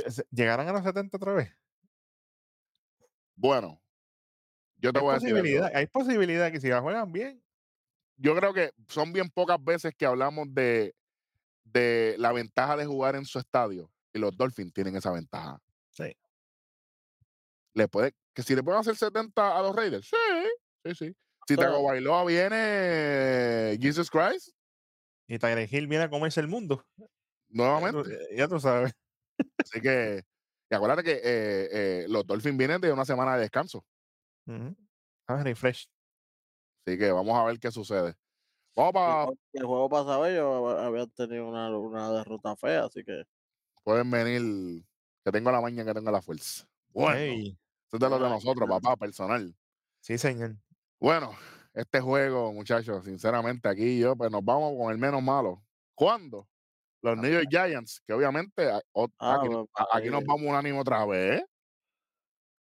Se- 0.09 0.25
¿Llegarán 0.31 0.67
a 0.67 0.73
los 0.73 0.83
70 0.83 1.15
otra 1.15 1.31
vez? 1.33 1.49
Bueno, 3.35 3.81
yo 4.77 4.91
te 4.91 4.99
Hay 4.99 5.03
voy 5.05 5.11
a 5.15 5.19
decir. 5.19 5.35
algo. 5.63 5.77
hay 5.77 5.87
posibilidad 5.87 6.51
que 6.51 6.59
si 6.59 6.67
la 6.67 6.81
juegan 6.81 7.11
bien, 7.11 7.41
Yo 8.15 8.35
creo 8.35 8.53
que 8.53 8.71
son 8.89 9.11
bien 9.11 9.29
pocas 9.29 9.57
veces 9.63 9.93
que 9.97 10.05
hablamos 10.05 10.47
de, 10.53 10.95
de 11.63 12.15
la 12.19 12.31
ventaja 12.31 12.75
de 12.77 12.85
jugar 12.85 13.15
en 13.15 13.25
su 13.25 13.39
estadio. 13.39 13.91
Y 14.13 14.19
los 14.19 14.35
Dolphins 14.37 14.71
tienen 14.73 14.95
esa 14.95 15.11
ventaja. 15.11 15.59
Sí. 15.89 16.15
Le 17.73 17.87
puede, 17.87 18.13
que 18.33 18.43
si 18.43 18.55
le 18.55 18.61
pueden 18.61 18.79
hacer 18.81 18.95
70 18.95 19.57
a 19.57 19.61
los 19.63 19.75
Raiders, 19.75 20.07
sí, 20.07 20.15
sí, 20.85 20.95
sí. 20.95 21.15
Si. 21.47 21.55
Tago 21.55 21.81
Bailoa 21.83 22.23
viene 22.25 23.77
Jesus 23.81 24.09
Christ, 24.11 24.49
y 25.27 25.39
Tyreek 25.39 25.71
Hill 25.71 25.87
viene 25.87 26.05
a 26.05 26.09
comerse 26.09 26.39
el 26.39 26.47
mundo. 26.47 26.85
Nuevamente. 27.49 28.17
Ya 28.35 28.47
tú 28.47 28.59
sabes. 28.59 28.93
Así 29.57 29.81
que, 29.81 30.23
y 30.69 30.75
acuérdate 30.75 31.03
que 31.03 31.13
eh, 31.13 31.69
eh, 31.71 32.05
los 32.09 32.25
Dolphins 32.25 32.57
vienen 32.57 32.81
de 32.81 32.91
una 32.91 33.05
semana 33.05 33.35
de 33.35 33.41
descanso. 33.41 33.85
Ah, 35.27 35.43
refresh. 35.43 35.87
Así 36.85 36.97
que 36.97 37.11
vamos 37.11 37.37
a 37.37 37.45
ver 37.45 37.59
qué 37.59 37.71
sucede. 37.71 38.15
Vamos 38.75 38.93
para, 38.93 39.31
El 39.53 39.65
juego 39.65 39.87
pasado 39.87 40.25
ellos 40.25 40.79
habían 40.79 41.09
tenido 41.11 41.47
una, 41.47 41.69
una 41.77 42.11
derrota 42.11 42.55
fea, 42.55 42.85
así 42.85 43.03
que 43.03 43.23
pueden 43.83 44.09
venir, 44.09 44.83
que 45.23 45.31
tengo 45.31 45.51
la 45.51 45.61
maña, 45.61 45.85
que 45.85 45.93
tengo 45.93 46.11
la 46.11 46.21
fuerza. 46.21 46.67
Bueno, 46.89 47.17
Ey, 47.17 47.49
eso 47.87 47.97
es 47.97 47.99
de 47.99 48.09
los 48.09 48.19
de 48.19 48.29
nosotros, 48.29 48.67
papá, 48.67 48.95
personal. 48.95 49.55
sí, 49.99 50.17
señor. 50.17 50.55
Bueno, 50.99 51.33
este 51.73 51.99
juego, 51.99 52.53
muchachos, 52.53 53.03
sinceramente 53.05 53.67
aquí 53.67 53.99
yo, 53.99 54.15
pues 54.15 54.29
nos 54.31 54.43
vamos 54.43 54.73
con 54.77 54.91
el 54.91 54.97
menos 54.97 55.21
malo. 55.23 55.63
¿Cuándo? 55.95 56.47
Los 57.01 57.17
New 57.17 57.31
York 57.31 57.47
Giants, 57.49 58.01
que 58.07 58.13
obviamente 58.13 58.69
a- 58.71 58.81
o- 58.93 59.09
Ah, 59.19 59.41
aquí, 59.93 60.09
nos 60.09 60.21
ahí. 60.21 60.25
vamos 60.27 60.43
unánime 60.43 60.79
otra 60.79 61.05
vez. 61.05 61.43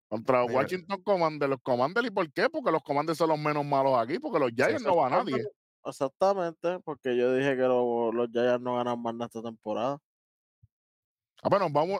Contra 0.09 0.41
Mira. 0.41 0.53
Washington 0.53 1.01
Commanders, 1.03 1.49
los 1.49 1.61
Commanders, 1.61 2.07
¿y 2.07 2.11
por 2.11 2.31
qué? 2.31 2.49
Porque 2.49 2.71
los 2.71 2.83
Commanders 2.83 3.17
son 3.17 3.29
los 3.29 3.39
menos 3.39 3.65
malos 3.65 3.97
aquí, 3.97 4.19
porque 4.19 4.39
los 4.39 4.51
Giants 4.51 4.83
no 4.83 4.95
va 4.97 5.07
a 5.07 5.09
nadie. 5.09 5.43
Exactamente, 5.83 6.79
porque 6.83 7.17
yo 7.17 7.33
dije 7.33 7.51
que 7.55 7.61
lo- 7.63 8.11
los 8.11 8.29
Giants 8.29 8.61
no 8.61 8.75
ganan 8.75 9.01
más 9.01 9.13
en 9.15 9.21
esta 9.21 9.41
temporada. 9.41 9.97
Ah, 11.43 11.49
pues 11.49 11.61
nos 11.61 11.71
vamos. 11.71 11.99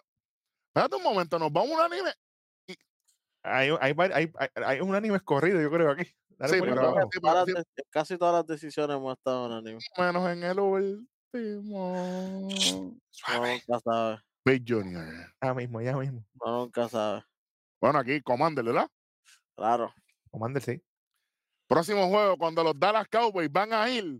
Espérate 0.68 0.96
un 0.98 1.04
momento, 1.04 1.40
nos 1.40 1.52
vamos 1.52 1.72
unánime. 1.72 2.12
Hay, 3.44 3.70
hay, 3.82 3.96
hay, 3.98 4.32
hay, 4.38 4.50
hay 4.64 4.80
un 4.82 4.94
anime 4.94 5.16
escorrido, 5.18 5.60
yo 5.62 5.72
creo, 5.72 5.92
aquí. 5.92 6.04
Dale 6.42 6.54
Sí, 6.56 6.60
pero- 6.62 7.46
sí, 7.46 7.54
sí. 7.56 7.84
casi 7.92 8.18
todas 8.18 8.34
las 8.34 8.48
decisiones 8.48 8.98
hemos 8.98 9.16
estado 9.16 9.46
en 9.46 9.52
anime. 9.54 9.80
Menos 9.98 10.28
en 10.30 10.44
el 10.44 10.60
último. 10.60 12.50
No 13.30 13.46
nunca 13.48 13.80
sabe, 13.80 14.20
Big 14.44 14.64
Junior. 14.68 15.06
Ya 15.42 15.54
mismo, 15.54 15.82
ya 15.82 15.96
mismo. 15.96 16.26
no 16.44 16.60
nunca 16.62 16.90
sabe. 16.90 17.24
Bueno, 17.80 18.00
aquí 18.00 18.22
Commander, 18.22 18.66
¿verdad? 18.66 18.90
Claro. 19.56 19.94
Commander, 20.32 20.64
sí. 20.64 20.82
Próximo 21.68 22.08
juego, 22.10 22.38
cuando 22.38 22.64
los 22.64 22.78
Dallas 22.80 23.08
Cowboys 23.08 23.52
van 23.52 23.72
a 23.74 23.88
ir 23.90 24.20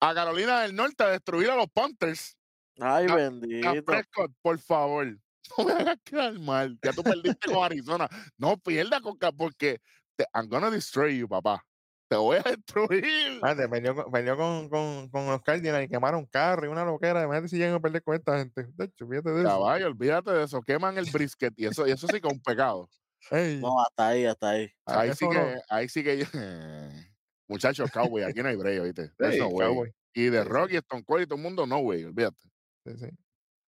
a 0.00 0.14
Carolina 0.14 0.62
del 0.62 0.74
Norte 0.74 1.04
a 1.04 1.08
destruir 1.08 1.50
a 1.50 1.56
los 1.56 1.68
Panthers. 1.70 2.36
Ay, 2.80 3.06
bendito. 3.06 3.84
Prescott, 3.84 4.32
por 4.40 4.58
favor, 4.58 5.06
no 5.58 5.64
me 5.64 5.72
hagas 5.72 5.98
quedar 6.02 6.38
mal. 6.38 6.78
Ya 6.82 6.92
tú 6.92 7.02
perdiste 7.02 7.52
con 7.52 7.62
Arizona. 7.62 8.08
No 8.38 8.56
pierdas 8.56 9.02
con 9.02 9.18
porque 9.36 9.80
te, 10.16 10.24
I'm 10.34 10.48
gonna 10.48 10.70
destroy 10.70 11.18
you, 11.18 11.28
papá. 11.28 11.64
Te 12.08 12.16
voy 12.16 12.36
a 12.36 12.42
destruir. 12.56 13.40
Ah, 13.42 13.54
te 13.56 13.68
peleó, 13.68 13.94
con- 13.94 14.12
peleó 14.12 14.36
con, 14.36 14.68
con, 14.68 15.08
con 15.08 15.26
los 15.26 15.42
Cardinals 15.42 15.86
y 15.86 15.88
quemaron 15.88 16.26
carro 16.26 16.66
y 16.66 16.68
una 16.68 16.84
loquera. 16.84 17.22
Imagínate 17.24 17.48
si 17.48 17.56
llegan 17.56 17.74
a 17.76 17.80
perder 17.80 18.02
con 18.02 18.14
esta 18.14 18.38
gente. 18.38 18.66
De 18.74 18.84
hecho, 18.84 19.06
fíjate 19.08 19.30
de 19.30 19.40
eso. 19.40 19.48
Caballo, 19.48 19.86
olvídate 19.86 20.30
de 20.30 20.44
eso. 20.44 20.60
Queman 20.62 20.98
el 20.98 21.10
brisket 21.10 21.54
y 21.56 21.66
eso, 21.66 21.86
y 21.86 21.92
eso 21.92 22.06
sí 22.06 22.20
que 22.20 22.28
es 22.28 22.32
un 22.32 22.40
pecado. 22.40 22.88
Ey, 23.30 23.58
No, 23.58 23.80
hasta 23.80 24.08
ahí, 24.08 24.26
hasta 24.26 24.50
ahí. 24.50 24.70
ah, 24.86 25.00
Ahí 25.00 25.08
sí 25.14 25.24
eso 25.24 25.32
no. 25.32 25.40
que, 25.40 25.60
ahí 25.70 25.88
sí 25.88 26.04
que 26.04 26.26
Muchachos, 27.48 27.90
Cowboy, 27.90 28.22
aquí 28.22 28.42
no 28.42 28.48
hay 28.48 28.56
break, 28.56 28.82
¿viste? 28.82 29.10
No. 29.38 29.50
Cowboy. 29.50 29.92
Y 30.14 30.24
de 30.26 30.38
Sí, 30.42 30.44
sí. 30.44 30.48
Rocky, 30.52 30.76
Stone 30.76 31.04
Cold 31.04 31.22
y 31.22 31.26
todo 31.26 31.36
el 31.36 31.42
mundo, 31.42 31.66
no, 31.66 31.78
güey, 31.80 32.04
olvídate. 32.04 32.40
Sí, 32.86 32.92
sí. 32.98 33.06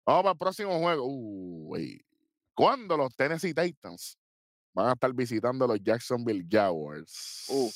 Vamos 0.06 0.24
para 0.24 0.32
el 0.34 0.38
próximo 0.38 0.78
juego. 0.80 1.06
Uh, 1.08 1.66
güey. 1.68 2.02
¿Cuándo 2.56 2.98
los 2.98 3.16
Tennessee 3.16 3.54
Titans 3.54 4.18
van 4.74 4.88
a 4.90 4.94
estar 4.94 5.14
visitando 5.14 5.68
los 5.68 5.80
Jacksonville 5.82 6.46
Jaguars? 6.50 7.46
Uh. 7.50 7.70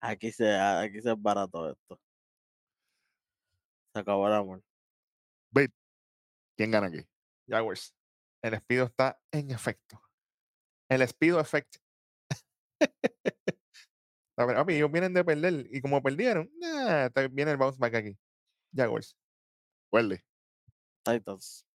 Aquí 0.00 0.30
se, 0.32 0.54
aquí 0.54 1.00
se 1.00 1.12
es 1.12 1.22
barato 1.22 1.70
esto. 1.70 2.00
Se 3.94 4.00
acabó 4.00 4.26
el 4.28 4.34
amor. 4.34 4.62
¿Quién 6.56 6.70
gana 6.70 6.86
aquí? 6.86 7.04
Jaguars. 7.48 7.92
El 8.42 8.56
Speedo 8.58 8.84
está 8.84 9.18
en 9.32 9.50
efecto. 9.50 10.00
El 10.88 11.06
Speedo 11.08 11.40
Effect. 11.40 11.76
A 12.80 12.80
ver, 14.46 14.56
papi, 14.56 14.74
ellos 14.74 14.92
vienen 14.92 15.14
de 15.14 15.24
perder 15.24 15.66
y 15.70 15.80
como 15.80 16.00
perdieron, 16.02 16.48
nah, 16.60 17.08
viene 17.30 17.52
el 17.52 17.56
bounce 17.56 17.78
back 17.78 17.94
aquí. 17.94 18.16
Jaguars. 18.72 19.16
Welly, 19.90 20.20
Titans. 21.04 21.66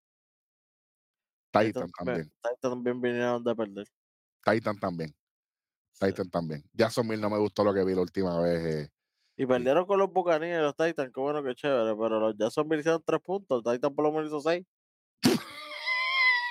Titan 1.52 1.72
también- 1.72 1.92
también. 1.98 2.24
Titans 2.42 2.60
también 2.60 3.00
vinieron 3.00 3.42
de 3.44 3.54
perder. 3.56 3.86
Titan 4.44 4.78
también. 4.78 5.14
Sí. 5.92 6.06
Titan 6.06 6.30
también. 6.30 6.62
Jacksonville 6.72 7.20
no 7.20 7.30
me 7.30 7.38
gustó 7.38 7.64
lo 7.64 7.74
que 7.74 7.84
vi 7.84 7.94
la 7.94 8.00
última 8.02 8.40
vez. 8.40 8.60
eh. 8.86 8.90
Y 9.36 9.46
perdieron 9.46 9.86
con 9.86 9.98
los 9.98 10.12
Buccaneers 10.12 10.60
y 10.60 10.62
los 10.62 10.76
Titans, 10.76 11.10
qué 11.14 11.20
bueno, 11.20 11.42
qué 11.42 11.54
chévere. 11.54 11.96
Pero 11.96 12.20
los 12.20 12.36
Jacksonville 12.36 12.80
hicieron 12.80 13.02
tres 13.04 13.20
puntos. 13.20 13.62
El 13.64 13.72
Titan 13.72 13.94
por 13.94 14.04
lo 14.04 14.12
menos 14.12 14.28
hizo 14.28 14.40
seis. 14.40 14.66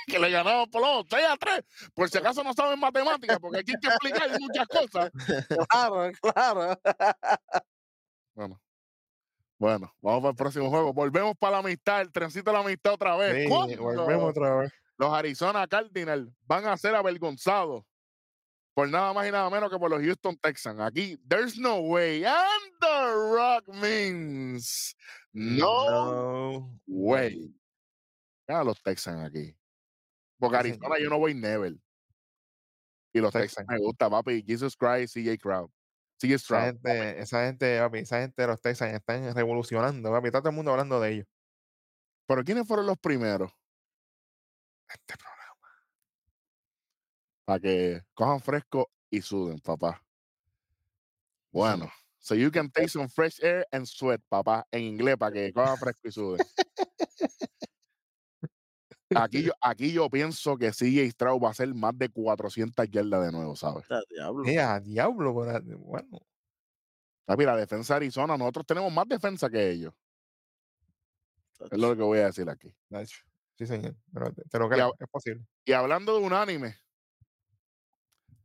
Que 0.08 0.18
le 0.18 0.32
ganamos 0.32 0.68
por 0.70 0.82
los 0.82 1.06
6 1.08 1.24
a 1.30 1.38
3. 1.38 1.62
Por 1.94 2.10
si 2.10 2.18
acaso 2.18 2.44
no 2.44 2.52
saben 2.54 2.80
matemáticas, 2.80 3.38
porque 3.40 3.60
aquí 3.60 3.74
hay 3.74 3.80
que 3.80 3.88
explicar 3.90 4.40
muchas 4.40 4.68
cosas. 4.68 5.12
Claro, 5.70 6.12
claro. 6.20 6.80
Bueno. 8.34 8.60
Bueno, 9.60 9.94
vamos 10.02 10.22
para 10.22 10.30
el 10.32 10.36
próximo 10.36 10.70
juego. 10.70 10.94
Volvemos 10.94 11.36
para 11.38 11.52
la 11.52 11.58
amistad, 11.60 12.02
el 12.02 12.12
trencito 12.12 12.50
de 12.50 12.58
la 12.58 12.64
amistad 12.64 12.94
otra 12.94 13.18
vez. 13.18 13.44
Sí, 13.44 13.50
¿Cuándo 13.50 13.84
volvemos 13.84 14.30
otra 14.32 14.56
vez. 14.56 14.72
Los 15.00 15.14
Arizona 15.14 15.66
Cardinals 15.66 16.30
van 16.45 16.68
a 16.68 16.76
ser 16.76 16.93
avergonzados 16.93 17.86
por 18.74 18.89
nada 18.89 19.14
más 19.14 19.28
y 19.28 19.32
nada 19.32 19.50
menos 19.50 19.70
que 19.70 19.80
por 19.80 19.89
los 19.89 20.02
Houston 20.02 20.38
Texans. 20.38 20.80
Aquí, 20.82 21.18
there's 21.26 21.58
no 21.58 21.80
way. 21.80 22.26
And 22.26 22.74
the 22.82 23.14
rock 23.34 23.66
means 23.70 24.93
no, 25.32 26.52
No 26.52 26.80
way. 26.86 27.56
Mira 28.45 28.64
los 28.66 28.82
Texans 28.84 29.26
aquí. 29.26 29.56
Porque 30.38 30.58
Arizona 30.58 31.00
yo 31.00 31.10
no 31.10 31.18
voy 31.18 31.34
never. 31.34 31.74
Y 33.14 33.20
los 33.22 33.32
Texans 33.32 33.68
me 33.70 33.78
gusta, 33.78 34.10
papi. 34.10 34.43
Jesus 34.45 34.76
Christ, 34.76 35.16
CJ 35.16 35.38
Crowd. 35.39 35.70
CJ 36.22 36.34
Esa 36.34 36.43
Stroud. 36.43 36.64
gente, 36.66 37.20
esa 37.22 37.45
gente, 37.45 37.80
papi, 37.80 38.00
esa 38.00 38.20
gente 38.20 38.41
de 38.41 38.47
los 38.50 38.62
Texans 38.62 38.93
están 38.93 39.34
revolucionando, 39.34 40.12
papi. 40.12 40.28
Está 40.28 40.39
todo 40.41 40.50
el 40.50 40.56
mundo 40.58 40.72
hablando 40.72 41.00
de 41.00 41.14
ellos. 41.14 41.28
Pero 42.28 42.43
¿quiénes 42.43 42.68
fueron 42.68 42.86
los 42.86 42.97
primeros? 42.97 43.52
Este 44.90 45.16
programa. 45.18 45.56
Para 47.46 47.60
que 47.60 48.02
cojan 48.14 48.40
fresco 48.42 48.90
y 49.10 49.22
suden, 49.22 49.60
papá. 49.60 50.04
Bueno, 51.52 51.90
so 52.20 52.36
you 52.36 52.52
can 52.52 52.70
take 52.70 52.90
some 52.90 53.08
fresh 53.10 53.40
air 53.42 53.66
and 53.72 53.86
sweat, 53.88 54.22
papá, 54.30 54.68
en 54.72 54.82
inglés, 54.84 55.18
para 55.18 55.32
que 55.32 55.52
cojan 55.54 55.78
fresco 55.78 56.08
y 56.08 56.12
suden. 56.12 56.46
Aquí 59.16 59.44
yo, 59.44 59.52
aquí 59.62 59.92
yo 59.92 60.10
pienso 60.10 60.58
que 60.58 60.72
CJ 60.72 61.10
Stroud 61.12 61.42
va 61.44 61.50
a 61.50 61.54
ser 61.56 61.74
más 61.74 61.98
de 61.98 62.10
400 62.10 62.88
yardas 62.90 63.26
de 63.26 63.32
nuevo, 63.32 63.56
¿sabes? 63.56 63.86
Diablo. 64.10 64.46
Eh, 64.46 64.60
a 64.60 64.80
diablo, 64.80 65.44
la- 65.46 65.60
bueno. 65.78 66.20
Papi, 67.26 67.46
la 67.46 67.56
defensa 67.56 67.94
de 67.94 67.98
Arizona, 67.98 68.38
nosotros 68.38 68.66
tenemos 68.66 68.92
más 68.92 69.08
defensa 69.08 69.50
que 69.50 69.70
ellos. 69.72 69.94
Es 71.60 71.78
lo 71.78 71.96
que 71.96 72.02
voy 72.04 72.20
a 72.20 72.26
decir 72.28 72.50
aquí. 72.50 72.74
Nacho. 72.90 73.18
Sí, 73.60 73.68
señor. 73.68 73.93
Pero 74.14 74.32
te, 74.32 74.41
te 74.43 74.57
lo 74.57 74.68
Y 74.68 74.70
creo, 74.70 74.93
es 74.97 75.07
posible. 75.12 75.45
Y 75.66 75.74
hablando 75.74 76.18
de 76.18 76.26
unánime, 76.26 76.78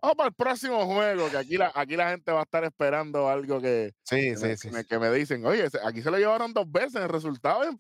vamos 0.03 0.17
para 0.17 0.29
el 0.29 0.35
próximo 0.35 0.85
juego, 0.87 1.31
que 1.31 1.37
aquí 1.39 1.57
la, 1.57 1.71
aquí 1.73 1.95
la 1.97 2.11
gente 2.11 2.33
va 2.33 2.41
a 2.41 2.43
estar 2.43 2.65
esperando 2.65 3.29
algo 3.29 3.61
que, 3.61 3.93
Sí, 4.03 4.17
que, 4.17 4.37
sí, 4.37 4.47
me, 4.47 4.57
sí. 4.57 4.69
que 4.69 4.75
me- 4.75 4.85
que 4.85 4.99
me 4.99 5.11
dicen, 5.13 5.47
oye, 5.47 5.69
aquí 5.85 6.03
se 6.03 6.11
lo 6.11 6.19
llevaron 6.19 6.53
dos 6.53 6.69
veces 6.71 6.97
en 6.97 7.09
resultado 7.09 7.63
en 7.63 7.77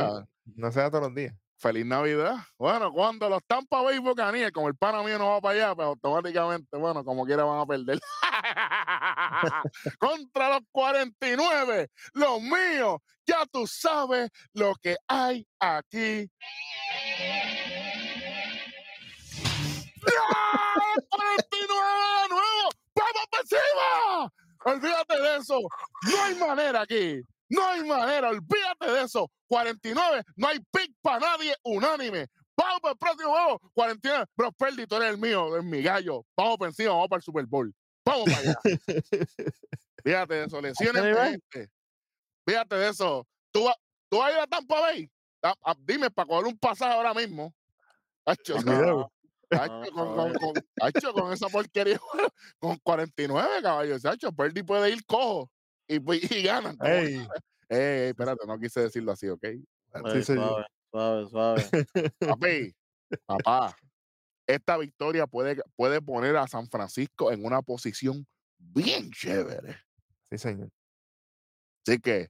Ah, 0.00 0.24
No 0.44 0.70
sea 0.70 0.90
todos 0.90 1.04
los 1.08 1.14
días. 1.16 1.34
Feliz 1.56 1.86
Navidad. 1.86 2.36
Bueno, 2.58 2.92
cuando 2.92 3.28
los 3.28 3.42
Tampa 3.46 3.82
Bay 3.82 3.98
Buccaneers, 3.98 4.52
como 4.52 4.68
el 4.68 4.76
pana 4.76 5.02
mío 5.02 5.18
no 5.18 5.30
va 5.30 5.40
para 5.40 5.54
allá, 5.54 5.74
pues 5.74 5.86
automáticamente, 5.86 6.76
bueno, 6.76 7.04
como 7.04 7.24
quiera 7.24 7.44
van 7.44 7.60
a 7.60 7.66
perder. 7.66 8.00
Contra 9.98 10.50
los 10.50 10.60
49, 10.72 11.88
los 12.12 12.40
míos, 12.40 12.98
ya 13.26 13.46
tú 13.50 13.66
sabes 13.66 14.30
lo 14.52 14.74
que 14.82 14.96
hay 15.08 15.46
aquí. 15.58 16.30
¡Ah! 20.30 20.74
49 21.08 21.82
de 22.22 22.28
nuevo. 22.28 22.68
¡Vamos 22.94 23.26
para 23.30 23.42
encima! 23.42 24.32
Olvídate 24.66 25.20
de 25.20 25.36
eso. 25.36 25.60
No 26.10 26.22
hay 26.22 26.34
manera 26.36 26.82
aquí. 26.82 27.22
No 27.54 27.66
hay 27.68 27.84
manera. 27.84 28.30
Olvídate 28.30 28.90
de 28.90 29.02
eso. 29.02 29.30
49. 29.48 30.22
No 30.36 30.48
hay 30.48 30.58
pick 30.72 30.92
para 31.00 31.20
nadie 31.20 31.54
unánime. 31.62 32.26
Vamos 32.56 32.80
para 32.80 32.92
el 32.92 32.98
próximo 32.98 33.30
juego. 33.30 33.60
49. 33.74 34.24
Bro, 34.36 34.52
Perdi, 34.52 34.86
tú 34.86 34.96
eres 34.96 35.10
el 35.10 35.18
mío, 35.18 35.56
es 35.56 35.64
mi 35.64 35.82
gallo. 35.82 36.24
Vamos 36.36 36.56
para 36.58 36.68
encima, 36.70 36.90
vamos 36.90 37.08
para 37.08 37.18
el 37.18 37.22
Super 37.22 37.46
Bowl. 37.46 37.72
Vamos 38.04 38.24
para 38.24 38.38
allá. 38.38 38.54
Fíjate 40.04 40.34
de 40.34 40.44
eso. 40.44 40.60
Lesiones 40.60 41.02
gente. 41.16 41.70
Fíjate 42.46 42.74
de 42.76 42.88
eso. 42.90 43.26
¿Tú, 43.52 43.64
vas- 43.64 43.76
tú 44.10 44.18
vas 44.18 44.28
a 44.30 44.32
ir 44.32 44.38
a 44.38 44.46
Tampa 44.46 44.80
Bay? 44.80 45.10
Ah, 45.42 45.54
ah, 45.62 45.74
dime, 45.78 46.10
para 46.10 46.26
coger 46.26 46.46
un 46.46 46.58
pasaje 46.58 46.92
ahora 46.92 47.14
mismo. 47.14 47.54
Hacho. 48.26 48.60
No, 48.62 49.10
Hacho, 49.50 49.92
con, 49.92 50.08
no, 50.08 50.14
con- 50.16 50.32
no. 50.32 50.38
con- 50.40 50.54
hacho, 50.80 51.12
con 51.12 51.32
esa 51.32 51.48
porquería, 51.48 51.98
con 52.58 52.76
49 52.78 53.62
caballos, 53.62 54.04
Hacho, 54.04 54.32
Perdi 54.32 54.62
puede 54.62 54.90
ir 54.90 55.04
cojo 55.06 55.50
y, 55.88 56.00
pues- 56.00 56.30
y 56.30 56.42
ganan. 56.42 56.76
Ey. 56.82 57.16
Ey, 57.16 57.26
ey, 57.68 58.08
espérate, 58.08 58.46
no 58.46 58.58
quise 58.58 58.80
decirlo 58.80 59.12
así, 59.12 59.28
¿ok? 59.28 59.44
Ey, 59.44 60.22
señor. 60.22 60.66
suave, 60.90 61.26
suave, 61.28 61.60
suave. 61.70 62.12
Papi, 62.18 62.74
papá, 63.26 63.76
esta 64.46 64.76
victoria 64.76 65.26
puede, 65.26 65.60
puede 65.76 66.00
poner 66.02 66.36
a 66.36 66.46
San 66.46 66.68
Francisco 66.68 67.32
en 67.32 67.44
una 67.44 67.62
posición 67.62 68.26
bien 68.58 69.10
chévere. 69.10 69.78
sí, 70.30 70.38
señor. 70.38 70.70
Así 71.86 71.98
que, 72.00 72.28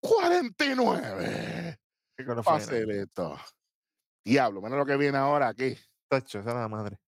49. 0.00 1.78
Qué 2.16 2.24
con 2.24 2.36
los 2.36 2.44
49ers. 2.46 2.60
Facilito. 2.60 3.36
Diablo, 4.24 4.60
menos 4.60 4.78
lo 4.78 4.86
que 4.86 4.96
viene 4.96 5.18
ahora 5.18 5.48
aquí. 5.48 5.76
Tacho, 6.08 6.40
esa 6.40 6.50
es 6.50 6.56
la 6.56 6.68
madre. 6.68 6.98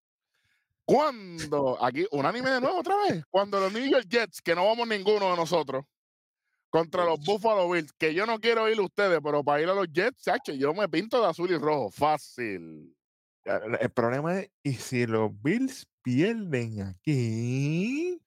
Cuando, 0.89 1.77
aquí, 1.85 2.07
unánime 2.13 2.49
de 2.49 2.63
nuevo 2.63 2.79
otra 2.79 2.97
vez, 2.97 3.23
cuando 3.29 3.61
los 3.61 3.71
New 3.71 3.87
York 3.87 4.07
Jets, 4.09 4.41
que 4.41 4.55
no 4.55 4.65
vamos 4.65 4.89
ninguno 4.89 5.31
de 5.33 5.37
nosotros, 5.37 5.85
contra 6.71 7.05
los 7.05 7.23
Buffalo 7.23 7.69
Bills, 7.69 7.93
que 7.93 8.15
yo 8.15 8.25
no 8.25 8.41
quiero 8.41 8.67
ir 8.71 8.79
a 8.79 8.83
ustedes, 8.83 9.21
pero 9.23 9.45
para 9.45 9.61
ir 9.63 9.69
a 9.69 9.75
los 9.75 9.87
Jets, 9.93 10.23
chacho, 10.23 10.55
yo 10.55 10.73
me 10.73 10.89
pinto 10.89 11.21
de 11.21 11.27
azul 11.29 11.51
y 11.51 11.59
rojo, 11.59 11.91
fácil. 11.91 12.97
El 13.45 13.91
problema 13.91 14.41
es, 14.41 14.51
¿y 14.63 14.73
si 14.75 15.07
los 15.07 15.31
Bills 15.43 15.87
pierden 16.03 16.81
aquí? 16.81 18.19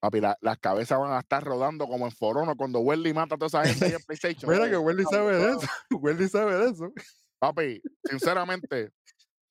Papi, 0.00 0.20
la- 0.20 0.38
las 0.40 0.58
cabezas 0.58 0.98
van 0.98 1.12
a 1.12 1.20
estar 1.20 1.44
rodando 1.44 1.86
como 1.86 2.06
en 2.06 2.12
Forono 2.12 2.56
cuando 2.56 2.80
Welly 2.80 3.14
mata 3.14 3.36
a 3.36 3.38
toda 3.38 3.46
esa 3.62 3.64
gente 3.64 3.94
en 3.94 4.02
PlayStation. 4.06 4.50
Mira 4.50 4.68
que 4.68 4.76
Wendy 4.76 5.04
sabe 5.04 5.36
de 5.36 5.50
eso. 5.52 5.60
Wendy 5.92 6.28
sabe 6.28 6.56
de 6.56 6.70
eso. 6.70 6.92
Papi, 7.38 7.80
sinceramente, 8.04 8.90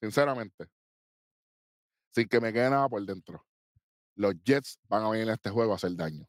sinceramente, 0.02 0.66
sin 2.18 2.28
que 2.28 2.42
me 2.42 2.52
quede 2.52 2.70
nada 2.72 2.90
por 2.90 3.06
dentro, 3.06 3.46
los 4.16 4.34
Jets 4.44 4.80
van 4.90 5.04
a 5.04 5.10
venir 5.10 5.30
a 5.30 5.34
este 5.34 5.50
juego 5.52 5.74
a 5.74 5.76
hacer 5.76 5.96
daño. 5.96 6.28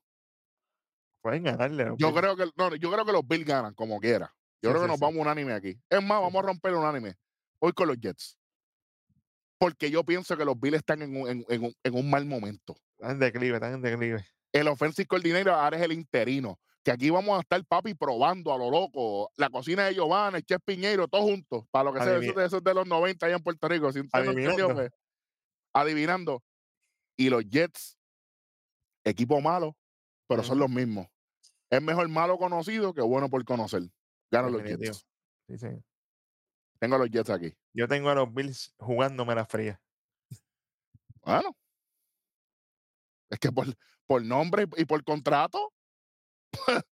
Pueden 1.22 1.44
ganarle. 1.44 1.92
Yo 1.98 2.14
creo 2.14 2.36
que 2.36 2.46
no, 2.56 2.74
yo 2.76 2.90
creo 2.92 3.04
que 3.04 3.12
los 3.12 3.26
Bills 3.26 3.46
ganan 3.46 3.74
como 3.74 3.98
quiera. 3.98 4.26
Yo 4.62 4.70
Sí, 4.70 4.72
creo 4.72 4.82
que 4.82 4.86
sí, 4.86 4.88
nos 4.88 4.96
sí. 4.98 5.00
vamos 5.04 5.20
unánime 5.20 5.52
aquí. 5.54 5.80
Es 5.88 6.02
más, 6.02 6.20
vamos 6.20 6.36
a 6.42 6.46
romper 6.46 6.74
unánime. 6.74 7.14
Voy 7.60 7.72
con 7.72 7.88
los 7.88 7.98
Jets. 7.98 8.38
Porque 9.58 9.90
yo 9.90 10.04
pienso 10.04 10.36
que 10.36 10.44
los 10.44 10.58
Bills 10.60 10.76
están 10.76 11.02
en 11.02 11.16
un, 11.16 11.28
en- 11.28 11.44
en 11.48 11.64
un- 11.64 11.74
en 11.82 11.94
un 11.94 12.10
mal 12.10 12.24
momento. 12.26 12.76
Están 12.98 13.12
en 13.12 13.18
declive, 13.18 13.54
están 13.54 13.74
en 13.74 13.82
declive. 13.82 14.24
El 14.52 14.68
offensive 14.68 15.06
coordinator 15.06 15.52
ahora 15.54 15.76
es 15.76 15.82
el 15.82 15.92
interino. 15.92 16.58
Que 16.84 16.92
aquí 16.92 17.10
vamos 17.10 17.36
a 17.36 17.40
estar, 17.40 17.62
papi, 17.66 17.94
probando 17.94 18.52
a 18.54 18.58
lo 18.58 18.70
loco. 18.70 19.30
La 19.36 19.50
cocina 19.50 19.86
de 19.86 19.94
Giovanna, 19.94 20.38
el 20.38 20.44
Chef 20.44 20.60
Piñeiro, 20.64 21.08
todos 21.08 21.24
juntos. 21.24 21.64
Para 21.70 21.84
lo 21.84 21.92
que 21.92 22.00
sea, 22.02 22.16
eso, 22.44 22.58
es 22.58 22.64
de 22.64 22.74
los 22.74 22.86
90 22.86 23.26
allá 23.26 23.36
en 23.36 23.42
Puerto 23.42 23.68
Rico. 23.68 23.92
Si 23.92 24.00
usted 24.00 24.24
no 24.24 24.30
entendió, 24.30 24.72
pues, 24.74 24.90
adivinando. 25.72 26.42
Y 27.16 27.30
los 27.30 27.44
Jets, 27.44 27.98
equipo 29.04 29.40
malo, 29.40 29.76
pero 30.28 30.42
son 30.44 30.58
los 30.58 30.70
mismos. 30.70 31.08
Es 31.70 31.82
mejor 31.82 32.08
malo 32.08 32.38
conocido 32.38 32.94
que 32.94 33.02
bueno 33.02 33.28
por 33.28 33.44
conocer. 33.44 33.82
Ganan 34.30 34.52
los 34.52 34.62
Definitivo. 34.62 34.92
Jets. 34.92 35.06
Sí, 35.48 35.58
sí. 35.58 35.84
Tengo 36.78 36.94
a 36.94 36.98
los 36.98 37.10
Jets 37.10 37.30
aquí. 37.30 37.56
Yo 37.72 37.88
tengo 37.88 38.08
a 38.10 38.14
los 38.14 38.32
Bills 38.32 38.74
jugándome 38.78 39.34
la 39.34 39.44
fría. 39.44 39.80
Bueno. 41.22 41.56
Es 43.30 43.38
que 43.38 43.50
por, 43.52 43.66
por 44.06 44.22
nombre 44.22 44.66
y 44.76 44.84
por 44.84 45.04
contrato 45.04 45.72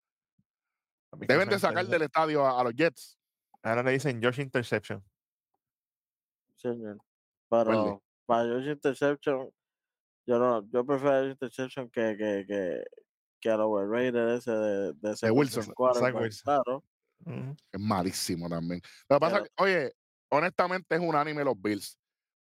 deben 1.12 1.48
de 1.48 1.60
sacar 1.60 1.86
del 1.86 2.02
estadio 2.02 2.46
a, 2.46 2.60
a 2.60 2.64
los 2.64 2.74
Jets. 2.74 3.18
Ahora 3.62 3.84
le 3.84 3.92
dicen 3.92 4.22
Josh 4.22 4.40
Interception. 4.40 5.04
señor. 6.58 6.98
Pero 7.50 8.04
para 8.26 8.44
Josh 8.50 8.68
Interception, 8.68 9.50
yo 10.28 10.40
no, 10.40 10.68
yo 10.72 10.86
prefiero 10.86 11.30
Interception 11.30 11.90
que, 11.90 12.16
que, 12.18 12.46
que, 12.48 12.84
que 13.40 13.50
a 13.50 13.58
los 13.58 13.88
Raiders 13.90 14.40
ese 14.40 14.52
de, 14.52 14.94
de, 14.94 15.12
ese 15.12 15.32
Wilson, 15.32 15.60
Wilson 15.62 15.74
quarterback, 15.76 16.16
Wilson. 16.22 16.44
Claro. 16.44 16.84
Ujú. 17.26 17.56
Es 17.72 17.80
malísimo 17.80 18.50
también. 18.50 18.82
Lo 19.10 19.16
que 19.18 19.20
pasa 19.20 19.36
Pero- 19.38 19.46
que, 19.46 19.64
oye, 19.64 19.94
honestamente 20.30 20.96
es 20.96 21.02
unánime 21.02 21.44
los 21.44 21.60
Bills. 21.62 21.98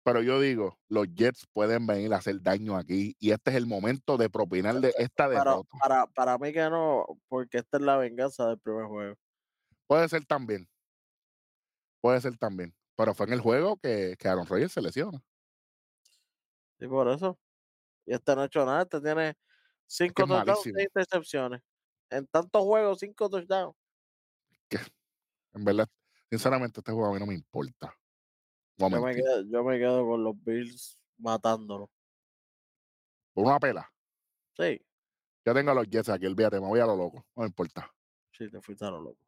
Pero 0.06 0.22
yo 0.22 0.42
digo, 0.42 0.78
los 0.90 1.08
Jets 1.16 1.48
pueden 1.54 1.88
venir 1.88 2.14
a 2.14 2.18
hacer 2.18 2.42
daño 2.42 2.76
aquí 2.76 3.16
y 3.20 3.32
este 3.32 3.52
es 3.52 3.56
el 3.56 3.66
momento 3.66 4.18
de 4.18 4.30
propinarle 4.30 4.94
esta 4.98 5.30
Pero 5.30 5.40
derrota. 5.40 5.70
para, 5.80 6.08
para 6.08 6.38
mí 6.38 6.52
que 6.52 6.70
no, 6.70 7.06
porque 7.30 7.60
esta 7.60 7.78
es 7.78 7.84
la 7.84 7.96
venganza 7.96 8.46
del 8.50 8.60
primer 8.60 8.86
juego. 8.88 9.16
Puede 9.88 10.10
ser 10.10 10.26
también. 10.26 10.68
Puede 12.02 12.20
ser 12.20 12.38
también. 12.38 12.76
Pero 12.98 13.14
fue 13.14 13.28
en 13.28 13.34
el 13.34 13.40
juego 13.40 13.78
que, 13.78 14.16
que 14.20 14.28
Aaron 14.28 14.46
Rodgers 14.46 14.74
se 14.74 14.82
lesiona. 14.82 15.22
Y 16.84 16.88
por 16.88 17.08
eso. 17.08 17.40
Y 18.06 18.14
este 18.14 18.36
no 18.36 18.42
ha 18.42 18.46
hecho 18.46 18.66
nada. 18.66 18.82
Este 18.82 19.00
tiene 19.00 19.38
cinco 19.88 20.28
touchdowns, 20.28 20.64
seis 20.64 20.88
intercepciones. 20.88 21.62
En 22.10 22.28
tantos 22.28 22.62
juegos, 22.62 23.00
cinco 23.00 23.30
touchdowns. 23.30 23.74
En 25.54 25.64
verdad, 25.64 25.88
sinceramente, 26.30 26.82
este 26.82 26.92
juego 26.92 27.08
a 27.08 27.14
mí 27.14 27.20
no 27.20 27.28
me 27.28 27.36
importa. 27.36 27.96
No 28.78 28.90
Yo 28.90 29.02
me, 29.02 29.16
quedo, 29.16 29.44
yo 29.44 29.64
me 29.64 29.78
quedo 29.78 30.06
con 30.06 30.24
los 30.24 30.44
Bills 30.44 31.00
matándolo. 31.20 31.90
Por 33.34 33.46
una 33.46 33.60
pela. 33.60 33.90
Sí, 34.58 34.82
Yo 35.46 35.54
tengo 35.54 35.72
a 35.72 35.76
los 35.76 35.88
Jets 35.88 36.10
aquí, 36.10 36.26
olvídate, 36.26 36.60
me 36.60 36.68
voy 36.68 36.80
a 36.82 36.86
lo 36.86 36.98
loco. 36.98 37.26
No 37.36 37.44
me 37.44 37.48
importa. 37.48 37.90
sí, 38.32 38.50
te 38.50 38.60
fuiste 38.62 38.84
a 38.84 38.92
lo 38.92 39.00
loco. 39.00 39.22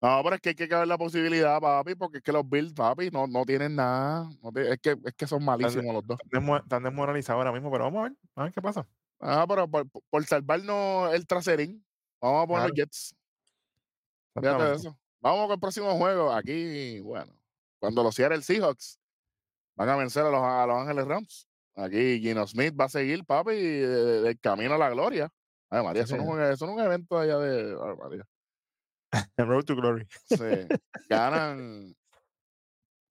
No, 0.00 0.20
pero 0.22 0.36
es 0.36 0.40
que 0.40 0.50
hay 0.50 0.54
que 0.54 0.66
ver 0.66 0.86
la 0.86 0.96
posibilidad, 0.96 1.60
papi, 1.60 1.94
porque 1.96 2.18
es 2.18 2.22
que 2.22 2.30
los 2.32 2.48
Bills, 2.48 2.72
papi, 2.72 3.10
no, 3.10 3.26
no 3.26 3.44
tienen 3.44 3.74
nada. 3.74 4.28
no 4.42 4.52
te- 4.52 4.72
es, 4.72 4.78
que, 4.80 4.96
es 5.04 5.14
que 5.14 5.26
son 5.26 5.44
malísimos 5.44 5.92
los 5.92 6.06
dos. 6.06 6.18
Están 6.22 6.40
desmo- 6.42 6.62
Están 6.62 6.82
desmoralizados 6.84 7.38
ahora 7.40 7.52
mismo, 7.52 7.70
pero 7.70 7.84
vamos 7.84 8.00
a 8.00 8.02
ver, 8.04 8.12
a 8.36 8.42
ver 8.44 8.52
qué 8.52 8.62
pasa. 8.62 8.86
Ah, 9.20 9.44
pero 9.48 9.66
por, 9.68 9.88
por- 10.08 10.24
salvarnos 10.24 11.12
el 11.14 11.26
traserín, 11.26 11.84
vamos 12.20 12.44
a 12.44 12.46
poner 12.46 12.60
Claro. 12.70 12.74
Jets. 12.76 13.14
Fíjate 14.40 14.74
eso. 14.74 14.96
Vamos 15.20 15.46
con 15.46 15.54
el 15.54 15.60
próximo 15.60 15.92
juego. 15.96 16.32
Aquí, 16.32 17.00
bueno, 17.00 17.32
cuando 17.80 18.04
lo 18.04 18.12
cierre 18.12 18.36
el 18.36 18.44
Seahawks, 18.44 19.00
van 19.74 19.88
a 19.88 19.96
vencer 19.96 20.24
a 20.24 20.30
los, 20.30 20.40
a 20.40 20.64
los 20.66 20.76
Ángeles 20.78 21.06
Rams. 21.08 21.48
Aquí 21.74 22.20
Gino 22.20 22.46
Smith 22.46 22.74
va 22.78 22.84
a 22.84 22.88
seguir, 22.88 23.24
papi, 23.24 23.50
de- 23.56 24.20
del 24.22 24.38
camino 24.38 24.74
a 24.74 24.78
la 24.78 24.90
gloria. 24.90 25.28
Ay, 25.70 25.82
María, 25.84 26.06
Sí, 26.06 26.14
eso, 26.14 26.16
no 26.16 26.22
es 26.22 26.28
señor. 26.28 26.46
un, 26.46 26.52
eso 26.52 26.66
no 26.66 26.72
es 26.72 26.78
un 26.78 26.84
evento 26.84 27.18
allá 27.18 27.38
de. 27.38 27.76
ay, 27.82 27.96
María. 28.00 28.24
El 29.36 29.46
Road 29.46 29.64
to 29.64 29.76
Glory. 29.76 30.06
Sí, 30.26 30.36
ganan, 31.08 31.94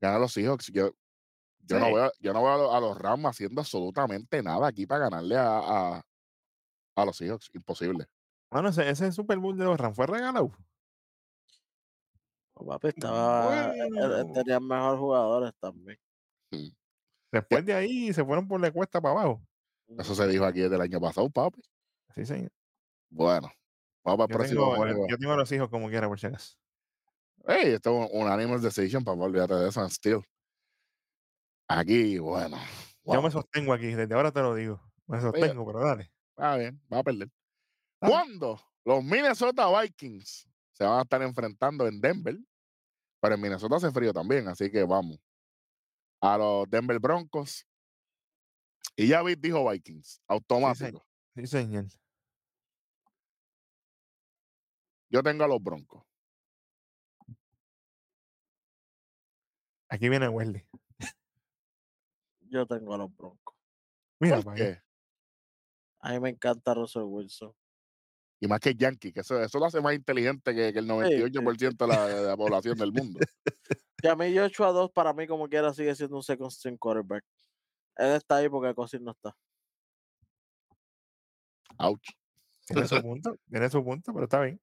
ganan 0.01 0.21
los 0.21 0.33
Seahawks. 0.33 0.67
Yo, 0.71 0.91
yo, 1.59 1.79
no 1.79 1.93
veo, 1.93 2.11
yo 2.19 2.33
no 2.33 2.43
veo 2.43 2.53
a, 2.53 2.57
los- 2.57 2.73
a 2.75 2.79
los 2.79 2.97
Rams 2.97 3.25
haciendo 3.25 3.61
absolutamente 3.61 4.41
nada 4.43 4.67
aquí 4.67 4.85
para 4.85 5.05
ganarle 5.09 5.35
a, 5.37 5.57
a, 5.97 6.05
a 6.95 7.05
los 7.05 7.17
Seahawks. 7.17 7.49
Imposible. 7.53 8.05
Bueno, 8.51 8.69
ese, 8.69 8.89
ese 8.89 9.11
Super 9.11 9.37
Bowl 9.39 9.57
de 9.57 9.65
los 9.65 9.77
Rams 9.79 9.95
fue 9.95 10.07
regalado. 10.07 10.51
Oh, 12.53 12.65
papi, 12.65 12.87
estaba, 12.87 13.71
eh, 13.75 13.79
eh, 13.79 13.89
Bueno. 13.91 14.33
tenían 14.33 14.65
mejores 14.67 14.99
jugadores 14.99 15.53
también. 15.59 15.99
Después 17.31 17.65
de 17.65 17.73
ahí 17.73 18.13
se 18.13 18.23
fueron 18.25 18.47
por 18.47 18.59
la 18.59 18.71
cuesta 18.71 18.99
para 19.01 19.13
abajo. 19.19 19.41
Eso 19.97 20.15
se 20.15 20.27
dijo 20.27 20.43
aquí 20.45 20.61
desde 20.61 20.75
el 20.75 20.81
año 20.81 20.99
pasado, 20.99 21.29
papi. 21.29 21.61
Sí, 22.15 22.25
señor. 22.25 22.51
Bueno, 23.09 23.51
vamos 24.15 24.27
para 24.29 24.45
el 24.45 24.49
Yo 24.55 24.55
próximo 24.55 24.61
tengo, 24.71 24.87
yo, 24.87 24.95
juego. 24.95 25.07
yo 25.07 25.17
tengo 25.17 25.33
a 25.33 25.37
los 25.37 25.51
hijos 25.51 25.69
como 25.69 25.89
quiera, 25.89 26.07
por 26.07 26.19
si 26.19 26.27
acaso. 26.27 26.57
Hey, 27.47 27.73
esto 27.73 28.03
es 28.03 28.11
un, 28.11 28.21
un 28.23 28.27
animal 28.31 28.61
decision, 28.61 29.03
papá, 29.03 29.23
olvídate 29.23 29.53
de 29.55 29.69
eso, 29.69 29.87
still. 29.89 30.21
Aquí, 31.69 32.17
bueno. 32.19 32.57
Yo 33.09 33.21
wow, 33.21 33.21
me 33.21 33.31
sostengo 33.31 33.73
aquí, 33.73 33.87
desde 33.87 34.13
ahora 34.13 34.31
te 34.31 34.41
lo 34.41 34.55
digo. 34.55 34.81
Me 35.07 35.21
sostengo, 35.21 35.65
pero 35.65 35.79
dale. 35.79 36.11
Está 36.29 36.57
bien, 36.57 36.81
va 36.91 36.99
a 36.99 37.03
perder. 37.03 37.29
Dale. 38.01 38.13
¿Cuándo? 38.13 38.61
Los 38.85 39.03
Minnesota 39.03 39.67
Vikings 39.81 40.47
se 40.71 40.83
van 40.83 40.99
a 40.99 41.01
estar 41.01 41.21
enfrentando 41.21 41.87
en 41.87 41.99
Denver, 41.99 42.37
pero 43.19 43.35
en 43.35 43.41
Minnesota 43.41 43.77
hace 43.77 43.91
frío 43.91 44.13
también, 44.13 44.47
así 44.47 44.69
que 44.69 44.83
vamos. 44.83 45.19
A 46.21 46.37
los 46.37 46.69
Denver 46.69 46.99
Broncos. 46.99 47.65
Y 48.95 49.07
ya 49.07 49.21
vi, 49.23 49.35
dijo 49.35 49.69
Vikings, 49.69 50.21
automático. 50.27 51.05
Sí, 51.35 51.47
señor. 51.47 51.85
Yo 55.09 55.23
tengo 55.23 55.43
a 55.43 55.47
los 55.47 55.61
Broncos. 55.61 56.03
Aquí 59.89 60.09
viene 60.09 60.27
Wesley. 60.27 60.67
Yo 62.41 62.65
tengo 62.65 62.93
a 62.93 62.97
los 62.97 63.15
Broncos. 63.15 63.55
Mira, 64.19 64.41
¿Por 64.41 64.55
qué? 64.55 64.81
A 65.99 66.11
mí 66.11 66.19
me 66.19 66.29
encanta 66.29 66.73
Russell 66.73 67.03
Wilson. 67.03 67.53
Y 68.39 68.47
más 68.47 68.59
que 68.59 68.75
Yankee, 68.75 69.11
que 69.11 69.21
eso, 69.21 69.41
eso 69.41 69.59
lo 69.59 69.65
hace 69.65 69.81
más 69.81 69.95
inteligente 69.95 70.53
que, 70.53 70.71
que 70.71 70.79
el 70.79 70.87
98% 70.87 71.75
de 71.75 71.87
la, 71.87 72.07
de 72.07 72.27
la 72.27 72.37
población 72.37 72.77
del 72.77 72.91
mundo. 72.91 73.19
Y 74.03 74.07
a 74.07 74.15
mí 74.15 74.37
Joshua 74.37 74.71
2 74.71 74.91
para 74.91 75.11
mí 75.11 75.25
como 75.25 75.49
quiera 75.49 75.73
sigue 75.73 75.95
siendo 75.95 76.17
un 76.17 76.21
second 76.21 76.51
string 76.51 76.77
quarterback. 76.77 77.25
Él 77.95 78.11
está 78.11 78.35
ahí 78.35 78.47
porque 78.47 78.75
Cosin 78.75 79.03
no 79.03 79.11
está. 79.11 79.35
Ouch. 81.79 82.09
Tiene 82.67 82.87
su 82.87 83.01
punto, 83.01 83.35
tiene 83.49 83.69
su 83.71 83.83
punto, 83.83 84.13
pero 84.13 84.25
está 84.25 84.41
bien. 84.41 84.61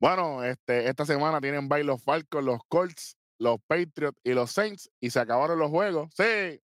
Bueno, 0.00 0.44
este, 0.44 0.88
esta 0.88 1.06
semana 1.06 1.40
tienen 1.40 1.68
bye 1.68 1.84
los 1.84 2.02
Falcons, 2.02 2.44
los 2.44 2.60
Colts, 2.68 3.16
los 3.38 3.58
Patriots 3.66 4.18
y 4.22 4.32
los 4.32 4.50
Saints 4.50 4.90
y 5.00 5.10
se 5.10 5.20
acabaron 5.20 5.58
los 5.58 5.70
juegos. 5.70 6.10
Sí, 6.16 6.60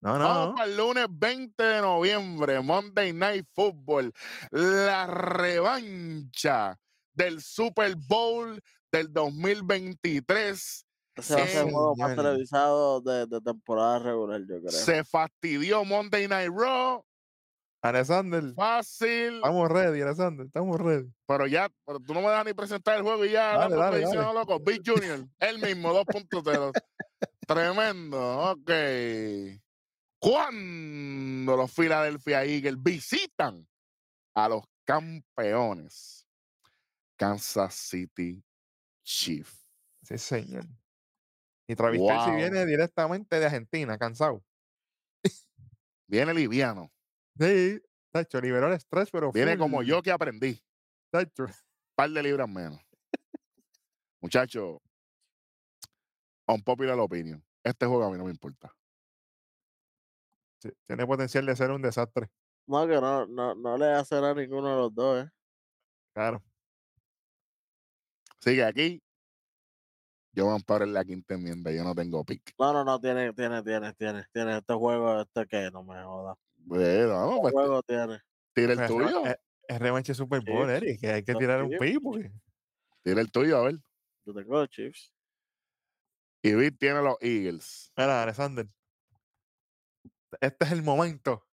No, 0.00 0.12
vamos 0.18 0.20
no, 0.20 0.46
no. 0.50 0.54
para 0.54 0.66
el 0.70 0.76
lunes 0.76 1.06
20 1.10 1.62
de 1.62 1.80
noviembre, 1.80 2.60
Monday 2.60 3.12
Night 3.12 3.46
Football, 3.52 4.12
la 4.50 5.06
revancha 5.06 6.78
del 7.12 7.40
Super 7.42 7.96
Bowl 7.96 8.60
del 8.92 9.12
2023. 9.12 10.86
Ese 11.16 11.34
va 11.36 11.42
a 11.42 11.46
ser 11.46 11.66
el 11.66 11.72
juego 11.72 11.96
más 11.96 12.16
televisado 12.16 13.00
de, 13.00 13.26
de 13.26 13.40
temporada 13.40 13.98
regular, 14.00 14.40
yo 14.40 14.58
creo. 14.60 14.70
Se 14.70 15.04
fastidió 15.04 15.84
Monday 15.84 16.26
Night 16.28 16.50
Raw, 16.52 17.04
Alexander, 17.84 18.42
fácil, 18.54 19.36
estamos 19.36 19.70
ready, 19.70 20.00
Alexander, 20.00 20.46
estamos 20.46 20.80
ready. 20.80 21.06
pero 21.26 21.46
ya, 21.46 21.68
pero 21.84 22.00
tú 22.00 22.14
no 22.14 22.22
me 22.22 22.28
das 22.28 22.42
ni 22.46 22.54
presentar 22.54 22.96
el 22.96 23.02
juego 23.02 23.26
y 23.26 23.32
ya, 23.32 23.58
Dale, 23.58 23.76
dale, 23.76 24.00
dale. 24.00 24.32
loco, 24.32 24.58
Big 24.58 24.80
Junior, 24.82 25.28
él 25.38 25.58
mismo, 25.58 25.92
2.0. 25.92 26.72
Tremendo, 27.46 28.52
ok. 28.52 28.70
Cuando 30.18 31.56
los 31.58 31.70
Philadelphia 31.74 32.42
Eagles 32.44 32.82
visitan 32.82 33.68
a 34.34 34.48
los 34.48 34.64
campeones, 34.86 36.26
Kansas 37.18 37.74
City 37.74 38.42
Chiefs. 39.04 39.68
Sí, 40.02 40.16
señor. 40.16 40.64
Y 41.68 41.74
Travis 41.74 42.00
Wow. 42.00 42.36
viene 42.36 42.64
directamente 42.64 43.38
de 43.38 43.44
Argentina, 43.44 43.98
cansado. 43.98 44.42
Viene 46.06 46.32
liviano, 46.32 46.90
Sí, 47.38 47.80
Tacho, 48.12 48.40
liberó 48.40 48.68
el 48.68 48.74
estrés, 48.74 49.10
pero 49.10 49.32
viene 49.32 49.58
como 49.58 49.82
yo 49.82 50.02
que 50.02 50.12
aprendí, 50.12 50.60
Tacho. 51.10 51.46
par 51.94 52.10
de 52.10 52.22
libras 52.22 52.48
menos. 52.48 52.80
Muchacho, 54.20 54.80
un 56.46 56.62
popular 56.62 56.98
opinion. 56.98 57.44
Este 57.62 57.86
juego 57.86 58.04
a 58.04 58.10
mí 58.10 58.18
no 58.18 58.24
me 58.24 58.30
importa. 58.30 58.74
Sí, 60.60 60.70
tiene 60.86 61.06
potencial 61.06 61.44
de 61.46 61.56
ser 61.56 61.70
un 61.70 61.82
desastre. 61.82 62.28
No, 62.66 62.86
que 62.86 62.94
no, 62.94 63.26
no, 63.26 63.54
no 63.54 63.76
le 63.76 63.86
hace 63.92 64.16
a 64.16 64.34
ninguno 64.34 64.70
de 64.70 64.76
los 64.76 64.94
dos, 64.94 65.24
¿eh? 65.24 65.30
Claro. 66.14 66.42
Sigue 68.38 68.64
aquí. 68.64 69.02
Yo 70.32 70.44
voy 70.44 70.52
a 70.52 70.56
amparar 70.56 70.88
la 70.88 71.04
quinta 71.04 71.34
enmienda. 71.34 71.70
Yo 71.70 71.84
no 71.84 71.94
tengo 71.94 72.24
pick. 72.24 72.54
No, 72.58 72.72
no, 72.72 72.84
no, 72.84 73.00
tiene, 73.00 73.32
tiene, 73.32 73.62
tiene, 73.62 73.92
tiene, 73.94 74.24
tiene. 74.32 74.58
Este 74.58 74.74
juego, 74.74 75.20
este 75.20 75.46
que 75.46 75.70
no 75.70 75.82
me 75.82 76.02
joda. 76.02 76.36
Bueno, 76.66 77.14
vamos, 77.14 77.38
pues 77.42 77.52
juego 77.52 77.82
tiene. 77.82 78.20
tira 78.54 78.72
el 78.72 78.78
tuyo. 78.88 79.26
Es, 79.26 79.36
es 79.68 79.78
revanche 79.78 80.14
Super 80.14 80.42
Bowl, 80.44 80.68
Eric, 80.68 81.00
que 81.00 81.12
hay 81.12 81.22
que 81.22 81.34
tirar 81.34 81.62
un 81.62 81.70
Chiefs. 81.70 81.84
pi 81.84 81.98
porque 81.98 82.30
Tira 83.02 83.20
el 83.20 83.30
tuyo, 83.30 83.58
a 83.58 83.64
ver. 83.64 83.76
Yo 84.24 84.32
tengo 84.32 84.54
los 84.54 84.68
Chiefs. 84.70 85.12
Y 86.42 86.54
Vic 86.54 86.78
tiene 86.78 87.02
los 87.02 87.16
Eagles. 87.20 87.92
Mira, 87.96 88.22
Alexander. 88.22 88.66
Este 90.40 90.64
es 90.64 90.72
el 90.72 90.82
momento 90.82 91.46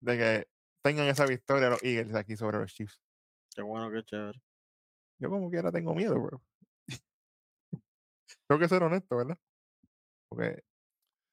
de 0.00 0.16
que 0.18 0.48
tengan 0.82 1.06
esa 1.06 1.26
victoria 1.26 1.70
los 1.70 1.82
Eagles 1.82 2.14
aquí 2.14 2.36
sobre 2.36 2.58
los 2.58 2.72
Chiefs. 2.72 3.00
Qué 3.54 3.62
bueno, 3.62 3.90
qué 3.90 4.02
chévere. 4.02 4.40
Yo 5.18 5.28
como 5.28 5.50
quiera 5.50 5.70
tengo 5.70 5.94
miedo, 5.94 6.18
bro. 6.18 6.42
Tengo 8.48 8.58
que 8.58 8.68
ser 8.68 8.82
honesto, 8.82 9.16
¿verdad? 9.16 9.38
Porque... 10.28 10.62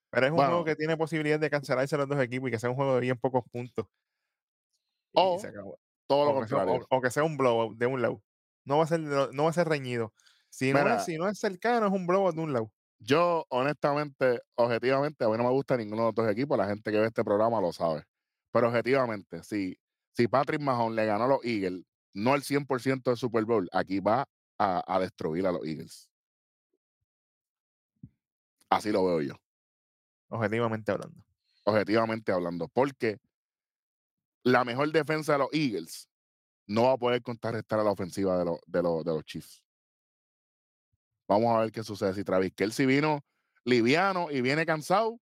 Pero 0.10 0.26
es 0.26 0.32
un 0.32 0.38
Bueno. 0.38 0.52
juego 0.52 0.66
que 0.66 0.76
tiene 0.76 0.96
posibilidad 0.98 1.40
de 1.40 1.50
cancelarse 1.50 1.98
los 1.98 2.08
dos 2.08 2.20
equipos 2.22 2.48
y 2.48 2.52
que 2.52 2.60
sea 2.60 2.70
un 2.70 2.76
juego 2.76 2.96
de 2.96 3.02
bien 3.02 3.18
pocos 3.18 3.44
puntos. 3.52 3.86
O. 5.14 5.40
Todo 6.08 6.26
lo 6.26 6.38
O 6.38 6.42
que, 6.42 6.48
sea, 6.48 6.58
contrario. 6.60 6.88
o- 6.90 6.98
o 6.98 7.02
que 7.02 7.12
sea 7.12 7.24
un 7.24 7.36
blowout 7.38 7.78
de 7.78 7.86
un 7.86 8.02
lado. 8.02 8.24
No 8.64 8.78
va 8.78 8.84
a 8.86 8.88
ser, 8.88 9.00
no 9.02 9.44
va 9.44 9.50
a 9.50 9.54
ser 9.54 9.68
reñido. 9.68 10.14
Si 10.50 10.72
no, 10.72 10.88
es, 10.96 11.04
si 11.06 11.18
no 11.18 11.28
es 11.28 11.38
cercano, 11.40 11.88
es 11.88 11.92
un 11.94 12.08
blowout 12.08 12.36
de 12.36 12.42
un 12.42 12.54
lado. 12.54 12.72
Yo, 13.00 13.46
honestamente, 13.50 14.40
objetivamente, 14.56 15.24
a 15.26 15.28
mí 15.30 15.38
no 15.38 15.44
me 15.44 15.50
gusta 15.52 15.76
ninguno 15.78 16.04
de 16.04 16.08
los 16.08 16.16
dos 16.16 16.30
equipos. 16.32 16.58
La 16.58 16.68
gente 16.68 16.90
que 16.92 16.98
ve 16.98 17.08
este 17.08 17.24
programa 17.24 17.60
lo 17.62 17.74
sabe. 17.74 18.04
Pero 18.52 18.70
objetivamente, 18.70 19.44
si, 19.44 19.78
si 20.14 20.28
Patrick 20.28 20.62
Mahomes 20.62 20.96
le 20.96 21.06
ganó 21.06 21.26
a 21.26 21.28
los 21.28 21.40
Eagles, 21.44 21.84
no 22.14 22.34
el 22.34 22.42
100% 22.42 23.12
del 23.12 23.18
Super 23.18 23.44
Bowl, 23.46 23.70
aquí 23.74 24.00
va 24.00 24.26
a, 24.58 24.84
a 24.96 25.00
destruir 25.00 25.46
a 25.46 25.52
los 25.52 25.66
Eagles. 25.66 26.10
Así 28.70 28.92
lo 28.92 29.06
veo 29.06 29.22
yo. 29.22 29.34
Objetivamente 30.30 30.92
hablando. 30.92 31.24
objetivamente 31.64 32.32
hablando, 32.32 32.68
porque 32.68 33.18
la 34.44 34.64
mejor 34.64 34.92
defensa 34.92 35.34
de 35.34 35.40
los 35.40 35.50
Eagles 35.52 36.10
no 36.66 36.84
va 36.84 36.94
a 36.94 36.98
poder 36.98 37.22
contrarrestar 37.22 37.80
a 37.80 37.84
la 37.84 37.92
ofensiva 37.92 38.38
de, 38.38 38.46
los 38.46 38.60
de, 38.66 38.82
los 38.84 39.04
de 39.04 39.12
los 39.14 39.24
Chiefs. 39.26 39.64
Vamos 41.28 41.54
a 41.56 41.60
ver 41.62 41.72
qué 41.72 41.84
sucede. 41.84 42.14
Si 42.14 42.24
Travis 42.24 42.54
Kelsey 42.54 42.86
vino 42.86 43.20
liviano 43.66 44.32
y 44.32 44.42
viene 44.42 44.66
cansado, 44.66 45.20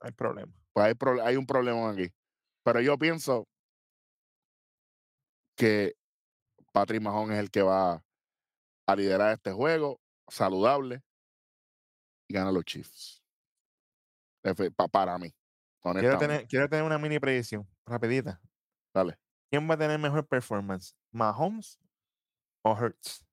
hay 0.00 0.12
problema. 0.12 0.52
pues 0.72 0.86
hay, 0.86 0.94
proble- 0.94 1.22
hay 1.22 1.36
un 1.36 1.46
problema 1.46 1.90
aquí. 1.90 2.10
Pero 2.62 2.80
yo 2.80 2.96
pienso 2.98 3.46
que 5.56 5.94
Patrick 6.72 7.02
Mahon 7.02 7.32
es 7.32 7.38
el 7.38 7.50
que 7.50 7.62
va 7.62 8.02
a 8.86 8.96
liderar 8.96 9.34
este 9.34 9.52
juego 9.52 10.00
saludable 10.28 11.02
y 12.28 12.34
gana 12.34 12.52
los 12.52 12.64
Chiefs. 12.64 13.22
Pa- 14.54 14.88
para 14.88 15.18
mí. 15.18 15.34
Quiero 15.80 16.18
tener, 16.18 16.46
quiero 16.46 16.68
tener 16.68 16.84
una 16.84 16.98
mini 16.98 17.18
predicción, 17.18 17.66
rapidita. 17.86 18.40
Dale. 18.92 19.18
¿Quién 19.50 19.68
va 19.68 19.74
a 19.74 19.78
tener 19.78 19.98
mejor 19.98 20.26
performance? 20.26 20.94
¿Mahomes 21.10 21.78
o 22.62 22.72
Hurts. 22.72 23.24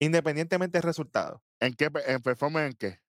Independientemente 0.00 0.78
del 0.78 0.84
resultado, 0.84 1.42
¿En 1.60 1.74
qué 1.74 1.90
en 2.06 2.22
performance 2.22 2.70
en 2.70 2.76
qué? 2.76 3.00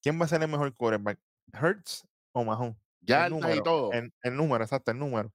¿quién 0.00 0.20
va 0.20 0.24
a 0.24 0.28
ser 0.28 0.42
el 0.42 0.48
mejor 0.48 0.72
quarterback? 0.74 1.20
¿Hurts 1.60 2.06
o 2.32 2.44
Mahomes? 2.44 2.76
El 3.00 3.06
Yardas 3.08 3.28
y 3.28 3.30
número, 3.30 3.62
todo. 3.62 3.92
El, 3.92 4.12
el 4.22 4.36
número, 4.36 4.64
exacto, 4.64 4.90
el 4.90 4.98
número. 4.98 5.32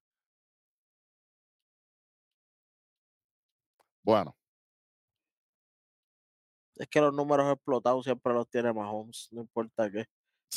Bueno, 4.03 4.35
Es 6.75 6.87
que 6.87 6.99
los 6.99 7.13
números 7.13 7.51
explotados 7.53 8.03
siempre 8.05 8.33
los 8.33 8.49
tiene 8.49 8.73
Mahomes, 8.73 9.27
no 9.31 9.41
importa 9.41 9.91
qué. 9.91 10.05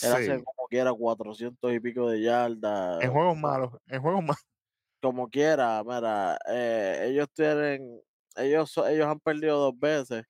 Él 0.02 0.08
sí. 0.10 0.30
hace 0.30 0.44
como 0.44 0.68
quiera 0.68 0.92
400 0.92 1.72
y 1.72 1.80
pico 1.80 2.08
de 2.08 2.22
yardas. 2.22 3.02
En 3.02 3.12
juegos 3.12 3.36
malos, 3.36 3.70
en 3.86 4.02
juegos 4.02 4.22
malos. 4.22 4.36
Como 5.02 5.28
quiera, 5.28 5.82
mira, 5.84 6.38
eh, 6.48 7.08
ellos 7.10 7.28
tienen, 7.34 8.00
ellos, 8.36 8.74
ellos 8.88 9.06
han 9.06 9.20
perdido 9.20 9.58
dos 9.58 9.78
veces. 9.78 10.24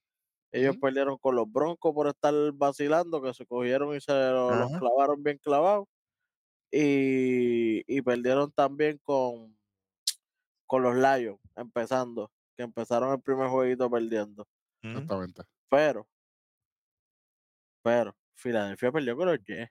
Ellos 0.52 0.76
perdieron 0.78 1.18
con 1.18 1.36
los 1.36 1.50
Broncos 1.50 1.94
por 1.94 2.08
estar 2.08 2.34
vacilando, 2.54 3.22
que 3.22 3.34
se 3.34 3.46
cogieron 3.46 3.94
y 3.96 4.00
se 4.00 4.12
lo- 4.12 4.54
los 4.56 4.72
clavaron 4.78 5.22
bien 5.22 5.38
clavados. 5.38 5.86
Y, 6.72 7.82
y 7.86 8.02
perdieron 8.02 8.52
también 8.52 8.98
con, 9.02 9.56
con 10.66 10.82
los 10.82 10.94
Lions, 10.96 11.38
empezando, 11.56 12.30
que 12.56 12.64
empezaron 12.64 13.12
el 13.12 13.20
primer 13.22 13.48
jueguito 13.48 13.90
perdiendo. 13.90 14.46
Exactamente. 14.82 15.42
Pero, 15.68 16.08
pero, 17.82 18.16
Filadelfia 18.36 18.92
perdió 18.92 19.16
con 19.16 19.26
los 19.28 19.38
Jets. 19.44 19.70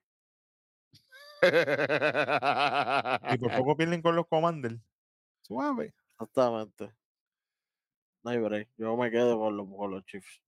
Y 3.33 3.37
por 3.37 3.55
poco 3.57 3.75
pierden 3.77 4.01
con 4.01 4.15
los 4.15 4.27
Commanders. 4.27 4.79
Suave. 5.41 5.93
Exactamente. 6.11 6.93
No 8.23 8.31
hay 8.31 8.37
break. 8.39 8.69
Yo 8.77 8.95
me 8.95 9.11
quedo 9.11 9.37
con 9.37 9.57
los, 9.57 9.67
con 9.75 9.91
los 9.91 10.05
Chiefs. 10.05 10.41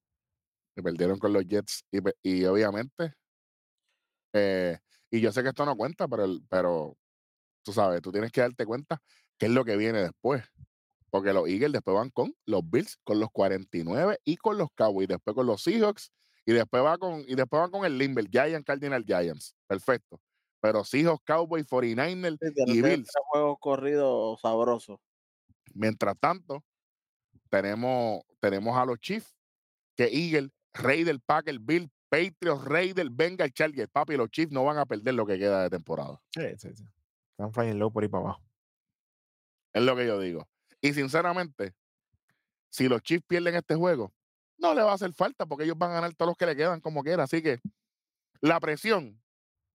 y 0.78 0.82
perdieron 0.82 1.20
con 1.20 1.34
los 1.34 1.46
Jets 1.46 1.86
y, 1.92 2.00
y 2.24 2.46
obviamente 2.46 3.14
eh, 4.34 4.78
y 5.10 5.22
yo 5.22 5.32
sé 5.32 5.42
que 5.44 5.50
esto 5.50 5.66
no 5.66 5.76
cuenta 5.78 6.08
pero 6.08 6.26
el- 6.26 6.42
pero 6.50 6.98
tú 7.64 7.72
sabes 7.72 8.02
tú 8.02 8.12
tienes 8.12 8.32
que 8.32 8.42
darte 8.42 8.66
cuenta 8.66 9.02
qué 9.38 9.46
es 9.46 9.52
lo 9.54 9.64
que 9.64 9.78
viene 9.78 10.02
después 10.02 10.44
porque 11.10 11.32
los 11.32 11.48
Eagles 11.48 11.72
después 11.72 11.96
van 11.96 12.10
con 12.10 12.34
los 12.46 12.70
Bills 12.70 12.98
con 13.06 13.20
los 13.22 13.30
49 13.32 14.20
y 14.26 14.36
con 14.38 14.58
los 14.58 14.68
Cowboys 14.76 15.08
después 15.08 15.34
con 15.34 15.46
los 15.48 15.64
Seahawks 15.64 16.12
y 16.46 16.54
después 16.54 16.84
va 16.84 16.98
con 16.98 17.22
y 17.28 17.36
después 17.36 17.60
van 17.62 17.72
con 17.72 17.86
el 17.86 17.98
Limber 17.98 18.30
Giants 18.30 18.66
Cardinal 18.66 19.04
Giants 19.06 19.56
perfecto 19.68 20.20
pero 20.62 20.84
Seahawks 20.84 21.24
Cowboys 21.26 21.66
49ers 21.68 22.38
Sí, 22.42 22.54
tienen- 22.54 22.76
y 22.76 22.82
Bills 22.82 23.08
tres 23.12 23.24
juegos 23.30 23.58
corridos 23.60 24.42
sabrosos. 24.42 25.00
Mientras 25.76 26.18
tanto, 26.20 26.64
tenemos, 27.50 28.22
tenemos 28.40 28.76
a 28.76 28.84
los 28.86 28.98
Chiefs, 29.00 29.36
que 29.96 30.06
Eagle, 30.06 30.50
Rey 30.74 31.04
del 31.04 31.20
Packer, 31.22 31.60
Bill, 31.60 31.92
Patriots, 32.10 32.64
Rey 32.66 32.94
del 32.94 33.12
Bengal, 33.12 33.52
Chargers. 33.54 33.90
Papi, 33.92 34.16
los 34.18 34.30
Chiefs 34.32 34.52
no 34.52 34.64
van 34.64 34.80
a 34.80 34.86
perder 34.88 35.14
lo 35.14 35.26
que 35.28 35.38
queda 35.38 35.62
de 35.64 35.70
temporada. 35.70 36.20
Sí, 36.34 36.42
sí, 36.58 36.70
sí. 36.74 36.84
Están 37.38 37.54
flying 37.54 37.78
low 37.78 37.92
por 37.92 38.02
ahí 38.02 38.10
para 38.10 38.24
abajo. 38.24 38.42
Es 39.74 39.84
lo 39.84 39.96
que 39.96 40.08
yo 40.08 40.20
digo. 40.20 40.48
Y 40.82 40.94
sinceramente, 40.94 41.76
si 42.70 42.88
los 42.88 43.04
Chiefs 43.04 43.26
pierden 43.28 43.54
este 43.56 43.76
juego, 43.76 44.12
no 44.58 44.74
le 44.74 44.82
va 44.82 44.92
a 44.92 44.96
hacer 44.96 45.14
falta 45.14 45.46
porque 45.46 45.64
ellos 45.66 45.78
van 45.78 45.92
a 45.92 45.96
ganar 45.96 46.14
todos 46.16 46.30
los 46.30 46.38
que 46.38 46.46
le 46.46 46.56
quedan 46.56 46.80
como 46.82 47.04
quiera. 47.04 47.24
Así 47.24 47.42
que 47.42 47.60
la 48.42 48.60
presión 48.60 49.22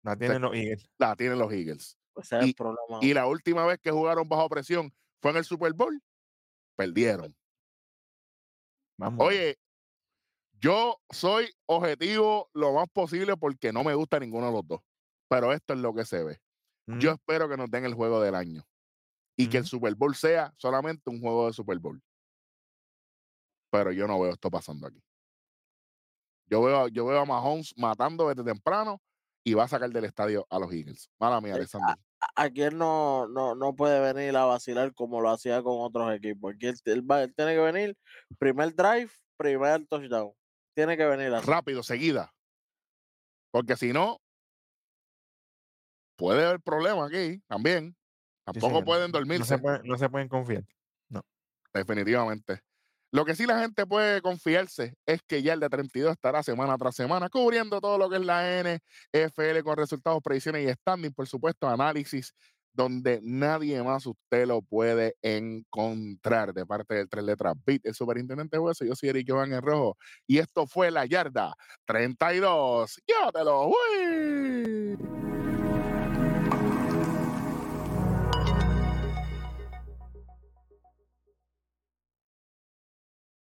La 0.02 0.16
tienen 0.16 0.42
los 0.42 0.54
Eagles. 0.54 0.88
la 0.98 1.16
tienen 1.16 1.38
los 1.38 1.52
Eagles. 1.52 1.98
Y- 2.30 2.34
el 2.34 2.54
problema. 2.54 2.98
Y 3.00 3.14
la 3.14 3.26
última 3.26 3.64
vez 3.66 3.78
que 3.80 3.90
jugaron 3.90 4.28
bajo 4.28 4.48
presión 4.48 4.92
fue 5.20 5.30
en 5.32 5.38
el 5.38 5.44
Super 5.44 5.72
Bowl. 5.72 6.00
Perdieron. 6.76 7.36
Vamos. 8.98 9.24
Oye, 9.26 9.58
yo 10.60 11.00
soy 11.10 11.48
objetivo 11.66 12.50
lo 12.52 12.72
más 12.72 12.88
posible 12.92 13.36
porque 13.36 13.72
no 13.72 13.84
me 13.84 13.94
gusta 13.94 14.18
ninguno 14.18 14.46
de 14.46 14.52
los 14.52 14.66
dos. 14.66 14.80
Pero 15.28 15.52
esto 15.52 15.74
es 15.74 15.80
lo 15.80 15.94
que 15.94 16.04
se 16.04 16.24
ve. 16.24 16.40
Yo 16.98 17.12
espero 17.12 17.50
que 17.50 17.56
nos 17.58 17.70
den 17.70 17.84
el 17.84 17.92
juego 17.92 18.20
del 18.20 18.34
año. 18.34 18.66
Y 19.36 19.48
que 19.48 19.58
el. 19.58 19.66
Super 19.66 19.94
Bowl 19.94 20.16
sea 20.16 20.54
solamente 20.56 21.10
un 21.10 21.20
juego 21.20 21.46
de 21.46 21.52
Super 21.52 21.78
Bowl. 21.78 22.02
Pero 23.70 23.92
yo 23.92 24.06
no 24.06 24.18
veo 24.20 24.32
esto 24.32 24.50
pasando 24.50 24.86
aquí. 24.86 25.02
Yo 26.50 26.62
veo, 26.62 26.88
yo 26.88 27.04
veo 27.06 27.20
a 27.20 27.24
Mahomes 27.26 27.74
matando 27.76 28.28
desde 28.28 28.42
temprano 28.44 29.00
y 29.44 29.54
va 29.54 29.64
a 29.64 29.68
sacar 29.68 29.90
del 29.90 30.04
estadio 30.06 30.46
a 30.48 30.58
los 30.58 30.72
Eagles. 30.72 31.10
Mala 31.20 31.40
mía, 31.40 31.52
Eh, 31.52 31.56
Alexander. 31.56 31.96
Aquí 32.34 32.62
él 32.62 32.76
no, 32.76 33.28
no, 33.28 33.54
no 33.54 33.76
puede 33.76 34.00
venir 34.12 34.36
a 34.36 34.44
vacilar 34.44 34.92
como 34.94 35.20
lo 35.20 35.30
hacía 35.30 35.62
con 35.62 35.74
otros 35.80 36.12
equipos. 36.14 36.54
Aquí 36.54 36.66
él, 36.66 36.76
él 36.86 37.10
va- 37.10 37.22
él 37.22 37.34
tiene 37.34 37.54
que 37.54 37.60
venir, 37.60 37.96
primer 38.38 38.74
drive, 38.74 39.10
primer 39.36 39.86
touchdown. 39.86 40.32
Tiene 40.74 40.96
que 40.96 41.04
venir 41.06 41.32
así. 41.34 41.46
Rápido, 41.46 41.82
seguida. 41.82 42.32
Porque 43.52 43.76
si 43.76 43.92
no, 43.92 44.18
puede 46.16 46.44
haber 46.46 46.60
problema 46.60 47.06
aquí 47.06 47.40
también. 47.46 47.90
Sí, 48.52 48.60
Tampoco 48.60 48.84
pueden 48.84 49.10
No 49.10 49.18
dormirse. 49.18 49.44
se, 49.44 49.58
pueden, 49.58 49.82
no 49.84 49.98
se 49.98 50.08
pueden 50.08 50.28
confiar. 50.28 50.64
Definitivamente. 51.74 52.62
Lo 53.10 53.24
que 53.24 53.34
sí 53.34 53.46
la 53.46 53.60
gente 53.60 53.86
puede 53.86 54.20
confiarse 54.20 54.94
es 55.06 55.20
que 55.26 55.42
ya 55.42 55.54
el 55.54 55.60
de 55.60 55.68
32 55.68 56.12
estará 56.12 56.42
semana 56.42 56.76
tras 56.76 56.94
semana 56.94 57.28
cubriendo 57.30 57.80
todo 57.80 57.96
lo 57.96 58.10
que 58.10 58.16
es 58.16 58.24
la 58.24 58.42
NFL 58.62 59.62
con 59.64 59.76
resultados, 59.76 60.20
predicciones 60.22 60.68
y 60.68 60.72
standing, 60.72 61.12
por 61.12 61.26
supuesto, 61.26 61.68
análisis 61.68 62.34
donde 62.78 63.20
nadie 63.24 63.82
más 63.82 64.06
usted 64.06 64.46
lo 64.46 64.62
puede 64.62 65.16
encontrar 65.20 66.54
de 66.54 66.64
parte 66.64 66.94
del 66.94 67.08
tres 67.08 67.24
letras 67.24 67.54
Beat, 67.66 67.80
el 67.84 67.94
superintendente 67.94 68.58
Hueso. 68.58 68.84
Yo 68.84 68.94
soy 68.94 69.08
Eric 69.08 69.28
Jovan 69.28 69.52
en 69.52 69.62
rojo 69.62 69.96
y 70.26 70.38
esto 70.38 70.66
fue 70.66 70.90
la 70.90 71.04
yarda 71.04 71.54
32. 71.86 73.02
¡Llévatelo! 73.04 73.68
¡Uy! 73.68 75.27